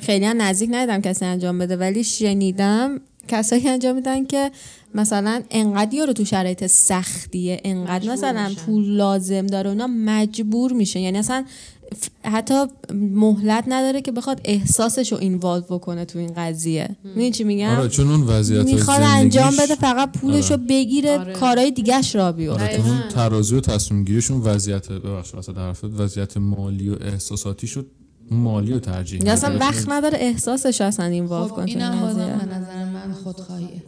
خیلی 0.00 0.24
هم 0.24 0.42
نزدیک 0.42 0.70
ندیدم 0.72 1.00
کسی 1.00 1.24
انجام 1.24 1.58
بده 1.58 1.76
ولی 1.76 2.04
شنیدم 2.04 3.00
کسایی 3.28 3.68
انجام 3.68 3.94
میدن 3.94 4.24
که 4.26 4.50
مثلا 4.94 5.42
انقدر 5.50 5.94
یارو 5.94 6.12
تو 6.12 6.24
شرایط 6.24 6.66
سختیه 6.66 7.60
انقدر 7.64 8.12
مثلا 8.12 8.48
میشن. 8.48 8.60
پول 8.60 8.84
لازم 8.84 9.46
داره 9.46 9.70
اونا 9.70 9.86
مجبور 9.86 10.72
میشه 10.72 11.00
یعنی 11.00 11.18
اصلا 11.18 11.44
حتی 12.24 12.54
مهلت 12.94 13.64
نداره 13.66 14.02
که 14.02 14.12
بخواد 14.12 14.40
احساسش 14.44 15.12
رو 15.12 15.18
اینوالو 15.18 15.62
بکنه 15.62 16.04
تو 16.04 16.18
این 16.18 16.32
قضیه 16.36 16.96
می‌دونی 17.04 17.30
چی 17.30 17.44
میگم 17.44 17.68
آره 17.68 17.88
چون 17.88 18.10
اون 18.10 18.20
وضعیت 18.22 18.64
می‌خواد 18.64 19.00
زندگیش- 19.00 19.20
انجام 19.20 19.52
بده 19.64 19.74
فقط 19.74 20.12
پولش 20.12 20.50
رو 20.50 20.56
آره. 20.56 20.66
بگیره 20.68 21.18
آره. 21.18 21.32
کارهای 21.32 21.70
دیگهش 21.70 22.14
را 22.16 22.32
بیفته 22.32 22.62
آره. 22.62 22.86
اون 22.86 23.08
ترازو 23.08 23.56
و 23.56 23.60
تصمیم 23.60 24.04
گیریشون 24.04 24.40
وضعیت 24.40 24.88
ببخشید 24.92 26.00
وضعیت 26.00 26.36
مالی 26.36 26.88
و 26.88 26.96
احساساتی 27.00 27.66
شد 27.66 27.86
مالی 28.30 28.72
رو 28.72 28.78
ترجیح 28.78 29.24
یا 29.24 29.32
اصلا 29.32 29.52
میده. 29.52 29.64
وقت 29.64 29.88
نداره 29.88 30.18
احساسش 30.18 30.80
اصلا 30.80 31.06
اینوالو 31.06 31.48
خب 31.48 31.54
کنه 31.54 31.72
تو 31.72 31.78
این 31.78 31.82
اینم 31.82 32.00
بازم 32.00 32.26
قضیه. 32.26 32.46
به 32.46 32.54
نظر 32.54 32.84
من 32.84 33.12
خودخواهیه. 33.12 33.82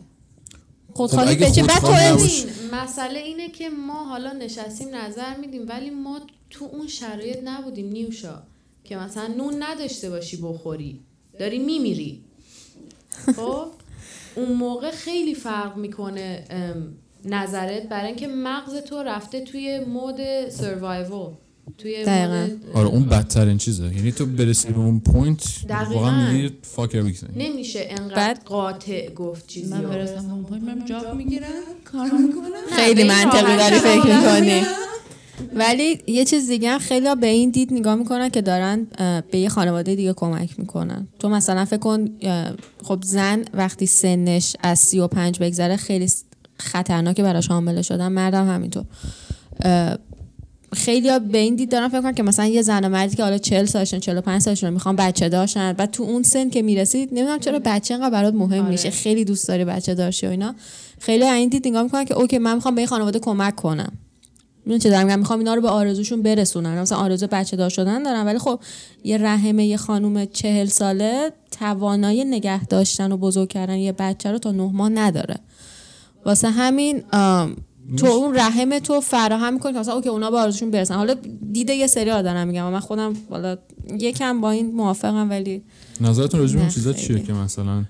خودخواهی 0.92 1.34
خب 1.34 1.40
به 1.40 1.50
چه؟ 1.50 1.62
بعد 1.62 1.80
تو 1.80 2.26
مسئله 2.72 3.18
اینه 3.18 3.48
که 3.48 3.68
ما 3.68 4.04
حالا 4.04 4.32
نشستیم 4.32 4.88
نظر 4.94 5.36
میدیم 5.40 5.68
ولی 5.68 5.90
ما 5.90 6.20
تو 6.50 6.64
اون 6.72 6.86
شرایط 6.86 7.38
نبودیم. 7.44 7.88
نیوشا 7.88 8.42
که 8.84 8.96
مثلا 8.96 9.26
نون 9.26 9.62
نداشته 9.62 10.10
باشی 10.10 10.36
بخوری 10.36 11.00
داری 11.38 11.58
میمیری. 11.58 12.24
خب؟ 13.36 13.66
اون 14.36 14.52
موقع 14.52 14.90
خیلی 14.90 15.34
فرق 15.34 15.76
می‌کنه 15.76 16.44
نظرت 17.24 17.88
برای 17.88 18.06
اینکه 18.06 18.28
مغز 18.28 18.74
تو 18.76 19.02
رفته 19.02 19.40
توی 19.40 19.80
مود 19.80 20.48
سروایوال 20.48 21.34
توی 21.78 22.04
دقیقاً. 22.04 22.48
آره 22.74 22.88
اون 22.88 23.04
بدترین 23.04 23.58
چیزه. 23.58 23.84
یعنی 23.84 24.12
تو 24.12 24.26
برسی 24.26 24.68
به 24.68 24.78
اون 24.78 25.00
point 25.00 25.66
دقیقاً. 25.68 25.94
واقعا 25.94 26.32
میگی 26.32 26.54
fuck 26.62 26.90
everything 26.90 27.36
نمیشه 27.36 27.86
انقدر 27.88 28.40
قاطع 28.44 29.10
گفت 29.10 29.46
چیزی 29.46 29.72
من. 29.72 29.82
برسم 29.82 30.26
به 30.26 30.32
اون 30.32 30.44
point 30.44 30.64
من 30.64 30.84
job 30.84 31.14
می‌گیرم. 31.14 31.46
کار 31.84 32.10
می‌کنم. 32.10 32.76
خیلی 32.76 33.04
منطقی 33.04 33.56
داری 33.56 33.78
فکر 33.78 34.16
می‌کنی. 34.16 34.62
ولی 35.54 35.98
یه 36.06 36.24
چیز 36.24 36.48
دیگه 36.48 36.70
هم 36.70 36.78
خیلی 36.78 37.14
به 37.14 37.26
این 37.26 37.50
دید 37.50 37.72
نگاه 37.72 37.94
می‌کنن 37.94 38.28
که 38.28 38.42
دارن 38.42 38.86
به 39.30 39.38
یه 39.38 39.48
خانواده 39.48 39.94
دیگه 39.94 40.12
کمک 40.12 40.58
می‌کنن. 40.58 41.08
تو 41.18 41.28
مثلا 41.28 41.64
فکر 41.64 41.76
کن 41.76 42.08
خب 42.84 42.98
زن 43.04 43.44
وقتی 43.54 43.86
سنش 43.86 44.56
از 44.60 44.78
سی 44.78 44.98
و 44.98 45.06
پنج 45.06 45.38
بگذره 45.38 45.76
خیلی 45.76 46.10
خطرناکه 46.58 47.22
براش 47.22 47.46
حامله 47.46 47.82
شدن. 47.82 48.08
مردم 48.08 48.48
همینطور. 48.48 48.84
خیلی 50.76 51.18
به 51.18 51.38
این 51.38 51.56
دید 51.56 51.70
دارن 51.70 51.88
فکر 51.88 52.02
کنن 52.02 52.14
که 52.14 52.22
مثلا 52.22 52.46
یه 52.46 52.62
زن 52.62 52.84
و 52.84 52.88
مردی 52.88 53.16
که 53.16 53.22
حالا 53.22 53.38
40 53.38 53.64
سالشون 53.64 54.00
45 54.00 54.42
سالشون 54.42 54.70
می‌خوان 54.70 54.96
بچه 54.96 55.28
داشتن 55.28 55.72
بعد 55.72 55.90
تو 55.90 56.02
اون 56.02 56.22
سن 56.22 56.50
که 56.50 56.62
می‌رسید 56.62 57.08
نمی‌دونم 57.12 57.38
چرا 57.38 57.60
بچه 57.64 57.94
انقدر 57.94 58.10
برات 58.10 58.34
مهم 58.34 58.60
آره. 58.60 58.70
میشه 58.70 58.90
خیلی 58.90 59.24
دوست 59.24 59.48
داری 59.48 59.64
بچه 59.64 59.94
داشتی 59.94 60.26
و 60.26 60.30
اینا. 60.30 60.54
خیلی 61.00 61.24
این 61.24 61.48
دید 61.48 61.68
نگاه 61.68 61.82
می‌کنن 61.82 62.04
که 62.04 62.14
اوکی 62.14 62.38
من 62.38 62.54
می‌خوام 62.54 62.74
به 62.74 62.80
این 62.80 62.88
خانواده 62.88 63.18
کمک 63.18 63.56
کنم. 63.56 63.92
می‌دونی 64.64 64.80
چه 64.80 64.90
دارم 64.90 65.18
می‌خوام 65.18 65.38
اینا 65.38 65.54
رو 65.54 65.60
به 65.60 65.68
آرزوشون 65.68 66.22
برسونن. 66.22 66.78
مثلا 66.78 66.98
آرزو 66.98 67.26
بچه 67.26 67.56
دار 67.56 67.70
شدن 67.70 68.02
دارن 68.02 68.26
ولی 68.26 68.38
خب 68.38 68.60
یه 69.04 69.18
رحم 69.18 69.58
یه 69.58 69.76
خانم 69.76 70.24
چهل 70.24 70.66
ساله 70.66 71.32
توانایی 71.50 72.24
نگه 72.24 72.64
داشتن 72.64 73.12
و 73.12 73.16
بزرگ 73.16 73.48
کردن 73.48 73.76
یه 73.76 73.92
بچه 73.92 74.32
رو 74.32 74.38
تا 74.38 74.52
نه 74.52 74.70
ماه 74.72 74.88
نداره. 74.88 75.36
واسه 76.24 76.50
همین 76.50 77.02
تو 77.96 78.06
اون 78.06 78.34
رحم 78.34 78.78
تو 78.78 79.00
فراهم 79.00 79.54
می‌کنی 79.54 79.72
که 79.72 79.78
مثلا 79.78 79.94
اوکی 79.94 80.08
اونا 80.08 80.30
به 80.30 80.38
آرزوشون 80.38 80.70
برسن. 80.70 80.94
حالا 80.94 81.14
دیده 81.52 81.74
یه 81.74 81.86
سری 81.86 82.04
دارم 82.04 82.48
میگم 82.48 82.64
و 82.66 82.70
من 82.70 82.80
خودم 82.80 83.16
حالا 83.30 83.56
یکم 83.98 84.40
با 84.40 84.50
این 84.50 84.74
موافقم 84.74 85.30
ولی 85.30 85.62
نظرتون 86.00 86.40
راجع 86.40 86.58
به 86.58 86.70
چیزا. 86.70 86.92
چیه 86.92 87.22
که 87.22 87.32
مثلا 87.32 87.84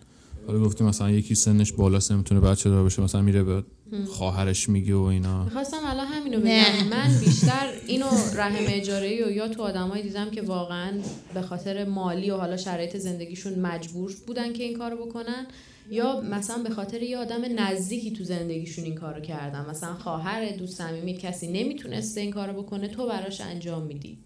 حالا 0.47 0.61
گفتیم 0.61 0.87
مثلا 0.87 1.11
یکی 1.11 1.35
سنش 1.35 1.73
بالاست 1.73 2.13
نمی‌تونه 2.13 2.41
بچه 2.41 2.71
دار 2.71 2.85
بشه 2.85 3.03
مثلا 3.03 3.23
میره 3.23 3.43
به 3.43 3.65
خواهرش 4.09 4.69
میگه 4.69 4.95
و 4.95 5.03
اینا. 5.03 5.45
می‌خواستم 5.45 5.77
الان 5.87 6.07
همینو. 6.07 6.41
بگم. 6.41 6.89
من 6.91 7.21
بیشتر 7.25 7.69
اینو 7.87 8.07
رحم 8.37 8.65
اجاره 8.67 9.27
و 9.27 9.31
یا 9.31 9.49
تو 9.49 9.63
آدمایی 9.63 10.03
دیدم 10.03 10.31
که 10.31 10.43
واقعا 10.43 10.93
به 11.35 11.43
خاطر 11.43 11.85
مالی 11.85 12.31
و 12.31 12.37
حالا 12.37 12.57
شرایط 12.57 12.97
زندگیشون 12.97 13.59
مجبور 13.59 14.13
بودن 14.27 14.53
که 14.53 14.63
این 14.63 14.79
کارو 14.79 14.97
بکنن. 14.97 15.47
یا 15.91 16.21
مثلا 16.21 16.63
به 16.63 16.71
خاطر 16.71 17.03
یه 17.03 17.19
آدم 17.19 17.41
نزدیکی 17.59 18.11
تو 18.11 18.25
زندگیشون 18.25 18.85
این 18.85 18.95
کارو 18.95 19.21
کردن. 19.21 19.71
مثلا 19.71 19.95
خواهر 19.95 20.51
دوست 20.51 20.79
صمیمی 20.79 21.15
کسی 21.15 21.47
نمی‌تونسته 21.47 22.21
این 22.21 22.31
کارو 22.31 22.63
بکنه 22.63 22.89
تو 22.89 23.07
براش 23.07 23.41
انجام 23.41 23.83
میدی. 23.83 24.19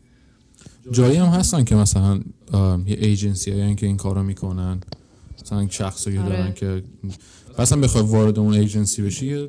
جایی 0.91 1.17
هم 1.17 1.29
هستن 1.29 1.65
که 1.65 1.75
مثلا 1.75 2.21
یه 2.87 2.97
ایجنسی 3.01 3.51
هایی 3.51 3.75
که 3.75 3.87
این 3.87 3.97
کارو 3.97 4.23
می‌کنن. 4.23 4.81
مثلا 5.43 5.69
شخصی 5.69 6.19
آره. 6.19 6.29
دارن 6.29 6.55
که 6.55 6.83
مثلا 7.59 7.81
بخوای 7.81 8.05
وارد 8.05 8.39
اون 8.39 8.55
ایجنسی 8.55 9.03
بشی 9.03 9.27
یه 9.27 9.49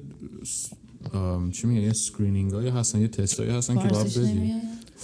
چی 1.51 1.68
میگه 1.68 1.82
یه 1.82 1.93
screening 1.93 2.51
هایی 2.51 2.70
هستن 2.70 3.01
یه 3.01 3.07
تست 3.07 3.39
هایی 3.39 3.51
هستن 3.51 3.74
که 3.82 3.88
باید 3.88 4.07
بدی. 4.07 4.53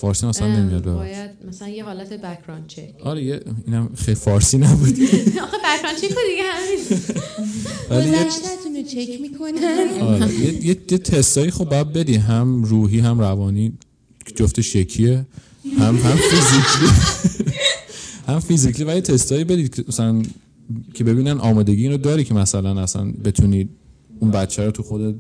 فارسی 0.02 0.26
مثلا 0.26 0.48
نمیاد. 0.60 0.84
باید 0.84 1.30
مثلا 1.48 1.68
یه 1.68 1.84
حالت 1.84 2.14
background 2.14 2.68
check 2.68 2.90
آره 3.04 3.24
یه 3.24 3.42
اینم 3.66 3.90
خیلی 3.96 4.16
فارسی 4.16 4.58
نبود. 4.58 4.90
آخه 5.44 5.58
بکراند 5.64 5.96
چک 6.02 6.08
دیگه 6.30 6.44
همین. 6.54 6.80
گذشتتون 8.26 8.76
رو 8.76 8.84
چک 8.84 9.22
می‌کنن؟ 9.22 10.02
آره 10.02 10.34
یه, 10.34 10.54
یه, 10.54 10.78
یه 10.92 10.98
تستایی 10.98 11.52
خب 11.52 11.66
باید 11.70 11.94
بدی. 11.94 12.16
هم 12.16 12.64
روحی 12.64 13.00
هم 13.00 13.20
روانی. 13.20 13.74
جفتش 14.36 14.76
یکیه. 14.76 15.26
هم 15.80 15.96
هم 15.96 16.16
فیزیکلی 16.16 16.90
هم 18.28 18.40
فیزیکلی 18.40 18.84
و 18.86 18.96
یه 18.96 19.02
تستایی 19.02 19.44
بدید 19.44 19.76
که 19.76 19.84
مثلا 19.88 20.22
که 20.94 21.04
ببینن 21.04 21.38
آمادگی 21.40 21.84
اینو 21.84 21.98
داری 21.98 22.24
که 22.24 22.34
مثلا 22.34 22.82
اصلا 22.82 23.12
بتونی 23.24 23.70
اون 24.20 24.32
بچه 24.32 24.66
رو 24.66 24.72
تو 24.72 24.84
خودت 24.84 25.16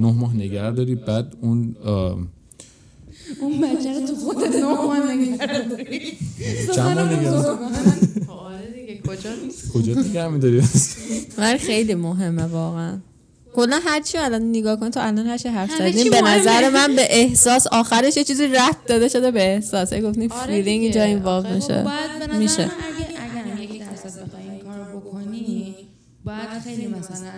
نه 0.00 0.12
ماه 0.12 0.36
نگه 0.36 0.70
داری. 0.70 0.94
بعد 0.94 1.36
اون 1.40 1.76
اون 3.40 3.60
بچه 3.60 4.00
رو 4.00 4.06
تو 4.06 4.14
خودت 4.14 4.56
نمان 4.56 5.10
نگرد 5.10 5.68
داری 5.70 6.18
چند 6.74 6.98
ماه 6.98 7.12
نگه 7.12 7.30
داری؟ 7.30 7.66
آره 8.28 8.72
دیگه 8.74 9.00
کجا 9.08 9.30
کجا 9.74 10.00
نگه 10.00 10.28
می‌داری؟ 10.28 10.62
ولی 11.38 11.58
خیلی 11.58 11.94
مهمه 11.94 12.42
واقعا 12.42 12.98
کلا 13.54 13.80
هرچی 13.84 14.18
الان 14.18 14.42
نگاه 14.50 14.80
کن 14.80 14.90
تو 14.90 15.00
الان 15.00 15.26
هرچی 15.26 15.48
حرف 15.48 15.70
همه 15.70 15.90
زدیم 15.90 16.02
چی 16.04 16.10
به. 16.10 16.20
نظر 16.22 16.70
من 16.70 16.96
به 16.96 17.06
احساس 17.10 17.66
آخرش 17.66 18.16
یه 18.16 18.24
چیزی 18.24 18.46
رفت 18.46 18.86
داده 18.86 19.08
شده 19.08 19.30
به 19.30 19.42
احساس 19.54 19.92
آره 20.32 20.46
فیلینگ 20.46 20.64
دیگه. 20.64 20.70
اینجا 20.70 21.02
این 21.02 21.18
میشه 21.54 21.82
نظر 21.82 22.38
میشه. 22.38 22.64
من 22.64 22.70
اگه 22.70 23.52
اگه 23.54 23.74
یک 23.74 23.80
درصد 23.80 24.26
بخوای 24.26 24.42
این 24.50 24.60
کار 24.60 24.92
رو 24.92 25.00
بکنی 25.00 25.74
باید 26.24 26.48
خیلی 26.64 26.86
مثلا 26.86 27.32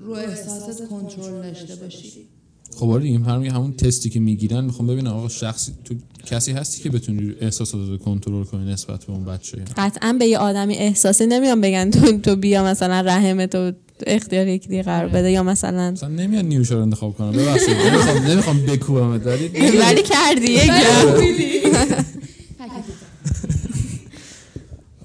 رو 0.00 0.12
احساست 0.12 0.88
کنترل 0.88 1.42
داشته 1.42 1.76
باشی 1.76 2.28
خب 2.76 2.90
آره 2.90 3.04
این 3.04 3.24
هم 3.24 3.42
همون 3.42 3.72
تستی 3.72 4.10
که 4.10 4.20
می‌گیرن 4.20 4.64
می‌خوام 4.64 4.88
ببینم 4.88 5.10
آقا 5.12 5.28
شخصی 5.28 5.72
تو 5.84 5.94
کسی 6.26 6.52
هستی 6.52 6.82
که 6.82 6.90
بتونی 6.90 7.34
احساسات 7.40 7.88
رو 7.88 7.98
کنترل 7.98 8.44
کنی 8.44 8.72
نسبت 8.72 9.04
به 9.04 9.12
اون 9.12 9.24
بچه 9.24 9.62
قطعا 9.76 10.12
به 10.12 10.26
یه 10.26 10.38
آدمی 10.38 10.74
احساسی 10.74 11.24
nemiam 11.24 11.58
بگن 11.62 11.90
تو 11.90 12.18
تو 12.18 12.36
بیا 12.36 12.64
مثلا 12.64 13.00
رحم 13.00 13.46
تو 13.46 13.72
اختیار 14.06 14.46
یکی 14.46 14.68
دیگه 14.68 14.82
قرار 14.82 15.08
بده 15.08 15.30
یا 15.30 15.42
مثلا 15.42 15.90
مثلا 15.90 16.08
نمیاد 16.08 16.44
نیوشا 16.44 16.74
رو 16.74 16.82
انتخاب 16.82 17.16
کنم 17.16 17.32
ببخشید 17.32 17.76
نمی‌خوام 17.76 18.16
نمی‌خوام 18.26 18.66
بکوبم 18.66 19.20
ولی 19.24 19.48
ولی 19.78 20.02
کردی 20.02 20.48
یک 20.48 20.70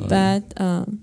بعد 0.09 0.53
آم، 0.59 0.99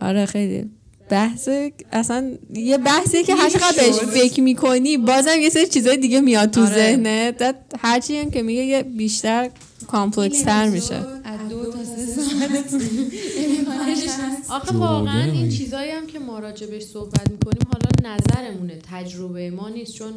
آره 0.00 0.26
خیلی. 0.26 0.70
بحث 1.10 1.48
اصلا 1.92 2.32
یه 2.54 2.78
بحثی 2.78 3.24
که 3.24 3.34
هر 3.34 3.50
چقدر 3.50 3.76
بهش 3.76 3.94
فکر 3.94 4.40
می‌کنی 4.40 4.98
بازم 4.98 5.40
یه 5.40 5.48
سری 5.48 5.66
چیزای 5.66 5.96
دیگه 5.96 6.20
میاد 6.20 6.50
تو 6.50 6.60
آره. 6.60 6.74
ذهنت. 6.74 7.38
بعد 7.38 7.74
هرچی 7.78 8.18
هم 8.18 8.30
که 8.30 8.42
میگه 8.42 8.62
یه 8.62 8.82
بیشتر 8.82 9.50
complex 9.86 10.42
تر 10.42 10.68
میشه. 10.68 10.94
از 11.24 11.48
دو 11.48 11.72
تا 11.72 11.78
سه 11.84 12.06
ساعت. 12.06 12.74
امکانش 13.58 13.98
هست 13.98 14.50
آخه 14.50 14.76
واقعا 14.76 15.24
رو 15.24 15.28
گردن 15.28 15.36
این. 15.36 15.48
چیزایی 15.50 15.90
هم 15.90 16.06
که 16.06 16.18
ما 16.18 16.38
راجبش 16.38 16.82
صحبت 16.82 17.30
می‌کنیم 17.30 17.62
حالا 17.72 18.14
نظرمونه. 18.14 18.78
تجربه 18.92 19.50
ما 19.50 19.68
نیست 19.68 19.94
چون 19.94 20.12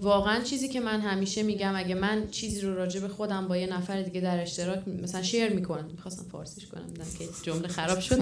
واقعا 0.00 0.42
چیزی 0.42 0.68
که 0.68 0.80
من 0.80 1.00
همیشه 1.00 1.42
میگم 1.42 1.76
اگه 1.76 1.94
من 1.94 2.28
چیزی 2.30 2.60
رو 2.60 2.74
راجب 2.74 3.08
خودم 3.08 3.48
با 3.48 3.56
یه 3.56 3.66
نفر 3.66 4.02
دیگه 4.02 4.20
در 4.20 4.42
اشتراک 4.42 4.88
مثلا 4.88 5.22
share 5.22 5.48
می‌کنم 5.48 5.88
می‌خواستم 5.92 6.24
فارسیش 6.32 6.66
کنم 6.66 6.86
دیدم 6.86 7.06
که 7.18 7.24
جمله 7.42 7.68
خراب 7.68 8.00
شد. 8.00 8.18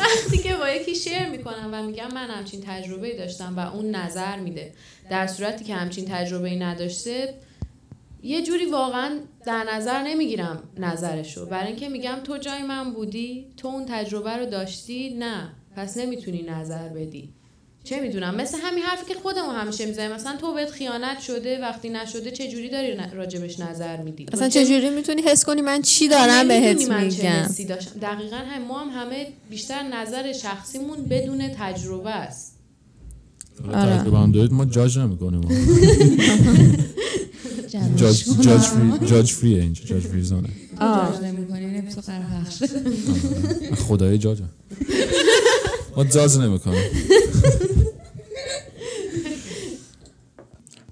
وقتی 0.00 0.38
که 0.38 0.56
با 0.56 0.70
یکی 0.70 0.94
شیر 0.94 1.26
می‌کنم 1.28 1.70
و 1.72 1.82
میگم 1.82 2.14
من 2.14 2.30
همچین 2.30 2.60
تجربه 2.60 3.16
داشتم 3.16 3.56
و 3.56 3.60
اون 3.60 3.90
نظر 3.90 4.38
میده 4.38 4.72
در 5.10 5.26
صورتی 5.26 5.64
که 5.64 5.74
همچین 5.74 6.04
تجربه 6.04 6.56
نداشته 6.56 7.34
یه 8.22 8.42
جوری 8.42 8.66
واقعا 8.66 9.18
در 9.46 9.64
نظر 9.74 10.02
نمی‌گیرم 10.02 10.62
نظرشو. 10.78 11.46
برای 11.46 11.66
اینکه 11.66 11.88
میگم 11.88 12.16
تو 12.24 12.38
جای 12.38 12.62
من 12.62 12.92
بودی 12.92 13.46
تو 13.56 13.68
اون 13.68 13.86
تجربه 13.88 14.36
رو 14.36 14.46
داشتی 14.46 15.14
نه. 15.18 15.52
پس 15.76 15.96
نمی‌تونی 15.96 16.42
نظر 16.42 16.88
بدی. 16.88 17.35
چه 17.86 18.00
می‌دونم 18.00 18.34
مثل 18.34 18.58
همین 18.62 18.84
حرفی 18.84 19.06
که 19.06 19.14
خودمون 19.22 19.54
همیشه 19.54 19.86
می‌زنیم. 19.86 20.12
مثلا 20.12 20.36
تو 20.40 20.54
بهت 20.54 20.70
خیانت 20.70 21.20
شده 21.20 21.60
وقتی 21.60 21.88
نشده 21.88 22.30
چه 22.30 22.48
جوری 22.48 22.70
داری 22.70 22.96
راجبش 23.14 23.60
نظر 23.60 23.96
میدی؟ 23.96 24.26
مثلا 24.32 24.48
چجوری 24.48 24.90
می‌تونی 24.90 25.22
حس 25.22 25.44
کنی 25.44 25.62
من 25.62 25.82
چی 25.82 26.08
دارم 26.08 26.48
بهت 26.48 26.88
من 26.88 27.08
چه 27.08 27.46
میگم. 27.56 27.78
دقیقا 28.02 28.36
هم 28.36 28.62
ما 28.62 28.78
هم 28.78 28.88
همه 28.88 29.26
بیشتر 29.50 29.82
نظر 29.82 30.32
شخصیمون 30.32 31.02
بدون 31.02 31.48
تجربه 31.58 32.10
است. 32.10 32.56
آره. 33.74 33.98
تجربه 33.98 34.18
هم 34.18 34.32
دارید 34.32 34.52
ما 34.52 34.64
جاج 34.64 34.98
نمی‌کنیم. 34.98 35.40
جمعش 37.68 38.00
جاج 38.00 38.24
کنم. 38.24 38.42
جاج 38.42 38.60
فری 38.60 39.06
جاج 39.06 39.32
فری 39.32 39.60
اینجا 39.60 39.84
جاج 39.84 40.02
فری 40.02 40.22
زونه 40.22 40.48
آه. 40.80 41.20
خدای 43.76 44.18
جاج 44.18 44.38
ما 45.96 46.04
جاج 46.04 46.38
نمی‌کنیم. 46.38 46.82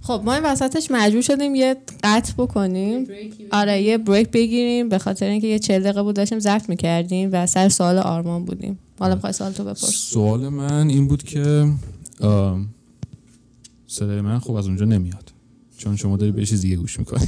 خب 0.06 0.22
ما 0.24 0.34
این 0.34 0.42
وسطش 0.44 0.90
مجبور 0.90 1.22
شدیم 1.22 1.54
یه 1.54 1.76
قطع 2.04 2.32
بکنیم. 2.38 3.06
آره 3.50 3.82
یه 3.82 3.98
بریک 3.98 4.28
بگیریم. 4.30 4.88
به 4.88 4.98
خاطر 4.98 5.26
اینکه 5.26 5.46
یه 5.46 5.58
چل 5.58 5.80
دقیقه 5.82 6.02
بود 6.02 6.16
داشتیم 6.16 6.38
ضبط 6.38 6.68
می‌کردیم 6.68 7.28
و 7.32 7.46
سر 7.46 7.68
سوال 7.68 7.98
آرمان 7.98 8.44
بودیم. 8.44 8.78
حالا 8.98 9.14
می‌خوای 9.14 9.32
سوال 9.32 9.52
تو 9.52 9.64
بپرس 9.64 9.94
سوال 9.94 10.48
من 10.48 10.88
این 10.88 11.08
بود 11.08 11.22
که 11.22 11.72
صدای 13.86 14.20
من 14.20 14.38
خوب 14.38 14.56
از 14.56 14.66
اونجا 14.66 14.84
نمیاد. 14.84 15.32
چون 15.76 15.96
شما 15.96 16.16
داری 16.16 16.32
به 16.32 16.46
چیز 16.46 16.60
دیگه 16.60 16.76
گوش 16.76 16.98
می‌کنی. 16.98 17.26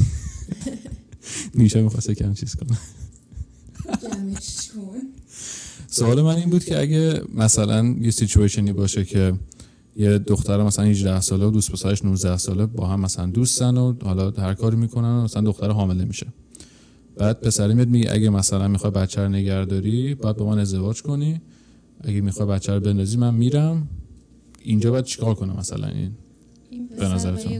نیشه 1.55 1.83
می‌خواسته 1.83 2.15
کم 2.15 2.35
چیز 2.35 2.55
کنه. 2.55 2.79
سوال 5.97 6.23
من 6.23 6.37
این 6.37 6.51
بود 6.51 6.65
که 6.65 6.81
اگه 6.81 7.21
مثلا 7.35 7.97
یه 8.01 8.11
سیچویشنی 8.11 8.73
باشه 8.73 9.05
که 9.05 9.35
یه 9.97 10.19
دختر 10.19 10.63
مثلا 10.63 10.85
18 10.85 11.21
ساله 11.21 11.45
و 11.47 11.51
دوست 11.51 11.73
پسرش 11.73 12.05
19 12.05 12.37
ساله 12.37 12.67
با 12.67 12.87
هم 12.87 13.01
مثلا 13.01 13.27
دوستن 13.27 13.77
و 13.77 13.95
حالا 14.03 14.31
هر 14.31 14.55
کاری 14.55 14.77
می‌کنن 14.77 15.09
و 15.09 15.23
مثلا 15.23 15.43
دختر 15.43 15.71
حامله 15.71 16.05
میشه. 16.05 16.27
بعد 17.17 17.41
پسری 17.41 17.75
میاد 17.75 17.89
میگه 17.89 18.13
اگه 18.13 18.31
مثلا 18.31 18.69
می‌خوای 18.69 18.93
بچه 18.93 19.21
رو 19.21 19.29
نگهداری 19.29 20.15
باید 20.15 20.37
با 20.37 20.47
من 20.47 20.59
ازدواج 20.59 21.03
کنی. 21.03 21.41
اگه 22.05 22.21
می‌خوای 22.21 22.49
بچه 22.49 22.75
رو 22.75 22.81
بندازی 22.81 23.17
من 23.17 23.35
میرم. 23.35 23.89
اینجا 24.63 24.91
باید 24.91 25.05
چیکار 25.05 25.35
کنم 25.35 25.57
مثلا 25.59 25.89
این؟ 25.89 26.11
به 26.99 27.09
نظرتون؟ 27.09 27.53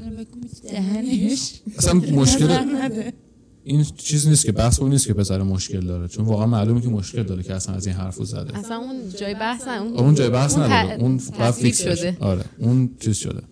اصلا 1.79 1.95
مشکل 1.95 2.49
این 3.69 3.85
چیز 3.97 4.29
نیست 4.29 4.47
که 4.47 4.53
بحث 4.53 4.81
اون 4.81 4.91
نیست 4.91 5.07
که 5.07 5.15
پسر 5.15 5.43
مشکل 5.43 5.81
داره 5.81 6.09
چون 6.09 6.25
واقعا 6.25 6.47
معلومه 6.47 6.81
که 6.81 6.89
مشکل 6.89 7.23
داره 7.23 7.43
که 7.43 7.55
اصلا 7.55 7.75
از 7.75 7.87
این 7.87 7.97
حرفو 7.97 8.25
زده. 8.25 8.59
اصلا 8.59 8.77
اون 8.77 8.97
جای 9.21 9.35
بحث 9.35 9.69
اون 9.69 9.97
اون 9.97 10.15
جای 10.15 10.31
بحث 10.31 10.59
نداره 10.59 11.03
اون 11.03 11.19
فیکس 11.53 11.81
شده. 11.81 11.91
بشه. 11.91 12.17
آره 12.21 12.45
اون 12.59 12.91
چیز 13.01 13.17
شده. 13.17 13.43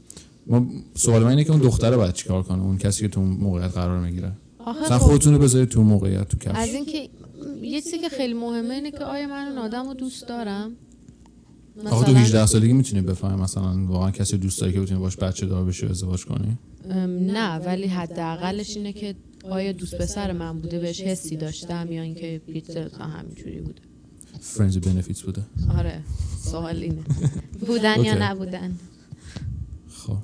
ما 0.46 0.66
سوال 0.94 1.22
من 1.22 1.28
اینه 1.28 1.44
که 1.44 1.50
اون 1.50 1.60
دختره 1.60 1.96
باید 1.96 2.14
چیکار 2.14 2.42
کنه؟ 2.42 2.62
اون 2.62 2.78
کسی 2.78 3.02
که 3.02 3.08
تو 3.08 3.20
موقعیت 3.20 3.72
قرار 3.72 4.00
می‌گیره. 4.00 4.32
مثلا 4.84 4.98
خب، 4.98 5.04
خودتون 5.04 5.32
رو 5.32 5.38
بذارید 5.38 5.68
تو 5.68 5.82
موقعیت 5.82 6.28
تو 6.28 6.50
از 6.50 6.68
کفش 6.68 6.74
اینکه 6.74 7.08
یه 7.62 7.80
چیزی 7.80 7.98
که 7.98 8.08
خیلی 8.08 8.34
مهمه 8.34 8.74
اینه 8.74 8.90
که 8.90 9.04
آیا 9.04 9.26
من 9.26 9.48
اون 9.48 9.58
آدم 9.58 9.86
رو 9.86 9.94
دوست 9.94 10.28
دارم؟ 10.28 10.70
آقا 11.86 12.04
تو 12.04 12.14
18 12.14 12.46
سالگی 12.46 12.72
می‌تونی 12.72 13.02
بفهمی 13.02 13.42
مثلا 13.42 13.86
واقعا 13.86 14.10
کسی 14.10 14.36
دوست 14.36 14.60
داری 14.60 14.72
که 14.72 14.80
بتونی 14.80 15.00
باش 15.00 15.16
بچه 15.16 15.46
دار 15.46 15.64
بشی 15.64 15.86
و 15.86 15.90
ازدواج 15.90 16.24
کنی؟ 16.24 16.58
نه 17.26 17.56
ولی 17.58 17.86
حداقلش 17.86 18.76
اینه 18.76 18.92
که 18.92 19.14
آیا 19.50 19.72
دوست 19.72 19.94
پسر 19.98 20.32
من 20.32 20.58
بوده؟ 20.60 20.78
بهش 20.78 21.00
حسی 21.00 21.36
داشتم 21.36 21.92
یا 21.92 22.02
اینکه 22.02 22.40
پیتزا 22.46 23.04
همینجوری 23.04 23.60
بوده؟ 23.60 23.82
فرنز 24.40 24.78
بنفیتس 24.78 25.22
بوده؟ 25.22 25.42
آره 25.78 26.00
سوال 26.44 26.76
اینه. 26.76 27.02
بودن 27.66 28.04
یا. 28.04 28.30
نبودن؟ 28.30 28.78
خب. 29.88 30.16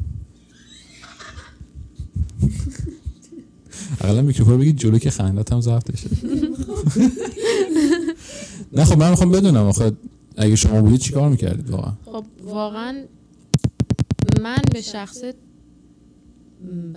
اقلا 4.00 4.22
میکروفون 4.22 4.58
بگید 4.58 4.76
جلو 4.76 4.98
که 4.98 5.10
خندت 5.10 5.52
هم 5.52 5.60
ضبط 5.60 5.96
شه 5.96 6.08
نه 8.72 8.84
خب 8.84 8.98
من 8.98 9.10
می‌خوام 9.10 9.30
بدونم 9.30 9.66
آخه 9.66 9.92
اگه 10.36 10.56
شما 10.56 10.82
بودید 10.82 11.00
چیکار 11.00 11.28
می‌کردید 11.28 11.70
واقعا؟ 11.70 11.92
خب 12.04 12.24
واقعا 12.44 13.04
من 14.42 14.58
به 14.72 14.80
شخص 14.80 15.18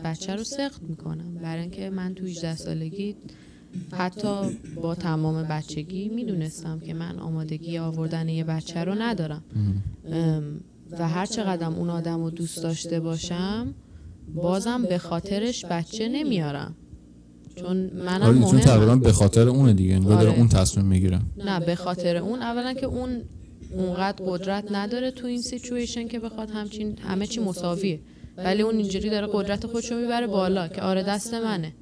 بچه 0.03 0.35
رو 0.35 0.43
سخت 0.43 0.81
می‌کنم. 0.83 1.35
برای 1.41 1.61
اینکه 1.61 1.89
من 1.89 2.13
تو 2.13 2.25
18 2.25 2.55
سالگی 2.55 3.15
حتی 3.91 4.57
با 4.81 4.95
تمام 4.95 5.43
بچگی 5.43 6.09
می‌دونستم 6.09 6.79
که 6.79 6.93
من 6.93 7.19
آمادگی 7.19 7.77
آوردن 7.77 8.29
یه 8.29 8.43
بچه 8.43 8.83
رو 8.83 8.95
ندارم. 8.95 9.43
و 10.99 11.07
هر 11.07 11.25
چقدرم 11.25 11.75
اون 11.75 11.89
آدم 11.89 12.23
رو 12.23 12.29
دوست 12.29 12.63
داشته 12.63 12.99
باشم 12.99 13.73
بازم 14.35 14.83
به 14.83 14.97
خاطرش 14.97 15.65
بچه 15.65 16.07
نمیارم. 16.07 16.75
چون 17.55 17.77
منم 17.77 18.21
آره 18.21 18.51
چون 18.51 18.59
تقریبا 18.59 18.95
به 18.95 19.11
خاطر 19.11 19.47
اونه 19.47 19.73
دیگه 19.73 19.95
انگار 19.95 20.17
آره. 20.17 20.37
اون 20.37 20.47
تصمیم 20.47 20.85
می‌گیره. 20.85 21.19
نه 21.37 21.59
به 21.59 21.75
خاطر 21.75 22.17
اون. 22.17 22.41
اولا 22.41 22.73
که 22.73 22.85
اون 22.85 23.21
اونقدر 23.71 24.25
قدرت 24.25 24.71
نداره 24.71 25.11
تو 25.11 25.27
این 25.27 25.41
سیچویشن 25.41 26.07
که 26.07 26.19
بخواد 26.19 26.49
همچین 26.49 26.97
همه 26.99 27.27
چی 27.27 27.39
مساویه. 27.39 27.99
ولی 28.37 28.61
اون 28.61 28.77
اینجوری 28.77 29.09
داره 29.09 29.27
قدرت 29.33 29.67
خودش 29.67 29.91
رو 29.91 29.97
می‌بره 29.97 30.27
بالا 30.27 30.67
که 30.67 30.81
آره 30.81 31.03
دست 31.03 31.33
منه. 31.33 31.73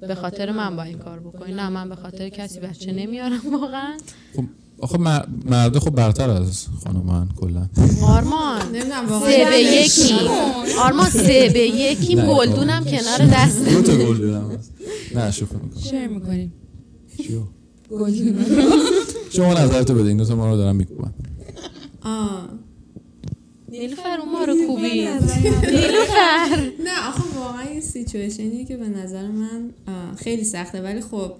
به 0.00 0.14
خاطر 0.14 0.52
من 0.52 0.76
با 0.76 0.82
این 0.82 0.98
کار 0.98 1.20
بکنی. 1.20 1.54
نه 1.54 1.68
من 1.68 1.88
به 1.88 1.96
خاطر 1.96 2.28
کسی 2.28 2.60
بچه 2.60 2.92
نمیارم 2.92 3.40
واقعا. 3.60 3.96
خب 4.36 4.44
آخه 4.78 4.98
مر- 4.98 5.26
مرده 5.44 5.80
خب 5.80 5.90
برتر 5.90 6.30
از 6.30 6.66
خانومن 6.84 7.28
کلا. 7.36 7.68
آرمان 8.02 8.62
نمی‌دونم 8.72 9.20
سه 9.20 9.44
به 9.50 9.58
یکی. 9.58 10.14
آرمان 10.78 11.10
سه 11.10 11.50
به 11.54 11.60
یکی. 11.60 12.16
گلدونم 12.16 12.84
کنار 12.84 13.28
دست. 13.32 13.68
دو 13.68 13.82
تا 13.82 13.96
گل 13.96 14.18
دادم 14.18 14.58
نه 15.14 15.30
شوخی 15.30 15.54
می‌کنم. 15.54 15.82
شیر 15.82 16.06
می‌کنیم. 16.06 16.52
شما 19.30 19.54
نظرتو 19.54 19.94
بده 19.94 20.08
این 20.08 20.16
دو 20.16 20.24
تا 20.24 20.36
ما 20.36 20.50
رو 20.50 20.56
دارم 20.56 20.76
میکوبن. 20.76 21.14
آه. 22.02 22.48
نیلوفر 23.80 24.20
اون 24.20 24.32
ما 24.32 24.44
رو 24.44 24.66
کوبید. 24.66 25.08
نیلوفر. 25.78 26.70
نه 26.84 27.08
آخه 27.08 27.38
واقعا 27.38 27.62
این 27.62 27.80
سیچویشنیه 27.80 28.64
که 28.64 28.76
به 28.76 28.88
نظر 28.88 29.28
من 29.28 29.70
خیلی 30.16 30.44
سخته. 30.44 30.80
ولی 30.80 31.00
خب 31.00 31.32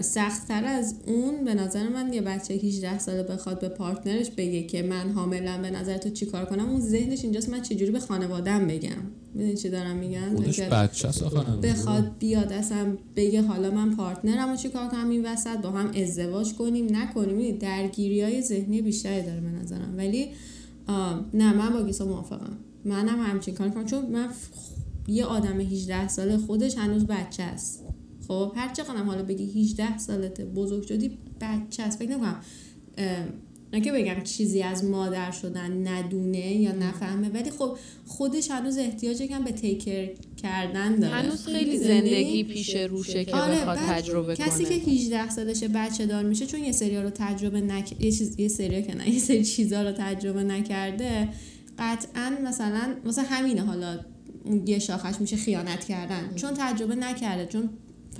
سختتر 0.00 0.64
از 0.64 0.94
اون 1.06 1.44
به 1.44 1.54
نظر 1.54 1.88
من 1.88 2.12
یه 2.12 2.20
بچه 2.20 2.54
18 2.54 2.98
ساله 2.98 3.22
بخواد 3.22 3.60
به 3.60 3.68
partner 3.68 4.16
ش 4.16 4.30
بگه 4.30 4.62
که 4.62 4.82
من 4.82 5.10
حاملم 5.10 5.62
به 5.62 5.70
نظر 5.70 5.96
تو 5.96 6.10
چی 6.10 6.26
کار 6.26 6.44
کنم؟ 6.44 6.70
اون 6.70 6.80
ذهنش 6.80 7.24
اینجاست 7.24 7.48
من 7.48 7.62
چجوری 7.62 7.90
به 7.90 8.00
خانوادم 8.00 8.66
بگم؟ 8.66 8.90
می‌دونی 9.34 9.56
چی 9.56 9.68
دارم 9.68 10.00
بچه 10.70 11.08
آخه 11.08 11.56
بخواد 11.62 12.18
بیاد 12.18 12.52
اصلا 12.52 12.96
بگه 13.16 13.42
حالا 13.42 13.70
من 13.70 13.96
partner 13.96 14.43
م 14.43 14.50
رو 14.50 14.56
چیکار 14.56 14.88
کنم 14.88 15.10
این 15.10 15.26
وسط؟ 15.26 15.56
با 15.56 15.70
هم 15.70 15.90
ازدواج 16.02 16.54
کنیم 16.54 16.96
نکنیم؟ 16.96 17.58
درگیری 17.58 18.22
های 18.22 18.42
ذهنی 18.42 18.82
بیشتری 18.82 19.22
داره 19.22 19.40
به 19.40 19.48
نظرم. 19.48 19.94
ولی 19.96 20.28
نه 21.34 21.52
من 21.52 21.72
با 21.72 21.82
گیسا 21.82 22.04
موافقم. 22.06 22.56
منم 22.84 23.20
همچین 23.20 23.54
کار 23.54 23.68
کنم 23.68 23.84
چون 23.84 24.06
من 24.06 24.28
یه 25.08 25.24
آدم 25.24 25.60
18 25.60 26.08
ساله 26.08 26.38
خودش 26.38 26.78
هنوز 26.78 27.06
بچه 27.06 27.42
است. 27.42 27.84
خب 28.28 28.52
هر 28.56 28.72
چقدر 28.74 29.02
حالا 29.02 29.22
بگی 29.22 29.62
18 29.62 29.98
سالته 29.98 30.44
بزرگ 30.44 30.82
شدی 30.82 31.18
بچه 31.40 31.82
است. 31.82 31.98
فکر 31.98 32.16
نکنم 32.16 32.40
نه 33.72 33.80
که 33.80 33.92
بگم 33.92 34.22
چیزی 34.22 34.62
از 34.62 34.84
مادر 34.84 35.30
شدن 35.30 35.88
ندونه 35.88 36.52
یا 36.52 36.72
نفهمه 36.72 37.28
ولی 37.28 37.50
خب 37.50 37.78
خودش 38.06 38.50
هنوز 38.50 38.78
احتیاج 38.78 39.22
کم 39.22 39.44
به 39.44 39.52
تیکر 39.52 40.08
کردن 40.42 40.96
داره. 40.96 41.14
هنوز 41.14 41.46
خیلی؟ 41.46 41.78
زندگی 41.78 42.44
پیش 42.44 42.76
روشه 42.76 43.24
که 43.24 43.36
آره، 43.36 43.60
بخواد 43.60 43.78
تجربه 43.78 44.36
کسی 44.36 44.64
کنه. 44.64 44.78
که 44.78 44.90
18 44.90 45.30
سالشه 45.30 45.68
بچه 45.68 46.06
دار 46.06 46.22
میشه 46.22 46.46
چون 46.46 46.64
یه 46.64 46.72
سری 46.72 46.96
رو 46.96 47.10
تجربه 47.10 47.60
نک... 47.60 47.92
یه 48.00 48.12
چیز 48.12 48.40
یه 48.40 48.48
سری 48.48 48.82
که 48.82 48.94
نه 48.94 49.10
یه 49.10 49.18
سری 49.18 49.44
چیزا 49.44 49.82
رو 49.82 49.92
تجربه 49.92 50.44
نکرده 50.44 51.28
قطعا 51.78 52.32
مثلا 52.44 52.94
مثلا 53.04 53.24
همینه 53.24 53.62
حالا 53.62 53.98
یه 54.66 54.78
شاخش 54.78 55.20
میشه 55.20 55.36
خیانت 55.36 55.84
کردن. 55.84 56.34
چون 56.36 56.50
تجربه 56.58 56.94
نکرده 56.94 57.46
چون 57.46 57.70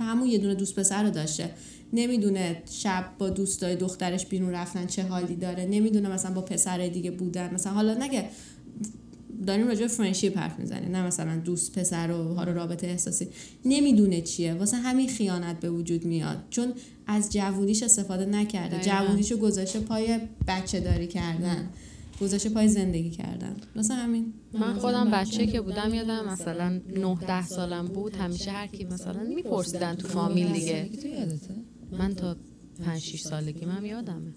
همون 0.03 0.27
یه 0.27 0.37
دونه 0.37 0.55
دوست 0.55 0.75
پسر 0.75 1.03
رو 1.03 1.09
داشته. 1.09 1.49
نمی‌دونه 1.93 2.61
شب 2.71 3.05
با 3.19 3.29
دوستای 3.29 3.75
دخترش 3.75 4.25
بیرون 4.25 4.49
رفتن 4.49 4.85
چه 4.85 5.03
حالی 5.03 5.35
داره. 5.35 5.65
نمی‌دونه 5.65 6.09
مثلا 6.09 6.31
با 6.31 6.41
پسر 6.41 6.87
دیگه 6.87 7.11
بودن. 7.11 7.53
مثلا 7.53 7.73
حالا 7.73 7.93
نگه 7.93 8.29
داریم 9.47 9.67
راجع 9.67 9.81
به 9.81 9.87
فرندشیپ 9.87 10.37
حرف 10.37 10.59
می‌زنیم. 10.59 10.91
نه 10.91 11.05
مثلا 11.05 11.37
دوست 11.37 11.79
پسر 11.79 12.11
و 12.11 12.33
حالا 12.33 12.51
رابطه 12.51 12.87
احساسی. 12.87 13.27
نمی‌دونه 13.65 14.21
چیه. 14.21 14.53
واسه 14.53 14.77
همین 14.77 15.09
خیانت 15.09 15.59
به 15.59 15.69
وجود 15.69 16.05
میاد. 16.05 16.37
چون 16.49 16.73
از 17.07 17.33
جوونیش 17.33 17.83
استفاده 17.83 18.25
نکرده. 18.25 18.79
جوونیشو 18.79 19.37
گذاشته 19.37 19.79
پای 19.79 20.19
بچه 20.47 20.79
داری 20.79 21.07
کردن. 21.07 21.69
گذاشته 22.21 22.49
پای 22.49 22.67
زندگی 22.67 23.09
کردن. 23.09 23.55
واسه 23.75 23.93
همین 23.93 24.33
من 24.53 24.73
خودم 24.73 25.11
بچه 25.11 25.47
که 25.47 25.61
بودم 25.61 25.93
یادم 25.93 26.25
مثلا 26.25 26.81
9 26.95 27.17
10 27.27 27.45
سالم 27.47 27.87
بود 27.87 28.15
همیشه 28.15 28.51
هر 28.51 28.67
کی 28.67 28.85
مثلا 28.85 29.23
میپرسیدن 29.23 29.95
تو 29.95 30.07
فامیل 30.07 30.51
دیگه. 30.51 30.89
من 31.91 32.15
تا 32.15 32.35
5 32.85 33.01
6 33.01 33.21
سالگی 33.21 33.65
من 33.65 33.85
یادمه. 33.85 34.33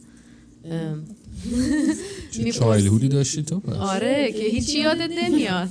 چایلهودی 2.55 3.09
داشتی 3.09 3.43
تو 3.43 3.61
پس؟ 3.61 3.77
آره 3.77 4.33
که 4.33 4.45
هیچی 4.45 4.79
یادت 4.89 5.11
نمیاد. 5.23 5.69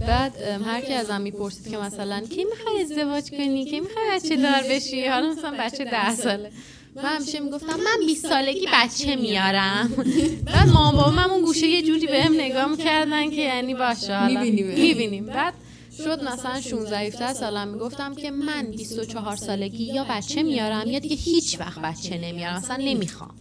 بعد 0.00 0.36
هر 0.42 0.80
کی 0.80 0.92
ازم 0.92 1.20
می‌پرسید 1.20 1.68
که 1.68 1.76
مثلا 1.78 2.20
کی 2.20 2.44
می‌خوای 2.44 2.82
ازدواج 2.82 3.30
کنی؟ 3.30 3.64
کی 3.64 3.80
می‌خوای 3.80 4.04
بچه 4.14 4.36
دار 4.36 4.62
بشی؟ 4.70 5.06
حالا 5.06 5.32
مثلا 5.32 5.54
بچه 5.58 5.84
ده 5.84 6.14
ساله. 6.14 6.50
من 6.96 7.02
همیشه 7.04 7.40
می‌گفتم 7.40 7.76
من 7.76 8.06
20 8.06 8.28
سالگی 8.28 8.68
بچه 8.72 9.16
میارم. 9.16 9.90
بعد 10.46 10.68
مامان 10.68 10.96
بابام 10.96 11.18
هم 11.18 11.30
اون 11.30 11.44
گوشه 11.44 11.66
یه 11.66 11.82
جوری 11.82 12.06
بهم 12.06 12.34
نگاه 12.34 12.66
می‌کردن 12.70 13.30
که 13.30 13.36
یعنی 13.42 13.74
باشه 13.74 14.16
حالا 14.16 14.40
می‌بینیم. 14.40 14.66
می‌بینیم. 14.66 15.26
بعد 15.26 15.54
شد 15.98 16.24
مثلا 16.24 16.60
16 16.60 16.98
17 16.98 17.32
سالم 17.34 17.68
می‌گفتم 17.68 18.14
که 18.14 18.30
من 18.30 18.66
24 18.66 19.36
سالگی 19.36 19.84
یا 19.84 20.06
بچه 20.10 20.42
میارم 20.42 20.90
یا 20.90 20.98
دیگه 20.98 21.16
هیچ 21.16 21.60
وقت 21.60 21.78
بچه 21.78 22.18
نمیارم 22.18 22.54
اصلا 22.56 22.76
نمی‌خوام. 22.76 23.34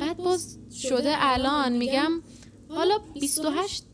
بعد 0.00 0.16
باز 0.16 0.56
شده 0.88 1.14
الان 1.18 1.72
میگم 1.72 2.12
حالا 2.68 2.98
28 3.20 3.84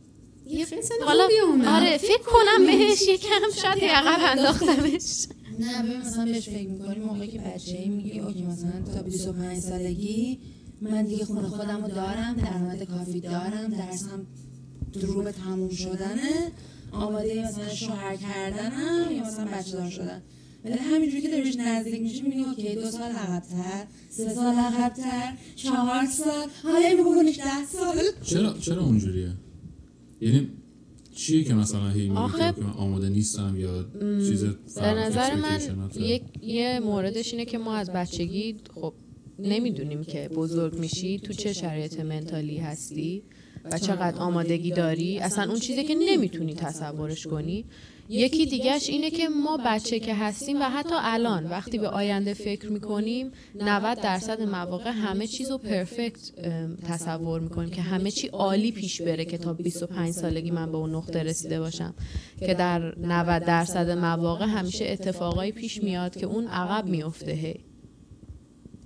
یه 0.47 0.67
حالا. 1.07 1.29
آره 1.77 1.99
فکر 1.99 2.23
کنم 2.23 2.67
بهش 2.67 3.03
یکم 3.03 3.41
شاید 3.63 3.83
یه 3.83 3.97
عقب 3.97 4.39
انداختمش. 4.39 5.27
نه 5.59 5.83
ببین 5.83 6.01
مثلا 6.01 6.25
بهش 6.25 6.49
فکر 6.49 6.69
می‌کنی 6.69 6.99
موقعی 6.99 7.29
که 7.29 7.39
بچه 7.39 7.79
ای 7.79 7.89
میگی 7.89 8.21
okay 8.21 8.43
مثلا 8.43 8.83
تا 8.95 9.03
25 9.03 9.59
سالگی 9.59 10.39
من 10.81 11.05
دیگه 11.05 11.25
خونه 11.25 11.49
خودم 11.49 11.83
رو 11.85 11.89
دارم 11.89 12.35
درآمد 12.35 12.83
کافی 12.83 13.21
دارم 13.21 13.69
درسم 13.69 14.27
رو 15.03 15.23
به 15.23 15.33
تموم 15.33 15.71
شدنه 15.71 16.53
آماده 16.93 17.45
مثلا 17.49 17.69
شوهر 17.75 18.17
کردنم 18.17 19.13
یا 19.13 19.23
مثلا 19.23 19.45
بچه 19.45 19.73
دار 19.73 19.91
شدن. 19.91 20.23
ولی 20.65 20.79
همینجوری 20.79 21.23
که 21.23 21.29
داری 21.29 21.43
بهش 21.43 21.57
نزدیک 21.57 22.01
میشی 22.01 22.23
میگی 22.23 22.43
okay 22.43 22.75
دو 22.75 22.91
سال 22.91 23.13
عقبتر 23.13 23.87
سه 24.11 24.35
سال 24.35 24.55
عقبتر 24.55 25.33
چهار 25.57 26.07
سال 26.07 26.49
حالا 26.63 27.03
بکنش 27.03 27.39
ده 27.39 27.67
سال. 27.73 28.03
چرا 28.23 28.53
چرا 28.59 28.85
اونجوریه؟ 28.85 29.33
یعنی 30.21 30.49
چیه 31.17 31.45
که 31.45 31.55
مثلا 31.55 31.91
هی 31.91 32.11
آخه- 32.11 32.53
که 32.53 32.61
من 32.61 32.71
آماده 32.71 33.09
نیستم 33.09 33.57
یا 33.59 33.87
چیز 34.01 34.45
به 34.45 34.95
نظر 34.95 35.35
من 35.35 35.61
یک 36.01 36.23
یه 36.43 36.81
موردش 36.81 37.33
اینه 37.33 37.45
که 37.45 37.59
ما 37.59 37.75
از 37.75 37.91
بچگی 37.91 38.57
خب 38.75 38.95
نمی‌دونیم 39.39 40.05
که 40.05 40.29
بزرگ 40.29 40.79
میشی 40.79 41.19
تو 41.19 41.33
چه 41.33 41.53
شرایط 41.53 42.01
منتالی 42.01 42.57
هستی؟ 42.59 43.23
و 43.73 43.79
چقدر 43.79 44.19
آمادگی 44.19 44.71
داری؟ 44.71 45.19
اصلا 45.19 45.51
اون 45.51 45.61
چیزی 45.61 45.85
که 45.85 45.95
نمی‌تونی 45.95 46.55
تصورش 46.55 47.27
کنی. 47.27 47.65
یکی 48.09 48.47
دیگهش 48.47 48.89
اینه 48.91 49.11
که 49.11 49.29
ما 49.29 49.59
بچه 49.67 49.99
که 49.99 50.15
هستیم 50.15 50.61
و 50.61 50.65
حتی 50.65 50.95
الان 50.99 51.47
وقتی 51.47 51.79
به 51.79 51.89
آینده 51.89 52.35
فکر 52.35 52.73
می‌کنیم 52.73 53.33
90 53.55 54.01
درصد 54.01 54.43
مواقع 54.43 54.91
همه 54.91 55.27
چیز 55.27 55.51
رو 55.51 55.59
پرفکت 55.59 56.33
تصور 56.89 57.41
می‌کنیم 57.41 57.71
که 57.71 57.83
همه 57.83 58.11
چی 58.11 58.27
عالی 58.27 58.73
پیش 58.73 59.03
بره 59.03 59.25
که 59.25 59.39
تا 59.39 59.53
25 59.53 60.11
سالگی 60.11 60.51
من 60.51 60.73
به 60.73 60.77
اون 60.77 60.95
نقطه 60.95 61.23
رسیده 61.23 61.61
باشم. 61.61 61.95
که 62.41 62.55
در 62.55 62.99
90 62.99 63.45
درصد 63.45 63.91
مواقع 63.91 64.47
همیشه 64.47 64.85
اتفاقایی 64.85 65.53
پیش 65.53 65.83
میاد 65.83 66.17
که 66.17 66.27
اون 66.27 66.47
عقب 66.47 66.87
میفته 66.87 67.33
هی. 67.33 67.66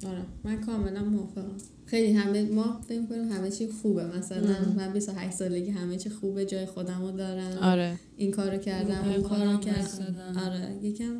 آره 0.07 0.23
من 0.45 0.61
کاملا 0.61 1.05
موافقم. 1.05 1.57
خیلی 1.87 2.13
همه 2.13 2.43
ما 2.43 2.81
فکر 2.89 3.07
کنیم 3.07 3.29
همه 3.33 3.51
چی 3.51 3.69
خوبه. 3.69 4.19
مثلا 4.19 4.57
من 4.77 4.93
28 4.93 5.31
سالگی 5.37 5.71
همه 5.71 5.97
چی 5.97 6.11
خوبه 6.11 6.45
جای 6.45 6.67
خودمو 6.67 7.11
دارم. 7.11 7.59
آره. 7.59 7.99
این 8.17 8.31
کارو 8.31 8.59
کردم 8.59 9.09
اون 9.09 9.23
کارو 9.23 9.59
کردم. 9.59 10.39
آره 10.47 10.79
یکم 10.83 11.15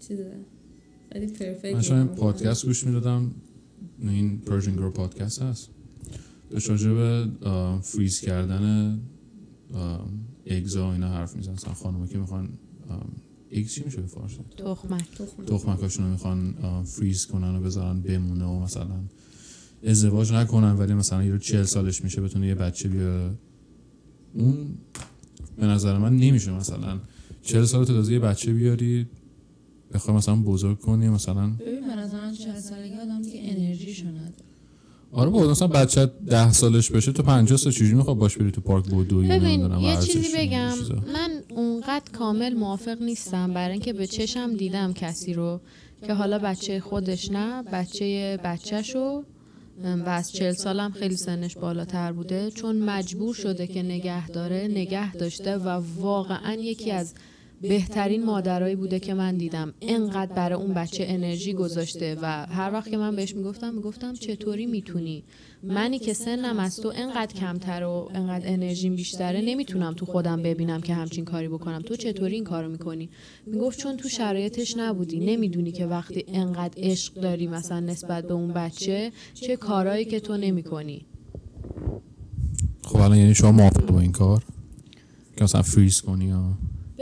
چیزه. 0.00 0.32
خیلی 1.12 1.26
perfect 1.26 1.74
من 1.74 1.82
شاید 1.82 2.06
پادکست 2.06 2.66
گوش 2.66 2.84
می‌دادم 2.84 3.30
این 4.00 4.38
Persian 4.38 4.72
Girl 4.72 4.90
podcast 4.90 5.42
هست. 5.42 5.70
داشت 6.50 6.70
راجع 6.70 6.90
به 6.90 7.28
آه، 7.40 7.80
فریز 7.80 8.20
کردن 8.20 8.98
آه، 9.74 10.08
اگزا 10.46 10.88
و 10.88 10.92
اینا 10.92 11.08
حرف 11.08 11.36
میزن 11.36 11.52
مثلا 11.52 11.74
خانوما 11.74 12.06
که 12.06 12.18
می‌خوان 12.18 12.48
eggs 13.52 13.72
چی 13.72 13.82
میشه 13.84 14.00
به 14.00 14.06
فارسی؟ 14.06 14.40
تخمک. 14.56 15.04
تخمکاشون 15.46 16.04
رو 16.04 16.10
می‌خوان 16.10 16.54
فریز 16.84 17.26
کنن 17.26 17.56
و 17.56 17.60
بذارن 17.60 18.00
بمونه 18.00 18.44
و 18.44 18.60
مثلا 18.60 19.00
ازدواج 19.84 20.32
نکنن 20.32 20.72
ولی 20.72 20.94
مثلا 20.94 21.24
یه 21.24 21.32
روز 21.32 21.38
چهل 21.38 21.64
سالش 21.64 22.04
میشه 22.04 22.20
بتونه 22.20 22.46
یه 22.46 22.54
بچه 22.54 22.88
بیاره. 22.88 23.30
اون 24.34 24.78
به 25.56 25.66
نظر 25.66 25.98
من 25.98 26.16
نمیشه 26.16 26.52
مثلا 26.52 27.00
چهل 27.42 27.64
سال 27.64 27.84
تو 27.84 27.92
تازه 27.92 28.12
یه 28.12 28.18
بچه 28.18 28.52
بیاری 28.52 29.06
بخوای 29.92 30.16
مثلا 30.16 30.36
بزرگ 30.36 30.78
کنی 30.78 31.08
مثلا 31.08 31.50
ببین 31.50 31.86
به 31.86 31.94
نظر 31.94 32.20
من 32.20 32.34
40 32.34 32.60
سالگی 32.60 32.94
آدم 32.94 33.22
دیگه 33.22 33.40
انرژیشو 33.42 34.08
نداره. 34.08 34.49
آره 35.12 35.30
با 35.30 35.50
مثلا 35.50 35.68
بچه 35.68 36.06
ده 36.26 36.52
سالش 36.52 36.90
بشه 36.90 37.12
تو 37.12 37.22
50 37.22 37.58
سال 37.58 37.72
چجوری 37.72 37.94
می‌خواد 37.94 38.16
باش 38.16 38.36
بری 38.36 38.50
تو 38.50 38.60
پارک 38.60 38.84
یا 38.92 38.98
ببین 39.38 39.80
یه 39.80 39.96
چیزی 39.96 40.36
بگم. 40.36 40.74
من 41.14 41.30
اونقدر 41.48 42.12
کامل 42.18 42.54
موافق 42.54 43.02
نیستم 43.02 43.54
برای 43.54 43.72
اینکه 43.72 43.92
به 43.92 44.06
چشم 44.06 44.56
دیدم 44.56 44.92
کسی 44.92 45.32
رو 45.34 45.60
که 46.06 46.14
حالا 46.14 46.38
بچه 46.38 46.80
خودش 46.80 47.30
نه 47.30 47.62
بچه 47.62 48.38
بچهشو. 48.44 49.22
و 50.06 50.08
از 50.08 50.32
چل 50.32 50.52
سالم 50.52 50.90
خیلی 50.92 51.16
سنش 51.16 51.56
بالاتر 51.56 52.12
بوده. 52.12 52.50
چون 52.50 52.78
مجبور 52.78 53.34
شده 53.34 53.66
که 53.66 53.82
نگه 53.82 54.28
داره 54.28 54.68
نگه 54.70 55.12
داشته 55.12 55.56
و 55.56 55.82
واقعا 55.96 56.54
یکی 56.54 56.90
از 56.90 57.14
بهترین 57.60 58.24
مادرایی 58.24 58.76
بوده 58.76 59.00
که 59.00 59.14
من 59.14 59.36
دیدم. 59.36 59.74
انقدر 59.80 60.32
برای 60.32 60.62
اون 60.62 60.74
بچه 60.74 61.04
انرژی 61.08 61.52
گذاشته 61.52 62.16
و 62.22 62.46
هر 62.46 62.72
وقت 62.72 62.90
که 62.90 62.96
من 62.96 63.16
بهش 63.16 63.34
می‌گفتم 63.34 63.74
می‌گفتم 63.74 64.14
چطوری 64.14 64.66
می‌تونی؟ 64.66 65.24
منی 65.62 65.98
که 65.98 66.12
سنم 66.12 66.58
از 66.58 66.76
تو 66.76 66.92
انقدر 66.96 67.34
کمتر 67.34 67.84
و 67.84 68.10
انقدر 68.14 68.48
انرژیم 68.48 68.96
بیشتره 68.96 69.40
نمی‌تونم 69.40 69.94
تو 69.94 70.06
خودم 70.06 70.42
ببینم 70.42 70.80
که 70.80 70.94
همچین 70.94 71.24
کاری 71.24 71.48
بکنم. 71.48 71.82
تو 71.82 71.96
چطوری 71.96 72.34
این 72.34 72.44
کارو 72.44 72.68
می‌کنی؟ 72.68 73.08
می‌گفت 73.46 73.78
چون 73.78 73.96
تو 73.96 74.08
شرایطش 74.08 74.76
نبودی. 74.76 75.20
نمی‌دونی 75.20 75.72
که 75.72 75.86
وقتی 75.86 76.24
انقدر 76.28 76.74
عشق 76.76 77.14
داری 77.14 77.46
مثلا 77.46 77.80
نسبت 77.80 78.26
به 78.26 78.34
اون 78.34 78.52
بچه 78.52 79.12
چه 79.34 79.56
کارایی 79.56 80.04
که 80.04 80.20
تو 80.20 80.36
نمی‌کنی. 80.36 81.06
خب 82.82 82.96
الان 82.96 83.18
یعنی 83.18 83.34
شما 83.34 83.52
موافق 83.52 83.86
با 83.86 84.00
این 84.00 84.12
کار؟ 84.12 84.42
که 85.36 85.44
مثلا 85.44 85.62
فریز 85.62 86.00
کنی 86.00 86.24
یا 86.24 86.44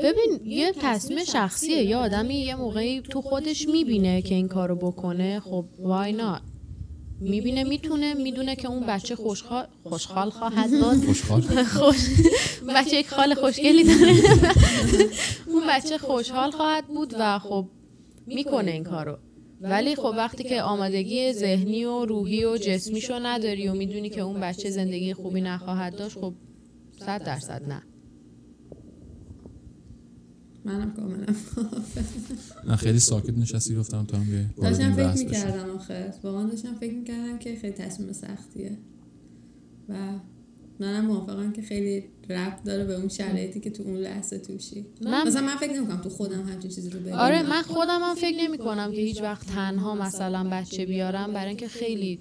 ببین 0.03 0.41
یه 0.45 0.73
تصمیم 0.81 1.25
شخصیه 1.25 1.83
یه 1.83 1.97
آدمی 1.97 2.35
یه 2.35 2.55
موقعی 2.55 3.01
تو 3.01 3.23
خودش 3.23 3.69
می‌بینه 3.69 4.23
که 4.23 4.35
این 4.35 4.49
کارو 4.49 4.77
بکنه 4.77 5.41
خب 5.41 5.65
وای 5.79 6.19
not 6.19 6.43
می‌بینه 7.21 7.65
می‌تونه 7.65 8.15
می‌دونه 8.15 8.57
که 8.57 8.69
اون 8.69 8.87
بچه 8.87 9.17
خوشحال 9.17 9.67
خوشحال 9.83 10.31
خواهد 10.31 10.71
بود 10.81 11.05
خوشحال؟ 11.05 11.65
خوش 11.65 12.09
بچه 12.77 12.97
یک 12.97 13.09
خال 13.09 13.35
خوشگلی 13.35 13.85
داره. 13.85 14.15
اون 15.53 15.63
بچه 15.69 15.99
خوشحال 15.99 16.51
خواهد 16.51 16.87
بود 16.87 17.15
و 17.19 17.39
خب 17.39 17.67
می‌کنه 18.27 18.71
این 18.71 18.85
کارو. 18.85 19.19
ولی 19.61 19.97
خب 19.97 20.15
وقتی 20.17 20.45
که 20.45 20.63
آمادگی 20.63 21.33
ذهنی 21.33 21.85
و 21.85 22.05
روحی 22.05 22.45
و 22.45 22.57
جسمیشو 22.57 23.19
نداری 23.23 23.69
و 23.69 23.75
می‌دونی 23.75 24.11
که 24.11 24.21
اون 24.21 24.41
بچه 24.41 24.71
زندگی 24.71 25.15
خوبی 25.15 25.41
نخواهد 25.41 25.97
داشت 25.97 26.19
خب 26.19 26.33
صد 27.07 27.25
درصد 27.25 27.63
نه. 27.69 27.83
منم 30.69 30.93
کاملا 30.95 31.27
نه 32.67 32.77
خیلی 32.77 32.99
ساکت 32.99 33.39
نشستی 33.39 33.75
گفتم 33.77 34.05
تو 34.05 34.17
هم 34.17 34.25
بیای. 34.25 34.45
داشتم 34.63 34.83
این 34.85 34.93
فکر. 35.15 35.25
می‌کردم 35.25 35.71
آخه. 35.71 36.15
واقعا 36.23 36.47
داشتم 36.47 36.75
فکر 36.75 36.95
می‌کردم 36.95 37.39
که 37.39 37.57
خیلی 37.57 37.73
تصمیم 37.73 38.13
سختیه. 38.13 38.79
و 39.89 39.95
منم 40.81 41.07
موافقم 41.07 41.53
که 41.53 41.63
خیلی 41.63 42.05
ربط 42.31 42.63
داره 42.65 42.85
به 42.85 42.95
اون 42.95 43.09
شرایطی 43.09 43.61
که 43.61 43.71
تو 43.71 43.83
اون 43.83 43.97
لحظه 43.97 44.39
توشی. 44.39 44.87
من- 45.05 45.27
مثلا 45.29 45.43
من 45.47 45.57
فکر 45.57 45.73
نمی‌کنم 45.73 46.01
تو 46.01 46.09
خودم 46.09 46.43
همچین 46.49 46.71
چیزی 46.71 46.91
رو 46.91 47.01
ببینم. 47.01 47.17
آره 47.19 47.43
من 47.43 47.63
خودم 47.63 47.99
هم 48.03 48.15
فکر 48.15 48.37
نمی 48.37 48.59
کنم 48.59 48.93
که 48.93 49.01
هیچ 49.01 49.23
وقت 49.23 49.47
تنها 49.47 49.95
مثلا 49.95 50.49
بچه 50.53 50.87
بیارم 50.87 51.33
برای 51.33 51.49
اینکه 51.49 51.69
خیلی 51.69 52.19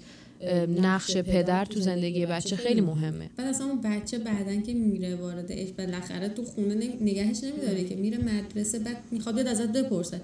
نقش 0.82 1.16
پدر 1.16 1.64
تو 1.64 1.80
زندگی 1.80 2.26
بچه 2.26 2.56
خیلی 2.56 2.80
مهمه. 2.80 3.30
بعد 3.36 3.46
اصلا 3.48 3.66
اون 3.66 3.80
بچه 3.80 4.18
بعدن 4.18 4.62
که 4.62 4.74
میره 4.74 5.14
وارد 5.16 5.76
بالاخره 5.76 6.28
تو 6.28 6.44
خونه 6.44 6.74
نگ- 6.80 7.02
نگهش 7.02 7.44
نمیداری 7.44 7.84
که 7.88 7.96
میره 7.96 8.18
مدرسه 8.18 8.78
بعد 8.78 8.96
می‌خواد 9.10 9.34
بیاد 9.34 9.46
ازت 9.46 9.72
بپرسه. 9.72 10.20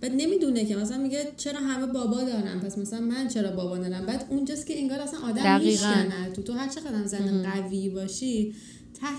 بعد 0.00 0.12
نمی‌دونه 0.16 0.64
که 0.64 0.76
مثلا 0.76 0.98
میگه 0.98 1.24
چرا 1.36 1.60
همه 1.60 1.86
بابا 1.92 2.22
دارن؟ 2.24 2.60
پس 2.60 2.78
مثلا 2.78 3.00
من 3.00 3.28
چرا 3.28 3.50
بابا 3.50 3.76
ندارم؟ 3.76 4.06
بعد 4.06 4.26
اونجاست 4.30 4.66
که 4.66 4.78
انگار 4.78 5.00
اصلا 5.00 5.20
آدم 5.20 5.42
دقیقاً. 5.42 5.64
میشکنه. 5.88 6.30
تو 6.34 6.42
تو 6.42 6.52
هر 6.52 6.68
چقدر 6.68 7.04
زن 7.06 7.42
قوی 7.50 7.88
باشی 7.88 8.54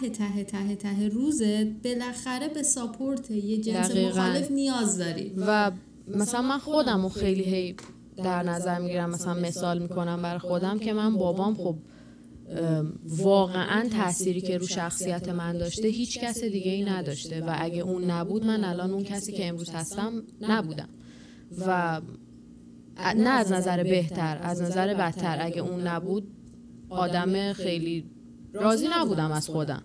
ته 0.01 0.09
ته 0.09 0.43
ته 0.43 0.75
ته 0.75 1.07
روزت 1.07 1.65
بالاخره 1.83 2.47
به 2.47 2.63
ساپورت 2.63 3.31
یه 3.31 3.57
جنس 3.57 3.89
دقیقاً. 3.91 4.09
مخالف 4.09 4.51
نیاز 4.51 4.97
داری. 4.97 5.33
و 5.37 5.71
مثلا 6.07 6.41
من 6.41 6.57
خودم 6.57 7.09
خیلی 7.09 7.43
هی 7.43 7.75
در 8.23 8.43
نظر 8.43 8.79
می‌گیرم. 8.79 9.09
مثلا 9.09 9.33
مثال 9.33 9.79
می‌کنم 9.79 10.21
برای 10.21 10.39
خودم 10.39 10.79
که 10.79 10.93
من 10.93 11.15
بابام 11.15 11.55
خب 11.55 11.75
واقعا 13.05 13.89
تأثیری 13.89 14.41
که 14.41 14.57
رو 14.57 14.67
شخصیت 14.67 15.29
من 15.29 15.57
داشته 15.57 15.87
هیچ 15.87 16.19
کس 16.19 16.43
دیگه 16.43 16.71
ای 16.71 16.83
نداشته 16.83 17.41
و 17.41 17.55
اگه 17.59 17.81
اون 17.81 18.03
نبود 18.03 18.45
من 18.45 18.63
الان 18.63 18.91
اون 18.91 19.03
کسی 19.03 19.31
که 19.31 19.47
امروز 19.47 19.69
هستم 19.69 20.23
نبودم. 20.41 20.89
و 21.67 22.01
نه 23.15 23.29
از 23.29 23.51
نظر 23.51 23.83
بهتر 23.83 24.39
از 24.41 24.61
نظر 24.61 24.93
بدتر. 24.93 25.37
اگه 25.41 25.61
اون 25.61 25.87
نبود 25.87 26.27
آدم 26.89 27.53
خیلی 27.53 28.05
راضی 28.53 28.87
نبودم 28.91 29.31
از 29.31 29.49
خودم. 29.49 29.83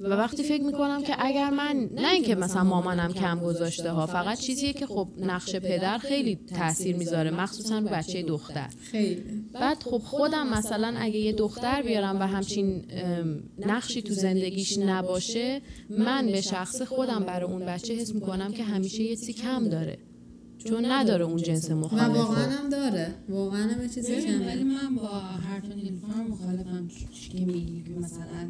و 0.00 0.08
وقتی 0.08 0.42
فکر 0.42 0.62
می‌کنم 0.62 1.02
که 1.02 1.14
اگر 1.18 1.50
من 1.50 1.90
نه 1.94 2.12
اینکه 2.12 2.34
مثلا 2.34 2.64
مامانم 2.64 3.12
کم 3.12 3.40
گذاشته 3.40 3.90
ها 3.90 4.06
فقط 4.06 4.38
چیزیه 4.38 4.72
که 4.72 4.86
خب 4.86 5.08
نقش 5.20 5.56
پدر 5.56 5.98
خیلی 5.98 6.38
تاثیر 6.56 6.96
می‌ذاره 6.96 7.30
مخصوصا 7.30 7.78
رو 7.78 7.88
بچه 7.88 8.22
دختر. 8.22 8.68
خیلی. 8.80 9.22
بعد 9.52 9.82
خب 9.82 9.98
خودم 9.98 10.48
مثلا 10.48 10.94
اگه 10.98 11.18
یه 11.18 11.32
دختر 11.32 11.82
بیارم 11.82 12.20
و 12.20 12.22
همچین 12.22 12.84
نقشی 13.66 14.02
تو 14.02 14.14
زندگیش 14.14 14.78
نباشه 14.78 15.60
من 15.90 16.26
به 16.26 16.40
شخص 16.40 16.82
خودم 16.82 17.20
برای 17.20 17.50
اون 17.50 17.64
بچه 17.66 17.94
حس 17.94 18.14
می‌کنم 18.14 18.52
که 18.52 18.64
همیشه 18.64 19.02
یه 19.02 19.16
چیزی 19.16 19.32
کم 19.32 19.68
داره. 19.68 19.98
چون 20.64 20.84
نداره 20.84 21.24
اون 21.24 21.36
جنس 21.36 21.70
و 21.70 21.74
مخالف 21.74 22.16
واقعا. 22.16 22.44
هم 22.44 22.68
داره. 22.70 23.14
واقعا 23.28 23.62
هم 23.62 23.82
یه 23.82 23.88
چیزی 23.88 24.12
ببین 24.12 24.46
ولی 24.46 24.58
کمه 24.58 24.64
من 24.64 24.94
با 24.94 25.08
حرف 25.18 25.64
نیلوفر 25.64 26.22
مخالفم 26.28 26.88
که 27.32 27.40
میگی؟ 27.40 27.84
مثلا 28.00 28.48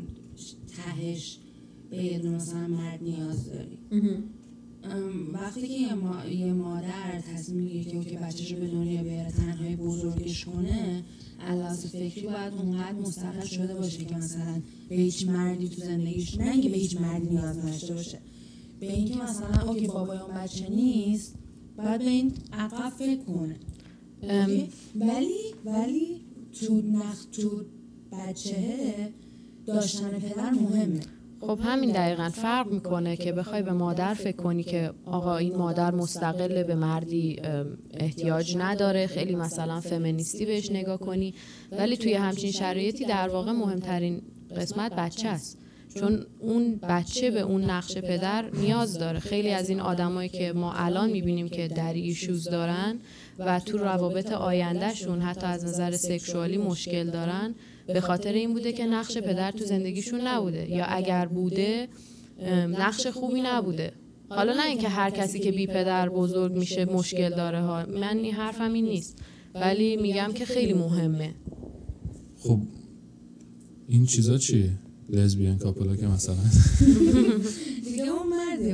تهش 0.77 1.39
به 1.91 1.97
یه 2.05 2.19
مثلا 2.19 2.69
مرد 2.69 3.03
نیاز 3.03 3.47
داری 3.47 3.79
وقتی 5.33 5.61
که 5.61 5.75
یه, 5.75 5.95
ما- 5.95 6.25
یه 6.27 6.53
مادر 6.53 7.21
تصمیم 7.35 7.65
می‌گیره 7.65 7.91
که 7.91 7.97
اوکی 7.97 8.17
بچهش 8.17 8.53
رو 8.53 8.59
به 8.61 8.67
دنیا 8.69 9.03
بیاره 9.03 9.31
تنهایی 9.31 9.77
بزرگش 9.77 10.45
کنه 10.45 11.05
علاوه 11.41 11.75
فکری 11.75 12.21
باید 12.27 12.53
اونقدر 12.55 12.93
مستقل 12.93 13.47
شده 13.47 13.75
باشه 13.75 14.05
که 14.05 14.17
مثلا 14.17 14.63
به 14.89 14.95
هیچ 14.97 15.27
مردی 15.29 15.69
تو 15.69 15.81
زندگیش 15.83 16.39
نه 16.39 16.51
اینکه 16.51 16.69
به 16.69 16.77
هیچ 16.77 16.97
مردی 17.01 17.27
نیاز 17.29 17.59
نداشته 17.59 17.95
باشه 17.95 18.19
به 18.81 18.93
اینکه 18.93 19.17
مثلا 19.17 19.69
اوکی 19.71 19.87
بابای 19.87 20.19
اون 20.19 20.35
بچه 20.35 20.69
نیست 20.71 21.35
باید 21.77 21.99
به 22.01 22.09
این 22.11 22.33
عقب 22.53 22.91
فکر 22.99 23.21
کنه؟ 23.25 23.57
ولی 24.95 25.33
ولی 25.65 26.21
تو 26.53 26.75
نخ 26.83 27.25
تو 27.33 27.65
بچه 28.13 29.09
داشتن 29.75 30.11
پدر 30.11 30.51
مهمه. 30.51 31.01
خب 31.41 31.59
همین 31.63 31.93
دقیقا 31.93 32.29
فرق 32.29 32.67
می‌کنه 32.73 33.17
که 33.17 33.33
بخوای 33.33 33.63
به 33.63 33.73
مادر 33.73 34.15
فکر 34.15 34.37
کنی 34.37 34.63
که 34.63 34.91
آقا 35.07 35.37
این 35.37 35.57
مادر 35.57 35.95
مستقل 35.95 36.63
به 36.63 36.75
مردی 36.75 37.41
احتیاج 37.95 38.57
نداره 38.57 39.07
خیلی 39.07 39.35
مثلا 39.35 39.81
فمینیستی 39.81 40.47
بهش 40.47 40.71
نگاه 40.71 40.99
کنی. 40.99 41.35
ولی 41.73 41.97
توی 41.97 42.15
همچین 42.15 42.51
شرایطی 42.51 43.05
در 43.05 43.29
واقع 43.29 43.53
مهمترین 43.53 44.23
قسمت 44.57 44.93
بچه 44.93 45.29
است. 45.29 45.59
چون 45.95 46.27
اون 46.41 46.77
بچه 46.77 47.31
به 47.31 47.41
اون 47.41 47.65
نقش 47.65 47.99
پدر 47.99 48.51
نیاز 48.51 48.99
داره. 48.99 49.19
خیلی 49.19 49.51
از 49.51 49.69
این 49.69 49.81
آدمایی 49.81 50.29
که 50.29 50.53
ما 50.53 50.73
الان 50.73 51.11
می‌بینیم 51.11 51.49
که 51.49 51.69
در 51.69 51.93
ایشوز 51.93 52.45
دارن 52.45 52.99
و 53.39 53.61
تو 53.61 53.79
روابط 53.79 54.33
آیندهشون 54.33 55.21
حتی 55.21 55.47
از 55.47 55.65
نظر 55.65 55.97
سکشوالی 55.97 56.57
مشکل 56.57 57.11
دارن 57.11 57.55
به 57.95 58.01
خاطر 58.01 58.33
این 58.33 58.53
بوده 58.53 58.73
که 58.73 58.87
نقش 58.87 59.19
پدر 59.19 59.51
تو 59.51 59.65
زندگیشون 59.65 60.21
نبوده. 60.21 60.71
یا 60.71 60.85
اگر 60.85 61.27
بوده 61.27 61.89
نقش 62.79 63.07
خوبی 63.07 63.41
نبوده. 63.41 63.93
حالا 64.31 64.55
نه 64.55 64.67
اینکه 64.67 64.89
هر 64.89 65.11
کسی 65.11 65.39
که 65.39 65.53
بی 65.53 65.67
پدر 65.67 66.09
بزرگ 66.09 66.53
میشه 66.53 66.85
مشکل 66.85 67.31
داره 67.31 67.61
ها. 67.61 67.87
من 67.87 68.19
این 68.19 68.35
حرفم 68.35 68.73
این 68.73 68.85
نیست. 68.85 69.19
ولی 69.55 69.97
میگم 69.97 70.31
که 70.35 70.45
خیلی 70.45 70.73
مهمه. 70.73 71.35
خب 72.39 72.61
این 73.89 74.07
چیزا 74.07 74.39
چیه؟ 74.39 74.71
لزبیان 75.11 75.59
کاپلا 75.59 75.97
که 75.97 76.07
مثلا. 76.07 76.37
دیگه 77.85 78.03
اون 78.03 78.29
مردی 78.29 78.73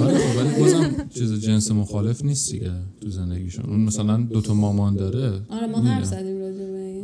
آره 0.00 0.18
خب، 0.18 0.38
ولی 0.38 0.60
بازم 0.60 1.08
چیز 1.14 1.44
جنس 1.44 1.70
مخالف 1.70 2.24
نیست 2.24 2.52
دیگه 2.52 2.70
تو 3.00 3.10
زندگیشون. 3.10 3.64
اون 3.64 3.80
مثلا 3.80 4.16
دوتا 4.16 4.54
مامان 4.54 4.96
داره. 4.96 5.40
آره 5.48 5.66
ما 5.66 5.80
حرف 5.80 6.04
زدیم 6.04 6.39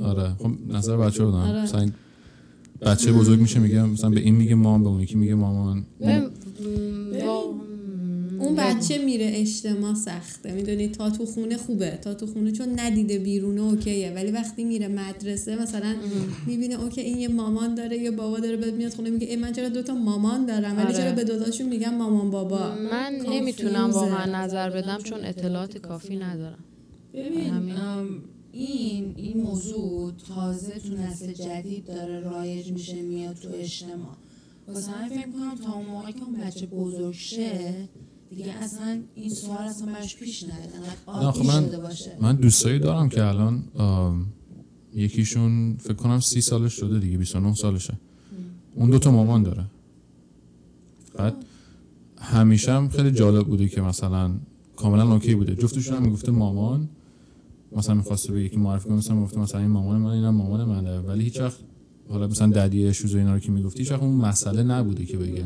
آره. 0.02 0.34
خب 0.38 0.50
نظر 0.68 0.96
بچه 0.96 1.22
رو 1.22 1.30
دارم 1.30 1.62
مثلا 1.62 1.90
بچه 2.82 3.12
بزرگ 3.12 3.40
میشه 3.40 3.58
میگه 3.58 3.82
مثلا 3.82 4.10
به 4.10 4.20
این 4.20 4.34
میگه 4.34 4.54
مام 4.54 4.82
به 4.82 4.88
اون 4.88 5.00
یکی 5.00 5.14
میگه 5.14 5.34
مامان. 5.34 5.84
اون 8.38 8.56
بچه 8.56 9.04
میره 9.04 9.30
اجتماع 9.34 9.94
سخته. 9.94 10.52
می‌دونی 10.52 10.88
تا 10.88 11.10
تو 11.10 11.26
خونه 11.26 11.56
خوبه. 11.56 11.98
تا 12.02 12.14
تو 12.14 12.26
خونه 12.26 12.52
چون 12.52 12.80
ندیده 12.80 13.18
بیرونه 13.18 13.60
اوکیه. 13.60 14.12
ولی 14.16 14.30
وقتی 14.30 14.64
میره 14.64 14.88
مدرسه 14.88 15.62
مثلا 15.62 15.94
می‌بینه 16.46 16.82
اوکی 16.82 17.00
این 17.00 17.18
یه 17.18 17.28
مامان 17.28 17.74
داره 17.74 17.98
یه 17.98 18.10
بابا 18.10 18.38
داره 18.38 18.56
بعد 18.56 18.74
میاد 18.74 18.92
خونه 18.92 19.10
میگه 19.10 19.26
ای 19.26 19.36
من 19.36 19.52
چرا 19.52 19.68
دوتا 19.68 19.94
مامان 19.94 20.46
دارم؟ 20.46 20.76
ولی 20.76 20.86
آره. 20.86 20.96
چرا 20.96 21.12
به 21.12 21.24
دوتاشون 21.24 21.68
میگم 21.68 21.94
مامان 21.94 22.30
بابا؟ 22.30 22.74
من 22.92 23.12
نمی‌تونم 23.30 23.90
واقعا 23.90 24.44
نظر 24.44 24.70
بدم 24.70 24.98
چون 24.98 25.18
اطلاعات 25.24 25.78
کافی 25.78 26.16
ندارم. 26.16 26.64
ببین 27.14 27.50
این 28.58 29.12
این 29.16 29.42
موضوع 29.42 30.12
تازه 30.28 30.78
تو 30.78 30.94
نسل 30.96 31.32
جدید 31.32 31.84
داره 31.86 32.20
رایج 32.20 32.72
میشه 32.72 33.02
میاد 33.02 33.34
تو 33.36 33.48
اجتماع. 33.54 34.16
واسه 34.68 34.90
همین 34.90 35.18
فکر 35.18 35.30
کنم 35.32 35.54
تا 35.66 35.72
اون 35.72 35.86
موقع 35.86 36.10
که 36.10 36.22
اون 36.24 36.40
بچه 36.40 36.66
بزرگ 36.66 37.14
شه 37.14 37.88
دیگه 38.30 38.52
اصلا 38.52 39.00
این 39.14 39.30
سوال 39.30 39.58
اصلا 39.58 39.86
براش 39.92 40.16
پیش 40.16 40.44
نه، 40.44 41.30
خب 41.30 41.44
من- 41.46 41.66
شده 41.66 41.78
باشه. 41.80 42.16
من 42.20 42.36
دوستایی 42.36 42.78
دارم 42.78 43.08
که 43.08 43.24
الان 43.24 43.64
یکیشون 44.94 45.76
فکر 45.76 45.92
کنم 45.94 46.20
سی 46.20 46.40
سالش 46.40 46.72
شده 46.72 46.98
دیگه 46.98 47.18
29 47.18 47.54
سالشه. 47.54 47.94
اون 48.74 48.90
دوتا 48.90 49.10
مامان 49.10 49.42
داره. 49.42 49.64
بعد 51.14 51.34
همیشه 52.18 52.72
هم 52.72 52.88
خیلی 52.88 53.10
جالب 53.10 53.46
بوده 53.46 53.68
که 53.68 53.80
مثلا 53.80 54.30
کاملا 54.76 55.12
okay 55.12 55.34
بوده. 55.34 55.54
جفتشون 55.54 55.96
هم 55.96 56.02
می‌گفته 56.02 56.32
مامان 56.32 56.88
مثلا 57.76 57.94
می‌خواسته 57.94 58.32
به 58.32 58.42
یکی 58.42 58.56
معرفی 58.56 58.88
کنه 58.88 58.96
مثلا 58.96 59.16
می‌گفته 59.16 59.38
مثلا 59.38 59.60
این 59.60 59.70
مامان 59.70 59.96
من 60.00 60.10
اینم 60.10 60.34
مامان 60.34 60.64
منه. 60.64 60.98
ولی 61.00 61.24
هیچ 61.24 61.40
وقت 61.40 61.58
حالا 62.08 62.26
مثلا 62.26 62.50
daddy 62.50 62.86
issues 62.86 63.14
و 63.14 63.18
اینا 63.18 63.34
رو 63.34 63.40
که 63.40 63.52
می‌گفتی 63.52 63.78
هیچ 63.78 63.92
وقت 63.92 64.02
اون 64.02 64.14
مسئله 64.14 64.62
نبوده 64.62 65.04
که 65.04 65.16
بگه 65.16 65.44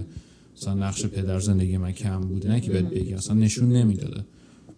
مثلا 0.56 0.74
نقش 0.74 1.06
پدر 1.06 1.40
زندگی 1.40 1.76
من 1.76 1.92
کم 1.92 2.20
بوده 2.20 2.48
نه 2.48 2.60
که 2.60 2.70
بهت 2.70 2.84
بگه 2.84 3.16
اصلا 3.16 3.34
نشون 3.36 3.68
نمی‌داده. 3.72 4.24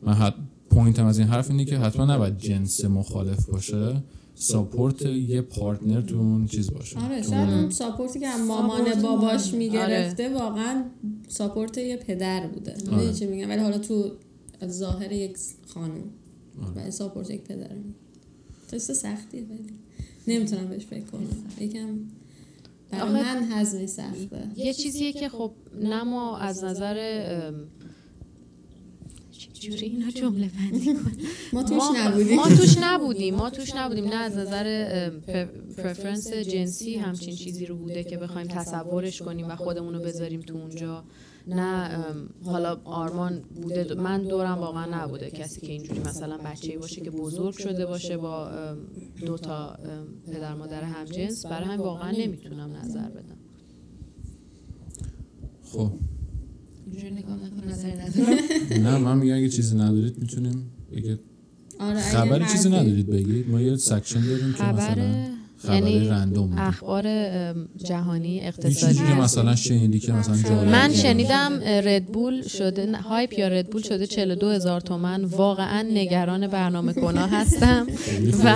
من 0.03 0.13
حتی 0.13 0.35
point 0.71 1.01
م 1.01 1.07
از 1.07 1.19
این 1.19 1.29
حرف 1.29 1.51
اینه 1.51 1.65
که 1.65 1.79
حتما 1.79 2.15
نباید 2.15 2.39
جنس 2.39 2.85
مخالف 2.85 3.47
باشه 3.47 4.03
support 4.35 5.03
یه 5.07 5.41
partner 5.41 6.01
تو 6.01 6.17
اون 6.17 6.47
چیز 6.47 6.71
باشه. 6.71 6.99
آره 6.99 7.23
شاید 7.23 7.49
اون- 7.51 7.71
support 7.71 8.14
ی 8.15 8.21
که 8.21 8.27
مامان 8.49 9.03
باباش. 9.03 9.55
می‌گرفته 9.55 10.35
واقعا 10.35 10.85
ساپورت 11.29 11.79
یه 11.79 11.97
پدر 11.97 12.47
بوده. 12.47 12.75
می‌دونی 12.91 13.13
چی 13.15 13.27
میگم؟ 13.27 13.49
ولی 13.51 13.61
حالا 13.61 13.79
تو 13.79 14.11
ظاهر 14.67 15.13
یک 15.13 15.37
خانم 15.75 15.93
ولی 16.77 16.91
ساپورت 16.91 17.31
یک 17.31 17.41
پدر 17.43 17.71
قصه 18.73 18.95
سختیه 18.95 19.43
ولی 19.51 19.67
نمی‌تونم 20.29 20.69
بهش 20.69 20.85
فکر 20.87 21.05
کنم. 21.05 21.27
یکم 21.61 21.99
برای 22.91 23.03
آخه- 23.03 23.13
من 23.13 23.53
هضمش 23.53 23.89
سخته. 23.89 24.49
یه 24.57 24.75
چیزیه 24.75 25.13
که 25.13 25.29
خب 25.29 25.53
نه 25.81 26.03
ما 26.03 26.39
از 26.39 26.65
نظر 26.65 26.95
چجوری 29.31 29.87
اینا 29.87 30.11
جمله 30.11 30.49
بندی 30.59 30.95
ما 31.53 31.63
توش 31.63 31.83
نبودیم. 31.97 32.37
ما 32.37 32.49
توش 32.49 32.77
نبودیم 32.83 33.35
ما 33.35 33.51
توش 33.51 33.75
نبودیم. 33.75 34.05
نه 34.05 34.15
از 34.15 34.37
نظر 34.37 35.11
پرفرنس 35.77 36.33
جنسی 36.33 36.95
همچین 36.97 37.35
چیزی 37.37 37.67
رو 37.67 37.77
بوده 37.77 38.05
که 38.05 38.17
بخوایم 38.17 38.47
تصورش 38.47 39.23
کنیم 39.23 39.49
و 39.49 39.57
خودمون 39.57 39.95
رو 39.95 40.01
بذاریم 40.01 40.41
تو 40.41 40.57
اونجا. 40.57 41.05
نه 41.47 42.05
حالا 42.45 42.81
آرمان 42.85 43.43
بوده 43.63 43.95
من 43.95 44.23
دورم 44.23 44.59
واقعا 44.59 45.05
نبوده 45.05 45.31
کسی 45.31 45.61
که 45.61 45.73
اینجوری 45.73 46.01
مثلا 46.01 46.37
بچه 46.37 46.79
باشه 46.79 47.01
که 47.01 47.11
بزرگ 47.11 47.59
شده 47.59 47.87
باشه 47.87 48.17
با 48.17 48.51
دو 49.27 49.39
تا 49.39 49.79
پدر 50.27 50.55
مادر 50.55 50.83
همجنس 50.83 51.47
برای 51.47 51.65
همین 51.65 51.81
واقعا 51.81 52.11
نمی‌تونم 52.11 52.77
نظر 52.77 53.09
بدم. 53.09 53.37
خب. 55.63 55.93
نه 58.81 58.99
من 58.99 59.19
میگم 59.19 59.37
اگه 59.37 59.49
چیزی 59.49 59.77
ندارید 59.77 60.19
می‌تونیم 60.19 60.71
آره 61.81 61.99
اگه 61.99 62.01
خبری 62.01 62.45
چیزی 62.53 62.69
ندارید 62.69 63.07
بگید. 63.07 63.51
ما 63.51 63.61
یه 63.61 63.77
سکشن 63.77 64.21
داریم 64.21 64.53
که 64.53 64.65
مثلا 64.65 65.32
یعنی 65.65 66.09
رندوم. 66.09 66.59
اخبار 66.59 67.05
جهانی 67.77 68.41
اقتصادی. 68.41 68.95
که 68.95 69.03
مثلا 69.03 69.57
شنیدی 69.57 69.99
که 69.99 70.13
مثلا 70.13 70.37
جالب 70.37 70.69
من. 70.69 70.93
شنیدم 70.93 71.61
ردبول 71.65 72.43
شده 72.43 72.97
هایپ 72.97 73.39
یا 73.39 73.49
ردبول 73.49 73.83
شده 73.83 74.07
42 74.07 74.49
هزار 74.49 74.81
تومن. 74.81 75.25
واقعا 75.25 75.83
نگران 75.83 76.47
برنامه 76.47 76.93
کنا 76.93 77.27
هستم. 77.27 77.87
و 78.45 78.55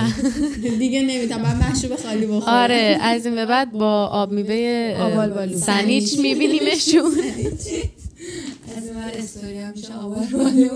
دیگه 0.78 1.02
نمی‌تونم 1.02 1.42
من 1.42 1.70
مشروب 1.70 1.96
خالی 1.96 2.26
بخورم 2.26 2.54
آره 2.54 2.98
از 3.00 3.26
این 3.26 3.34
به 3.34 3.46
بعد 3.46 3.72
با 3.72 4.06
آب 4.06 4.32
میوه. 4.32 5.56
سنیچ 5.56 6.18
میبینیمشون. 6.18 7.12
از 8.76 8.84
ور 8.84 9.10
استوری 9.18 9.58
هم 9.58 9.72
میشه 9.76 9.94
آوار 9.94 10.26
بالو 10.32 10.68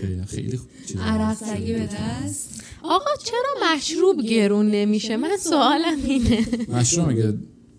خیلی 0.00 0.22
خیلی 0.26 0.56
خوب 0.56 0.68
عرق 1.02 1.34
سگی 1.34 1.72
به 1.72 1.88
دست. 1.88 2.53
آقا 2.84 3.10
چرا 3.24 3.74
مشروب 3.74 4.20
گرون 4.22 4.70
نمیشه؟ 4.70 5.16
من 5.16 5.36
سوالم 5.36 5.98
اینه. 6.04 6.46
مشروم 6.68 7.08
اگه 7.08 7.34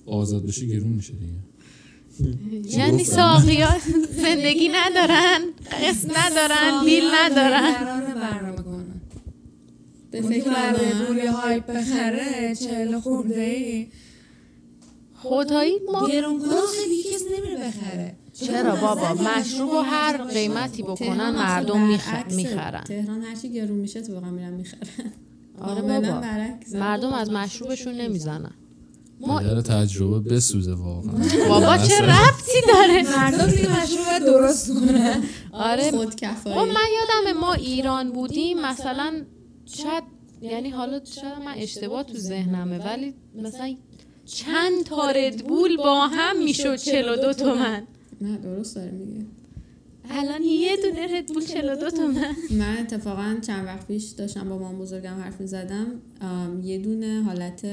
آزاد 0.05 0.45
بشه 0.45 0.65
گرون 0.65 0.91
میشه 0.91 1.13
دیگه. 1.13 2.77
یعنی. 2.77 3.03
ساقیا 3.03 3.69
زندگی 4.11 4.69
ندارن 4.69 5.41
قسط 5.81 6.17
ندارن 6.17 6.85
بیل 6.85 7.03
ندارن. 7.13 7.73
برنامه 8.15 8.61
کنن. 8.63 9.01
به 10.11 10.19
اون 10.19 10.29
فکر 10.29 10.43
که 10.43 10.49
برای 10.49 10.91
آدم. 10.91 11.05
پولی 11.05 11.27
هایپ 11.27 11.71
بخره 11.71 12.55
چهل 12.55 12.99
خورده 12.99 13.41
ای 13.41 13.87
خدایی 15.15 15.79
ما 15.91 16.07
گرون 16.07 16.39
کنه 16.39 16.49
خیلی 16.81 17.03
کسی 17.03 17.25
نمیره 17.25 17.67
بخره. 17.67 18.15
چرا 18.39 18.75
بابا؟ 18.75 19.13
مشروب 19.13 19.71
و 19.71 19.79
هر 19.79 20.17
قیمتی 20.17 20.83
بکنن 20.83 21.29
مردم. 21.29 21.81
می‌خرن. 22.31 22.83
تهران 22.83 23.21
هرچی 23.21 23.53
گرون 23.53 23.77
میشه 23.77 24.01
تو 24.01 24.13
واقعا 24.13 24.31
میرن 24.31 24.53
می‌خرن. 24.53 24.81
آره 25.61 25.81
بابا. 25.81 26.21
مردم 26.73 27.13
از 27.13 27.31
مشروبشون 27.31 27.93
نمی‌زنن. 27.93 28.51
ما 29.19 29.61
تجربه 29.61 30.35
بسوزه 30.35 30.73
واقعا. 30.73 31.13
بابا 31.49 31.77
چه 31.77 32.01
ربطی 32.01 32.61
داره؟ 32.67 33.17
مردم 33.17 33.45
دیگه 33.47 33.83
مشروب 33.83 34.19
درست 34.25 34.73
کنه. 34.73 35.19
آره. 35.51 35.91
خود 35.91 36.09
خب 36.09 36.15
کفایی 36.15 36.55
من 36.55 36.65
یادم 36.65 37.39
ما 37.39 37.53
ایران 37.53 38.11
بودیم 38.11 38.61
مثلا 38.61 39.21
شاید 39.65 40.03
یعنی 40.41 40.69
حالا 40.69 41.01
شاید 41.05 41.39
من 41.45 41.53
اشتباه 41.57 42.03
تو 42.03 42.17
ذهنمه 42.17 42.77
ولی 42.77 43.13
مثلا 43.35 43.75
چند 44.25 44.83
تا 44.83 45.11
ردبول 45.11 45.77
با 45.77 46.07
هم 46.07 46.43
می‌شد 46.43 46.75
42 46.75 47.33
تومن. 47.33 47.87
نه 48.21 48.37
درست 48.37 48.75
داره 48.75 48.91
میگه 48.91 49.25
الان 50.09 50.43
یه 50.43 50.77
دونه 50.77 51.17
ردبول 51.17 51.45
42 51.45 51.89
تومن 51.89 52.35
من. 52.51 52.77
اتفاقا 52.77 53.37
چند 53.41 53.65
وقت 53.65 53.87
پیش 53.87 54.03
داشتم 54.09 54.49
با 54.49 54.57
مام 54.57 54.79
بزرگم 54.79 55.15
حرف 55.21 55.41
می‌زدم. 55.41 55.87
یه 56.63 56.77
دونه 56.77 57.23
حالت 57.23 57.65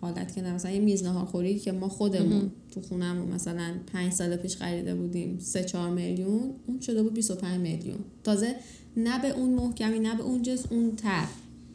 حالت 0.00 0.34
که 0.34 0.42
مثلا 0.42 0.70
یه 0.70 0.80
میز 0.80 1.02
ناهارخوری 1.02 1.58
که 1.58 1.72
ما 1.72 1.88
خودمون 1.88 2.50
تو 2.70 2.80
خونمون 2.80 3.28
مثلا 3.28 3.74
پنج 3.92 4.12
سال 4.12 4.36
پیش 4.36 4.56
خریده 4.56 4.94
بودیم 4.94 5.38
سه 5.38 5.64
چهار 5.64 5.90
میلیون 5.90 6.54
اون 6.66 6.80
شده 6.80 7.02
بود 7.02 7.14
25 7.14 7.60
میلیون. 7.60 7.98
تازه 8.24 8.54
نه 8.96 9.22
به 9.22 9.28
اون 9.28 9.54
محکمی 9.54 9.98
نه 9.98 10.16
به 10.16 10.22
اون 10.22 10.42
جنس 10.42 10.64
اون 10.70 10.96
تر 10.96 11.24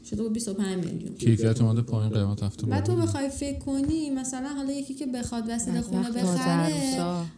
شده 0.05 0.23
بود 0.23 0.33
25 0.33 0.85
میلیون 0.85 1.15
کیفیت 1.15 1.61
اومده 1.61 1.81
پایین 1.81 2.13
قیمت 2.13 2.43
رفته 2.43 2.67
بعد 2.67 2.83
تو. 2.83 2.95
بخوای 2.95 3.29
فکر 3.29 3.59
کنی 3.59 4.09
مثلا 4.09 4.47
حالا 4.49 4.71
یکی 4.71 4.93
که 4.93 5.05
بخواد 5.05 5.43
وسیله 5.49 5.81
خونه 5.81 6.11
بخره. 6.11 6.73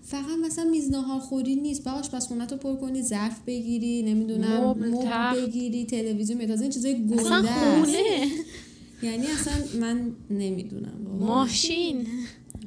فقط 0.03 0.37
مثلا 0.45 0.63
میز 0.63 0.91
ناهار 0.91 1.19
خوری 1.19 1.55
نیست. 1.55 1.83
باهاش 1.83 2.09
پس 2.09 2.27
خونه 2.27 2.45
تو 2.45 2.57
پر 2.57 2.75
کنی 2.75 3.01
ظرف 3.01 3.39
بگیری 3.47 4.03
نمی‌دونم 4.03 4.63
مبل،. 4.63 4.91
بگیری 5.45 5.85
تلویزیون 5.85 6.37
میتازه 6.37 6.61
این 6.61 6.71
چیزای 6.71 6.93
اصلا 6.93 7.41
گنده 7.41 7.47
خونه. 7.47 8.27
یعنی 9.03 9.27
اصلا 9.27 9.53
من 9.79 10.11
نمی‌دونم. 10.29 10.97
ماشین. 11.19 12.07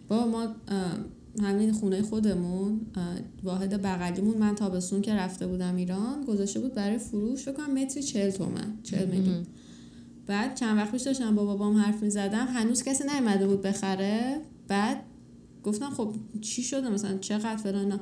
با 0.08 0.26
ما 0.26 0.48
همین 1.42 1.72
خونه 1.72 2.02
خودمون 2.02 2.80
واحد 3.42 3.82
بغلیمون. 3.82 4.38
من 4.38 4.54
تابستون 4.54 5.00
که 5.00 5.14
رفته 5.14 5.46
بودم 5.46 5.76
ایران 5.76 6.24
گذاشته 6.24 6.60
بود 6.60 6.74
برای 6.74 6.98
فروش 6.98 7.42
فکر 7.42 7.52
کنم 7.52 7.74
متری 7.74 8.02
40 8.02 8.30
تومن 8.30 8.78
40 8.82 9.08
میلیون. 9.08 9.46
بعد 10.30 10.54
چند 10.54 10.76
وقت 10.78 10.92
پیش 10.92 11.02
داشتم 11.02 11.34
با 11.34 11.44
بابام 11.44 11.76
حرف 11.76 12.02
می‌زدم. 12.02 12.46
هنوز 12.46 12.82
کسی 12.82 13.04
نیومده 13.04 13.46
بود 13.46 13.62
بخره. 13.62 14.40
بعد 14.68 15.02
گفتم 15.62 15.90
خب 15.90 16.14
چی 16.40 16.62
شده؟ 16.62 16.88
مثلا 16.88 17.18
چقدر 17.18 17.56
فلان 17.56 18.00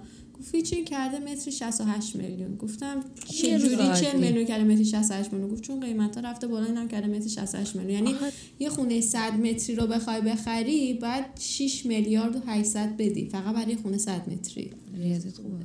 هیچی 0.53 0.84
کرده 0.84 1.18
متری 1.18 1.53
68 1.53 2.16
میلیون. 2.16 2.57
گفتم 2.57 3.05
چه 3.24 3.59
جوری 3.59 3.76
40 3.76 3.86
عادی. 3.86 4.18
میلیون 4.18 4.47
کرده 4.47 4.64
متری 4.64 4.84
68 4.84 5.32
میلیون؟ 5.32 5.51
گفت 5.51 5.62
چون 5.62 5.80
قیمت 5.80 6.16
ها 6.16 6.20
رفته 6.20 6.47
بالا 6.47 6.66
اینم 6.66 6.89
کرده 6.89 7.07
متری 7.07 7.28
68 7.28 7.76
میلیون. 7.76 7.95
یعنی 7.95 8.14
یه 8.59 8.68
خونه 8.68 9.01
100 9.01 9.18
متری 9.18 9.76
رو 9.76 9.86
بخوای 9.86 10.20
بخری 10.20 10.95
بعد 10.95 11.24
6 11.41 11.86
میلیارد 11.86 12.36
و 12.36 12.41
800 12.47 12.97
بدی. 12.97 13.28
فقط 13.28 13.55
برای 13.55 13.70
یه 13.70 13.76
خونه 13.76 13.99
100 13.99 14.28
متری. 14.32 14.70
ریاضیت 14.99 15.36
خوبه. 15.36 15.59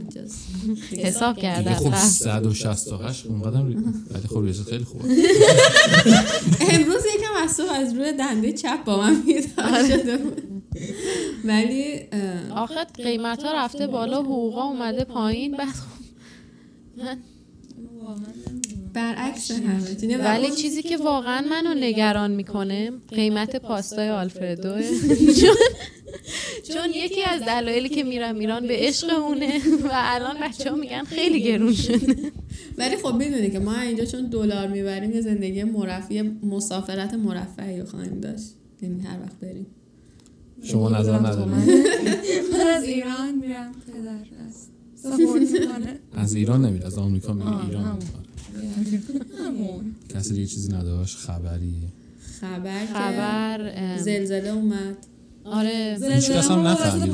حساب 0.97 1.37
کرده 1.37 1.75
خب 1.75 1.87
رفت. 1.87 2.07
168 2.07 3.25
اونقدر 3.25 3.61
ولی 3.61 3.77
خب 4.29 4.39
ریاضت 4.39 4.69
خیلی 4.69 4.83
خوبه. 4.83 5.03
امروز 6.71 7.01
یکم 7.15 7.43
از 7.43 7.59
از 7.59 7.93
روی 7.93 8.13
دنده 8.13 8.53
چپ 8.53 8.83
با 8.85 8.97
من 8.97 9.21
بیدار 9.21 9.87
شده 9.87 10.17
بود. 10.17 10.52
ولی 11.43 11.99
آخه 12.55 12.83
قیمت 12.83 13.43
ها 13.43 13.53
رفته 13.55 13.87
بالا 13.87 14.21
حقوقا 14.21 14.63
اومده 14.63 15.03
پایین. 15.03 15.51
بعد 15.51 15.67
خب. 15.67 16.03
من 16.97 17.17
برعکس 18.93 19.51
همه. 19.51 20.17
ولی 20.17 20.51
چیزی 20.51 20.81
که 20.81 20.97
واقعا 20.97 21.41
منو 21.41 21.73
نگران 21.73 22.31
می‌کنه 22.31 22.91
قیمت 23.09 23.55
پاستای 23.55 24.09
آلفردو. 24.09 24.81
چون 25.41 25.55
چون 26.73 26.89
یکی 26.95 27.23
از 27.23 27.41
دلایلی 27.41 27.89
که 27.89 28.03
میرم 28.03 28.39
ایران 28.39 28.67
به 28.67 28.75
عشق 28.79 29.19
اونه. 29.19 29.61
و 29.85 29.89
الان 29.91 30.35
بچه 30.41 30.69
ها 30.69 30.75
میگن 30.75 31.03
خیلی 31.03 31.41
گرون 31.41 31.73
شده. 31.73 32.31
ولی 32.77 32.97
خب 32.97 33.15
می‌دونی 33.15 33.51
که 33.51 33.59
ما 33.59 33.79
اینجا 33.79 34.05
چون 34.05 34.25
دلار 34.25 34.67
می‌بریم 34.67 35.11
یه 35.11 35.21
زندگی 35.21 35.63
مرفی 35.63 36.21
مسافرت 36.21 37.13
مرفعی 37.13 37.79
رو 37.79 37.85
خواهیم 37.85 38.19
داشت. 38.19 38.53
یعنی 38.81 39.01
هر 39.01 39.19
وقت 39.23 39.39
بریم. 39.41 39.67
شما 40.63 40.89
نظر 40.89 41.19
ندارید 41.19 41.53
من 42.53 42.67
از 42.77 42.83
ایران 42.83 43.35
میرم 43.41 43.71
پدر. 43.87 44.47
است 44.47 44.71
از 46.17 46.33
ایران 46.35 46.65
نمیره 46.65 46.85
از 46.85 46.97
آمریکا 46.97 47.33
میره 47.33 47.65
ایران 47.65 47.99
کسی 50.09 50.33
دیگه 50.33 50.47
چیزی 50.47 50.73
نداشت؟ 50.73 51.17
خبری؟ 51.17 51.73
خبر 52.41 52.85
خبر 52.85 53.97
زلزله 53.97 54.49
اومد. 54.49 54.97
آره. 55.45 55.97
هیچ 56.15 56.31
کس 56.31 56.51
هم 56.51 56.67
نفهمید. 56.67 57.11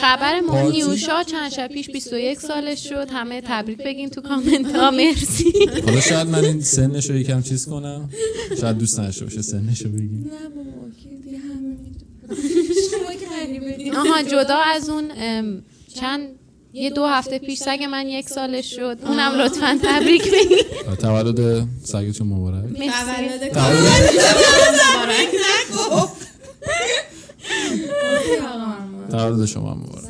خبر 0.00 0.40
ما. 0.40 0.70
نیوشا 0.70 1.22
چند 1.22 1.50
شب 1.52 1.68
پیش 1.68 1.90
21 1.90 2.40
سالش 2.40 2.88
شد. 2.88 3.06
همه 3.10 3.40
تبریک 3.44 3.78
بگین 3.78 4.08
تو 4.10 4.20
کامنت 4.20 4.76
ها 4.76 4.90
مرسی. 4.90 5.52
حالا 5.86 6.00
شاید 6.00 6.28
من 6.28 6.44
این 6.44 6.60
سنش 6.60 7.10
رو 7.10 7.16
یکم 7.16 7.42
چیز 7.42 7.66
کنم. 7.66 8.10
شاید 8.60 8.78
دوست 8.78 9.00
نداشته 9.00 9.24
باشه 9.24 9.42
سنش 9.42 9.82
رو 9.82 9.90
بگیم. 9.90 10.30
نه 10.32 10.48
بابا 10.48 10.90
که 11.02 11.08
دیگه 11.24 11.38
همه 11.38 11.54
می‌دونم 11.54 11.74
شما 11.74 12.00
که 12.00 12.04
غریبه 12.04 12.13
آها 14.00 14.22
جدا 14.22 14.56
از 14.74 14.88
اون 14.88 15.10
چند 16.00 16.28
یه 16.72 16.90
دو 16.90 17.06
هفته 17.06 17.38
پیش 17.38 17.58
سگ 17.58 17.82
من 17.90 18.08
یک 18.08 18.28
سالش 18.28 18.76
شد. 18.76 18.98
اونم 19.06 19.32
لطفا 19.40 19.78
تبریک 19.82 20.22
بگین 20.22 20.58
تولد 21.00 21.68
سگتون 21.84 22.26
مبارک. 22.26 22.64
تولد 23.52 23.52
تولد 29.10 29.46
شما 29.46 29.70
هم 29.70 29.78
مبارک. 29.78 30.04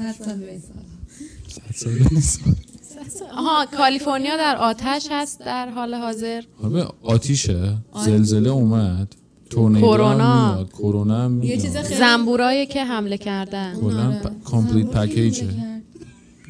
آها 3.33 3.67
کالیفرنیا 3.77 4.37
در 4.37 4.57
آتش 4.57 5.07
هست 5.11 5.41
در 5.41 5.69
حال 5.69 5.95
حاضر. 5.95 6.43
آره 6.63 6.87
آتیشه. 7.03 7.77
زلزله 8.05 8.51
اومد. 8.51 9.15
کرونا. 9.55 10.67
کرونا 10.79 11.31
یه 11.45 11.57
چیز 11.57 11.77
خیلی 11.77 11.99
زنبورایی 11.99 12.67
که 12.67 12.85
حمله 12.85 13.19
کردن. 13.19 13.75
کلا. 13.81 14.21
complete 14.45 14.87
package 14.87 15.39
ه 15.39 15.47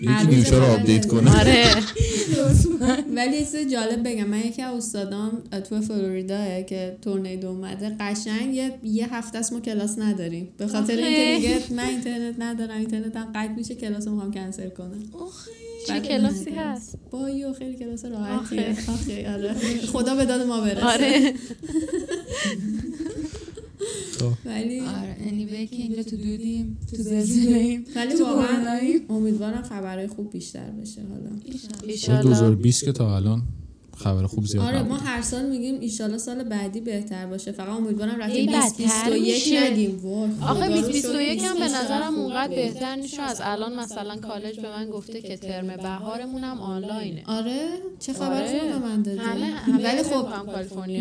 یکی 0.01 0.27
نیوشا 0.29 0.59
رو 0.59 0.65
update 0.65 1.07
کنه؟ 1.07 1.39
آره. 1.41 1.65
ولی 3.17 3.37
یه 3.37 3.45
چیز 3.45 3.57
جالب 3.57 4.09
بگم. 4.09 4.25
من 4.25 4.39
یکی 4.39 4.63
از 4.63 4.77
استادام 4.77 5.43
تو 5.69 5.81
فلوریدا 5.81 6.63
که 6.63 6.97
tornado 7.03 7.49
اومده 7.49 7.97
قشنگ 8.01 8.55
یه, 8.55 8.79
یه 8.83 9.15
هفته 9.15 9.39
است 9.39 9.53
ما 9.53 9.61
کلاس 9.61 9.99
نداریم. 9.99 10.49
به 10.59 10.67
خاطر. 10.67 10.97
اینکه 10.97 11.35
میگه 11.35 11.73
من 11.73 11.89
اینترنت 11.89 12.35
ندارم 12.39 12.79
اینترنت 12.79 13.17
هم 13.17 13.33
قطع 13.35 13.53
میشه 13.53 13.75
کلاس 13.75 14.09
می‌خوام 14.09 14.33
کنسل 14.33 14.69
کنم. 14.69 15.03
چه 15.87 16.01
کلاسی 16.01 16.51
هست؟ 16.51 16.99
بایو 17.11 17.53
خیلی 17.53 17.77
کلاس 17.77 18.05
راحتیه. 18.05 18.71
آخه 18.71 19.35
آره. 19.35 19.55
خدا 19.93 20.15
به 20.15 20.25
داد 20.25 20.47
ما 20.47 20.61
برسه. 20.61 20.87
آره. 20.87 21.35
ولی 24.45 24.81
آره 24.81 25.17
anyway 25.19 25.71
که 25.71 25.77
اینجا 25.77 26.03
تو 26.03 26.17
دودیم 26.17 26.79
تو 26.91 26.97
زلزله 26.97 27.57
ایم 27.57 27.85
ولی 27.97 28.15
تو 28.15 28.25
واقعا. 28.25 28.81
امیدوارم 29.09 29.63
خبرهای 29.63 30.07
خوب 30.07 30.31
بیشتر 30.33 30.71
بشه 30.71 31.01
حالا. 31.03 31.31
سال 31.59 31.91
ایشالله 31.91 32.23
2020 32.23 32.85
که 32.85 32.93
تا 32.93 33.17
الان. 33.17 33.43
خبر 33.97 34.27
خوب 34.27 34.47
زیاد 34.47 34.65
آره 34.65 34.83
ما 34.83 34.97
هر 34.97 35.23
سال 35.23 35.47
میگیم 35.47 35.81
ایشالله 35.81 36.19
سال 36.19 36.43
بعدی 36.45 36.81
بهتر 36.81 37.27
باشه. 37.27 37.53
فقط 37.53 37.69
امیدوارم 37.69 38.21
رفته 38.21 38.33
هی 38.33 38.47
2021 38.47 38.91
بدتر 38.91 39.19
میشه. 39.21 39.71
نگیم. 39.71 39.99
وای، 40.03 40.31
آخه 40.43 40.55
خدا 40.55 40.67
رو 40.67 40.83
2021 40.83 41.43
هم 41.45 41.55
به 41.55 41.65
نظرم 41.65 42.15
اونقدر. 42.15 42.55
بهتر 42.55 42.97
نیست. 42.97 43.21
از 43.21 43.41
الان 43.45 43.75
مثلا 43.81 44.17
کالج 44.17 44.61
به 44.61 44.69
من 44.69 44.91
گفته 44.91 45.23
که 45.23 45.37
ترم 45.37 45.77
بهارمون 45.77 46.45
هم 46.45 46.61
آنلاینه. 46.61 47.23
آره 47.27 47.69
چه 47.99 48.13
خبر 48.13 48.43
آره. 48.43 48.61
خوب 48.61 48.69
به 48.69 48.79
من 48.79 49.03
دادی؟ 49.03 49.21
ولی 49.85 50.03
خب 50.03 50.27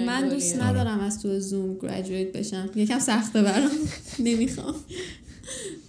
من 0.05 0.29
دوست. 0.29 0.61
ندارم 0.61 0.99
از 0.99 1.21
تو 1.21 1.39
زوم 1.39 1.77
گریجویت 1.77 2.31
بشم. 2.31 2.69
یکم 2.75 2.99
سخته 2.99 3.41
برام. 3.41 3.71
نمی‌خوام. 4.19 4.75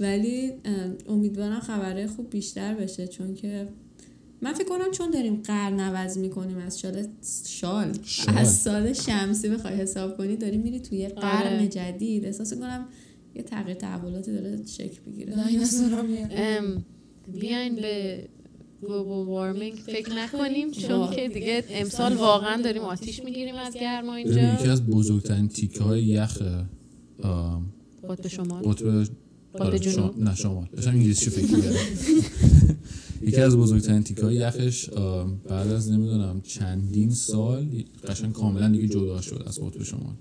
ولی 0.01 0.53
امیدوارم 1.09 1.61
خبرهای 1.61 2.07
خوب 2.07 2.31
بیشتر 2.31 2.75
بشه. 2.75 3.07
چون 3.07 3.35
که 3.35 3.69
من 4.45 4.53
فکر 4.53 4.69
کنم 4.69 4.91
چون 4.91 5.11
داریم 5.11 5.41
قرن 5.45 5.81
عوض 5.81 6.19
می‌کنیم 6.19 6.59
از 6.59 6.81
شال 6.81 7.07
شال 7.47 7.93
شال. 8.05 8.39
از 8.39 8.57
سال 8.59 8.93
شمسی 8.93 9.49
بخوای 9.49 9.75
حساب 9.75 10.17
کنی 10.17 10.37
داری 10.37 10.57
میری 10.57 10.81
توی 10.81 10.99
یه 10.99 11.09
قرن 11.09 11.57
آره. 11.57 11.69
جدید. 11.69 12.25
احساس 12.25 12.55
کنم 12.55 12.87
یه 13.35 13.43
تغییر 13.43 13.77
تحولاتی 13.77 14.33
داره 14.33 14.67
شکل 14.67 15.01
بگیره 15.07 15.35
بیاین 17.41 17.75
به 17.77 18.29
گلوبال 18.83 19.27
وارمینگ 19.27 19.75
فکر 19.87 20.13
نکنیم 20.15 20.71
چون 20.71 21.11
که 21.11 21.29
دیگه 21.29 21.65
امسال 21.71 22.15
واقعا 22.15 22.63
داریم 22.63 22.83
آتیش 22.83 23.25
می‌گیریم 23.25 23.55
از 23.55 23.75
گرما 23.75 24.13
ببین، 24.13 24.27
یکی 24.27 24.41
اینجا 24.41 24.73
از 24.73 24.87
بزرگترین 24.87 25.49
تیکه 25.49 25.85
های 25.85 26.03
یخ 26.03 26.43
قطب 28.09 28.29
شمال. 28.29 28.63
قطب 28.63 29.07
آره، 29.59 29.79
جنوب. 29.79 29.95
شما- 29.95 30.25
نه 30.25 30.35
شمال. 30.35 30.67
داشتم 30.77 30.91
انگلیسی 30.91 31.31
فکر 31.31 31.55
می‌کردم. 31.57 31.77
یکی 33.27 33.41
از 33.41 33.57
بزرگترین 33.57 34.03
تیکه 34.03 34.23
های 34.23 34.35
یخش 34.35 34.91
بعد 35.49 35.69
از 35.73 35.91
نمی‌دونم 35.91 36.41
چندین 36.41 37.11
سال 37.11 37.85
قشنگ 38.09 38.33
کاملا 38.33 38.69
دیگه 38.69 38.89
جدا 38.89 39.21
شد 39.21 39.45
از 39.47 39.61
قطب 39.61 39.83
شمال. 39.83 40.15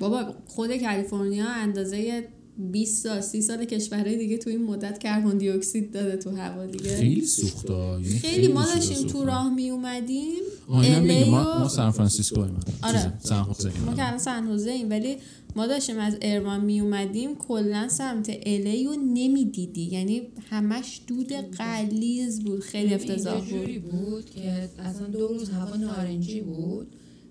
بابا 0.00 0.34
خود 0.46 0.76
کالیفرنیا 0.76 1.46
اندازه 1.48 2.28
20 2.72 3.02
سال 3.02 3.20
30 3.20 3.42
سال 3.42 3.64
کشورهای 3.64 4.18
دیگه 4.18 4.38
تو 4.38 4.50
این 4.50 4.64
مدت 4.64 4.98
carbon 4.98 5.38
dioxide 5.38 5.92
داده 5.92 6.16
تو 6.16 6.30
هوا 6.30 6.66
دیگه. 6.66 6.96
خیلی 6.96 7.26
سوخته. 7.26 7.72
یعنی 7.72 8.18
خیلی 8.18 8.48
ما 8.48 8.62
چیزا 8.62 8.74
داشتیم 8.74 9.08
تو. 9.08 9.24
راه 9.24 9.54
می 9.54 9.70
اومدیم 9.70 10.42
ما, 10.68 11.58
ما 11.58 11.68
سان 11.68 11.90
فرانسیسکو 11.90 12.40
ایم 12.40 12.56
آره. 12.82 13.12
سان 13.20 13.42
خوزه 13.42 13.72
ما 13.86 13.94
که 13.94 14.12
الان 14.28 14.48
خوزه 14.48 14.70
ایم 14.70 14.90
ولی 14.90 15.16
ما 15.58 15.66
داشتیم 15.66 15.98
از 15.98 16.16
Irvine 16.22 16.64
می 16.64 16.80
اومدیم 16.80 17.34
کلا 17.34 17.88
سمت 17.88 18.30
LA 18.46 18.84
رو 18.84 18.92
نمی‌دیدی. 18.92 19.82
یعنی 19.82 20.22
همش 20.50 21.00
دود 21.06 21.32
غلیظ 21.32 22.44
بود 22.44 22.60
خیلی 22.60 22.94
افتضاح 22.94 23.34
اینجا 23.34 23.56
بود. 23.56 23.60
جوری 23.60 23.78
بود 23.78 24.30
که 24.30 24.68
اصلا 24.78 25.06
دو 25.06 25.28
روز 25.28 25.50
هوا 25.50 25.76
نارنجی 25.76 26.40
بود. 26.40 26.86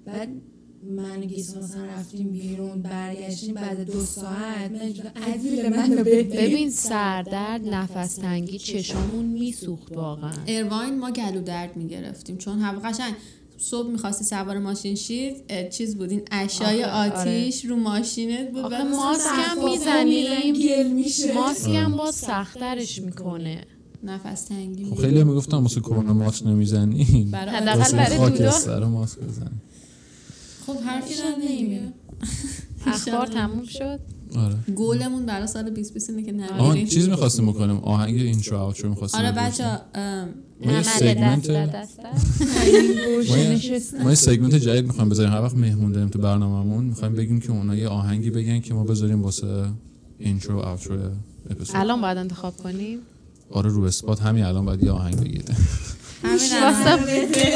بعد 0.05 0.29
من 0.83 1.19
و 1.19 1.25
گیسا 1.25 1.59
مثلا 1.59 1.85
رفتیم 1.85 2.27
بیرون 2.27 2.81
برگشتیم 2.81 3.53
بعد 3.53 3.91
دو 3.91 4.05
ساعت 4.05 4.71
من 4.71 5.69
من 5.69 6.03
ببین 6.03 6.69
سردرد 6.69 7.67
نفس 7.67 8.15
تنگی 8.15 8.57
چشامون 8.57 9.25
میسوخت 9.25 9.91
واقعا. 9.91 10.33
ایروین 10.45 10.99
ما 10.99 11.11
گلو 11.11 11.41
درد 11.41 11.77
می 11.77 11.87
گرفتیم 11.87 12.37
چون 12.37 12.59
هوا 12.59 12.79
قشنگ 12.79 13.13
صبح 13.57 13.91
می‌خواستی 13.91 14.23
سوار 14.23 14.59
ماشین 14.59 14.95
شید 14.95 15.69
چیز 15.69 15.97
بود 15.97 16.11
این 16.11 16.21
اشای 16.31 16.83
آخه، 16.83 17.21
آتیش 17.21 17.65
رو 17.65 17.75
ماشینت 17.75 18.51
بود. 18.51 18.59
آخه 18.59 18.83
ماسکم 18.83 19.55
صفا 19.55 19.65
می‌زنیم 19.65 20.53
گل 20.53 20.87
میشه. 20.87 21.33
ماسکم 21.33 21.91
باز 21.97 22.15
سختترش 22.15 23.01
می‌کنه. 23.01 23.63
نفس 24.03 24.43
تنگی 24.43 24.85
خب. 24.85 24.95
خیلی 25.01 25.23
می‌گفتم 25.23 25.63
واسه 25.63 25.81
کرونا 25.81 26.13
ماسک 26.13 26.47
نمی‌زنی. 26.47 27.29
برای 27.31 27.55
حداقل 27.55 27.91
برای. 27.91 28.17
خاکستر 28.17 28.83
ماسک 28.83 29.19
بزن 29.19 29.51
خب 30.67 30.77
حرفی 30.77 31.13
نمیگه 31.43 31.81
اخبار 32.85 33.27
تموم 33.27 33.65
شد؟ 33.65 33.99
آره. 34.35 34.55
گلمون 34.75 35.25
برای 35.25 35.47
سال 35.47 35.63
2020 35.69 36.09
اینه 36.09 36.23
که 36.23 36.33
آها 36.53 36.67
نمیریم 36.69 36.87
چیز 36.87 37.09
می‌خواستیم 37.09 37.45
بکنیم. 37.51 37.77
آهنگ 37.77 38.15
intro 38.17 38.61
outro 38.61 38.89
می‌خواستیم 38.89 39.19
آره. 39.21 39.31
بچه 39.31 39.63
ما 40.65 40.71
یه 40.71 40.83
segment 40.83 41.49
ما 44.03 44.09
یه- 44.09 44.15
segment 44.15 44.55
جدید 44.55 44.85
می‌خوایم 44.85 45.09
بذاریم. 45.09 45.31
هر 45.33 45.41
وقت 45.41 45.55
مهمون 45.55 45.91
داریم 45.91 46.09
تو 46.09 46.19
برنامهمون 46.19 46.85
می‌خوایم 46.85 47.13
بگیم 47.13 47.39
که 47.39 47.51
اونا 47.51 47.75
یه 47.75 47.87
آهنگی 47.87 48.29
بگن 48.29 48.59
که 48.59 48.73
ما 48.73 48.83
بذاریم 48.83 49.23
واسه 49.23 49.65
intro 50.19 50.57
outro 50.59 50.97
اپیزود. 51.49 51.75
الان 51.75 52.01
باید 52.01 52.17
انتخاب 52.17 52.57
کنیم؟ 52.57 52.99
آره 53.51 53.69
رو 53.69 53.83
spot 53.83 54.21
همین 54.21 54.43
الان 54.43 54.65
باید 54.65 54.83
یه 54.83 54.91
آهنگ 54.91 55.15
همین 55.15 55.41
واسه 56.23 56.91
الان. 56.91 56.99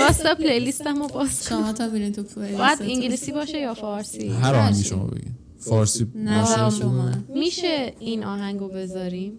واسه 0.08 0.36
playlist 0.36 0.94
م 0.94 1.02
رو 1.02 1.08
باز 1.08 1.48
شما 1.48 1.74
تا 1.74 1.88
تو 1.88 1.92
playlist 1.94 2.36
باید 2.58 2.82
انگلیسی 2.82 3.32
باشه 3.32 3.58
یا 3.60 3.74
فارسی؟ 3.74 4.28
هر 4.28 4.56
آهنگی 4.56 4.84
شما 4.84 5.04
بگین. 5.04 5.32
فارسی 5.62 6.08
شما 6.80 7.12
میشه 7.36 7.94
این 8.00 8.24
آهنگو 8.24 8.68
بذاریم؟ 8.68 9.34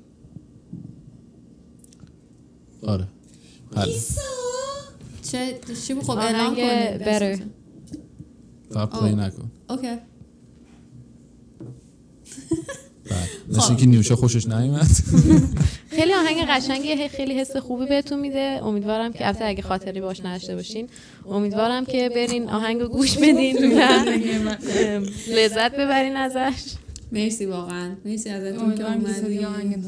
آره. 2.82 3.06
حل 3.76 3.92
چه 5.22 5.58
چی 5.86 5.94
خب 5.94 6.10
اعلام 6.10 6.40
آهنگ 6.40 6.56
کنید 6.56 7.02
Better. 7.38 7.42
فقط 8.70 8.90
play 8.90 9.14
نکن. 9.14 9.50
okay. 9.70 9.96
بله. 13.04 13.28
مثل 13.48 13.68
اینکه 13.68 13.86
نیوشا 13.86 14.16
خوشش 14.16 14.46
نیومد. 14.46 14.86
آهنگ 16.52 16.62
قشنگیه 16.62 17.08
خیلی 17.08 17.34
حس 17.34 17.56
خوبی 17.56 17.86
بهتون 17.86 18.20
میده. 18.20 18.60
امیدوارم 18.62 19.12
که 19.12 19.26
البته 19.26 19.44
اگه 19.44 19.62
خاطری 19.62 20.00
باش 20.00 20.20
نداشته 20.20 20.54
باشین 20.54 20.88
امیدوارم 21.28 21.84
که 21.84 22.08
برین 22.08 22.48
آهنگو 22.48 22.88
گوش 22.88 23.18
بدین 23.18 23.56
و 23.56 23.80
لذت 25.28 25.74
ببرین 25.76 26.16
ازش. 26.16 26.62
مرسی 27.12 27.46
واقعا. 27.46 27.96
مرسی 28.04 28.30
ازتون 28.30 28.74
که 28.74 28.84
آهنگ 28.84 29.06
اومدین 29.06 29.84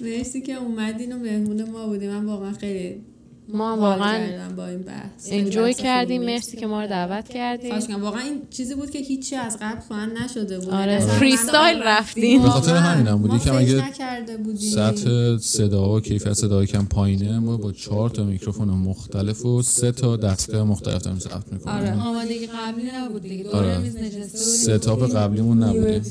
مرسی 0.00 0.40
که 0.40 0.54
اومدین 0.54 1.12
و 1.12 1.18
مهمون 1.18 1.70
ما 1.70 1.86
بودیم. 1.86 2.10
من 2.10 2.24
واقعا 2.24 2.52
خیلی 2.52 3.00
ما 3.48 3.72
هم 3.72 3.78
واقعا 3.78 4.48
با 4.56 4.66
این 4.66 4.78
بحث 4.82 5.28
انجوی 5.30 5.74
کردیم. 5.74 6.22
مرسی 6.24 6.56
که 6.56 6.66
ما 6.66 6.82
رو 6.82 6.88
دعوت 6.88 7.28
کردیم. 7.28 7.74
واقعا 8.00 8.20
این 8.20 8.42
چیزی 8.50 8.74
بود 8.74 8.90
که 8.90 8.98
هیچی 8.98 9.36
از 9.36 9.56
قبل 9.60 9.80
پلان 9.88 10.10
نشده 10.18 10.58
بود 10.58 10.70
آره 10.70 10.92
اصلا 10.92 11.08
فری 11.14 11.32
من- 11.32 11.38
استایل 11.38 11.82
رفتیم 11.82 12.42
به 12.42 12.48
خاطر 12.48 12.76
همینم 12.76 13.18
بود 13.18 13.30
یکم 13.34 13.38
فکر 13.38 13.52
اگه 13.54 13.74
نکرده 13.88 14.36
بودیم 14.36 14.70
سطح 14.70 15.36
صدا 15.38 15.94
و 15.94 16.00
کیفیت 16.00 16.32
صدا 16.32 16.64
کم 16.64 16.84
پایینه 16.84 17.38
ما 17.38 17.56
با 17.56 17.72
چهار 17.72 18.10
تا 18.10 18.24
میکروفون 18.24 18.68
مختلف 18.68 19.44
و 19.44 19.62
سه 19.62 19.92
تا 19.92 20.16
دستگاه 20.16 20.64
مختلف 20.64 21.02
داریم 21.02 21.18
ضبط 21.20 21.52
می‌کنیم 21.52 21.76
آره. 21.76 22.02
آمادگی 22.02 22.46
قبلی 22.46 22.90
نبود 22.96 23.22
دیگه 23.22 23.50
آره. 23.50 23.90
ستاپ 24.34 25.16
قبلیمون 25.16 25.62
نبوده. 25.62 26.02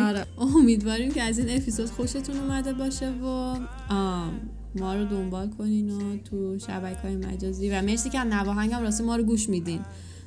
آره 0.00 0.26
امیدواریم 0.38 1.12
که 1.12 1.22
از 1.22 1.38
این 1.38 1.50
اپیزود 1.56 1.90
خوشتون 1.90 2.36
اومده 2.36 2.72
باشه 2.72 3.10
و 3.22 3.26
آم، 3.90 4.32
ما 4.76 4.94
رو 4.94 5.04
دنبال 5.04 5.50
کنین 5.50 5.90
و 5.90 6.16
تو 6.16 6.58
شبکه 6.58 7.00
های 7.00 7.16
مجازی. 7.16 7.70
و 7.70 7.82
مرسی 7.82 8.10
که 8.10 8.18
از 8.18 8.26
نواهنگم 8.26 8.82
راستی 8.82 9.02
ما 9.02 9.16
رو 9.16 9.22
گوش 9.22 9.48
میدین. 9.48 9.80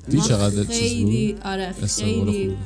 دی 0.08 0.16
ما 0.16 0.22
چقدر 0.24 0.64
خیلی 0.64 1.36
آره 1.44 1.72
خیلی. 1.72 2.56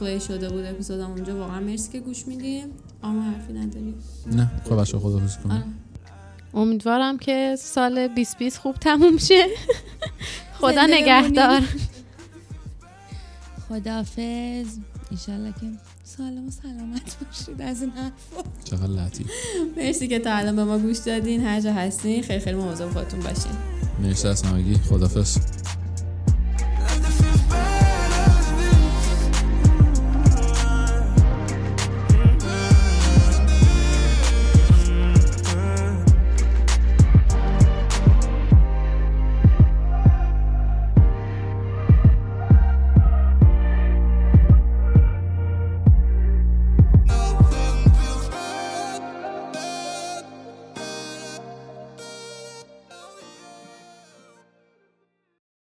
پلی 0.00 0.20
شده 0.20 0.48
بود 0.50 0.64
اپیزودم 0.64 1.10
اونجا. 1.10 1.36
واقعا 1.36 1.60
مرسی 1.60 1.92
که 1.92 2.00
گوش 2.00 2.26
میدیم 2.26 2.64
اما 3.02 3.22
حرفی 3.22 3.52
نداریم 3.52 3.94
نه 4.32 4.50
خب 4.64 4.80
بچه 4.80 4.98
خدا 4.98 5.14
آره. 5.14 5.28
کنیم 5.44 5.74
امیدوارم 6.54 7.18
که 7.18 7.56
سال 7.58 8.08
2020 8.08 8.58
خوب 8.58 8.76
تموم 8.76 9.18
شه. 9.18 9.46
خدا 10.60 10.86
نگهدار. 10.90 11.62
خدافز 13.68 14.78
ایشالله 15.10 15.52
که 15.60 15.66
سالم 16.16 16.46
و 16.46 16.50
سلامت 16.50 17.16
باشید 17.24 17.62
از 17.62 17.82
این 17.82 17.90
حرفا. 17.90 18.50
چقدر 18.64 18.86
لطیف. 18.86 19.26
مرسی 19.76 20.08
که 20.08 20.18
تا 20.18 20.32
الان 20.32 20.56
به 20.56 20.64
ما 20.64 20.78
گوش 20.78 20.98
دادین 20.98 21.44
هر 21.44 21.60
جا 21.60 21.72
هستین 21.72 22.22
خیلی 22.22 22.40
خیلی 22.40 22.56
مواظب 22.56 22.90
خودتون 22.92 23.20
باشین. 23.20 23.52
مرسی 24.02 24.28
از 24.28 24.42
همگی. 24.42 24.74
خدافظ 24.74 25.38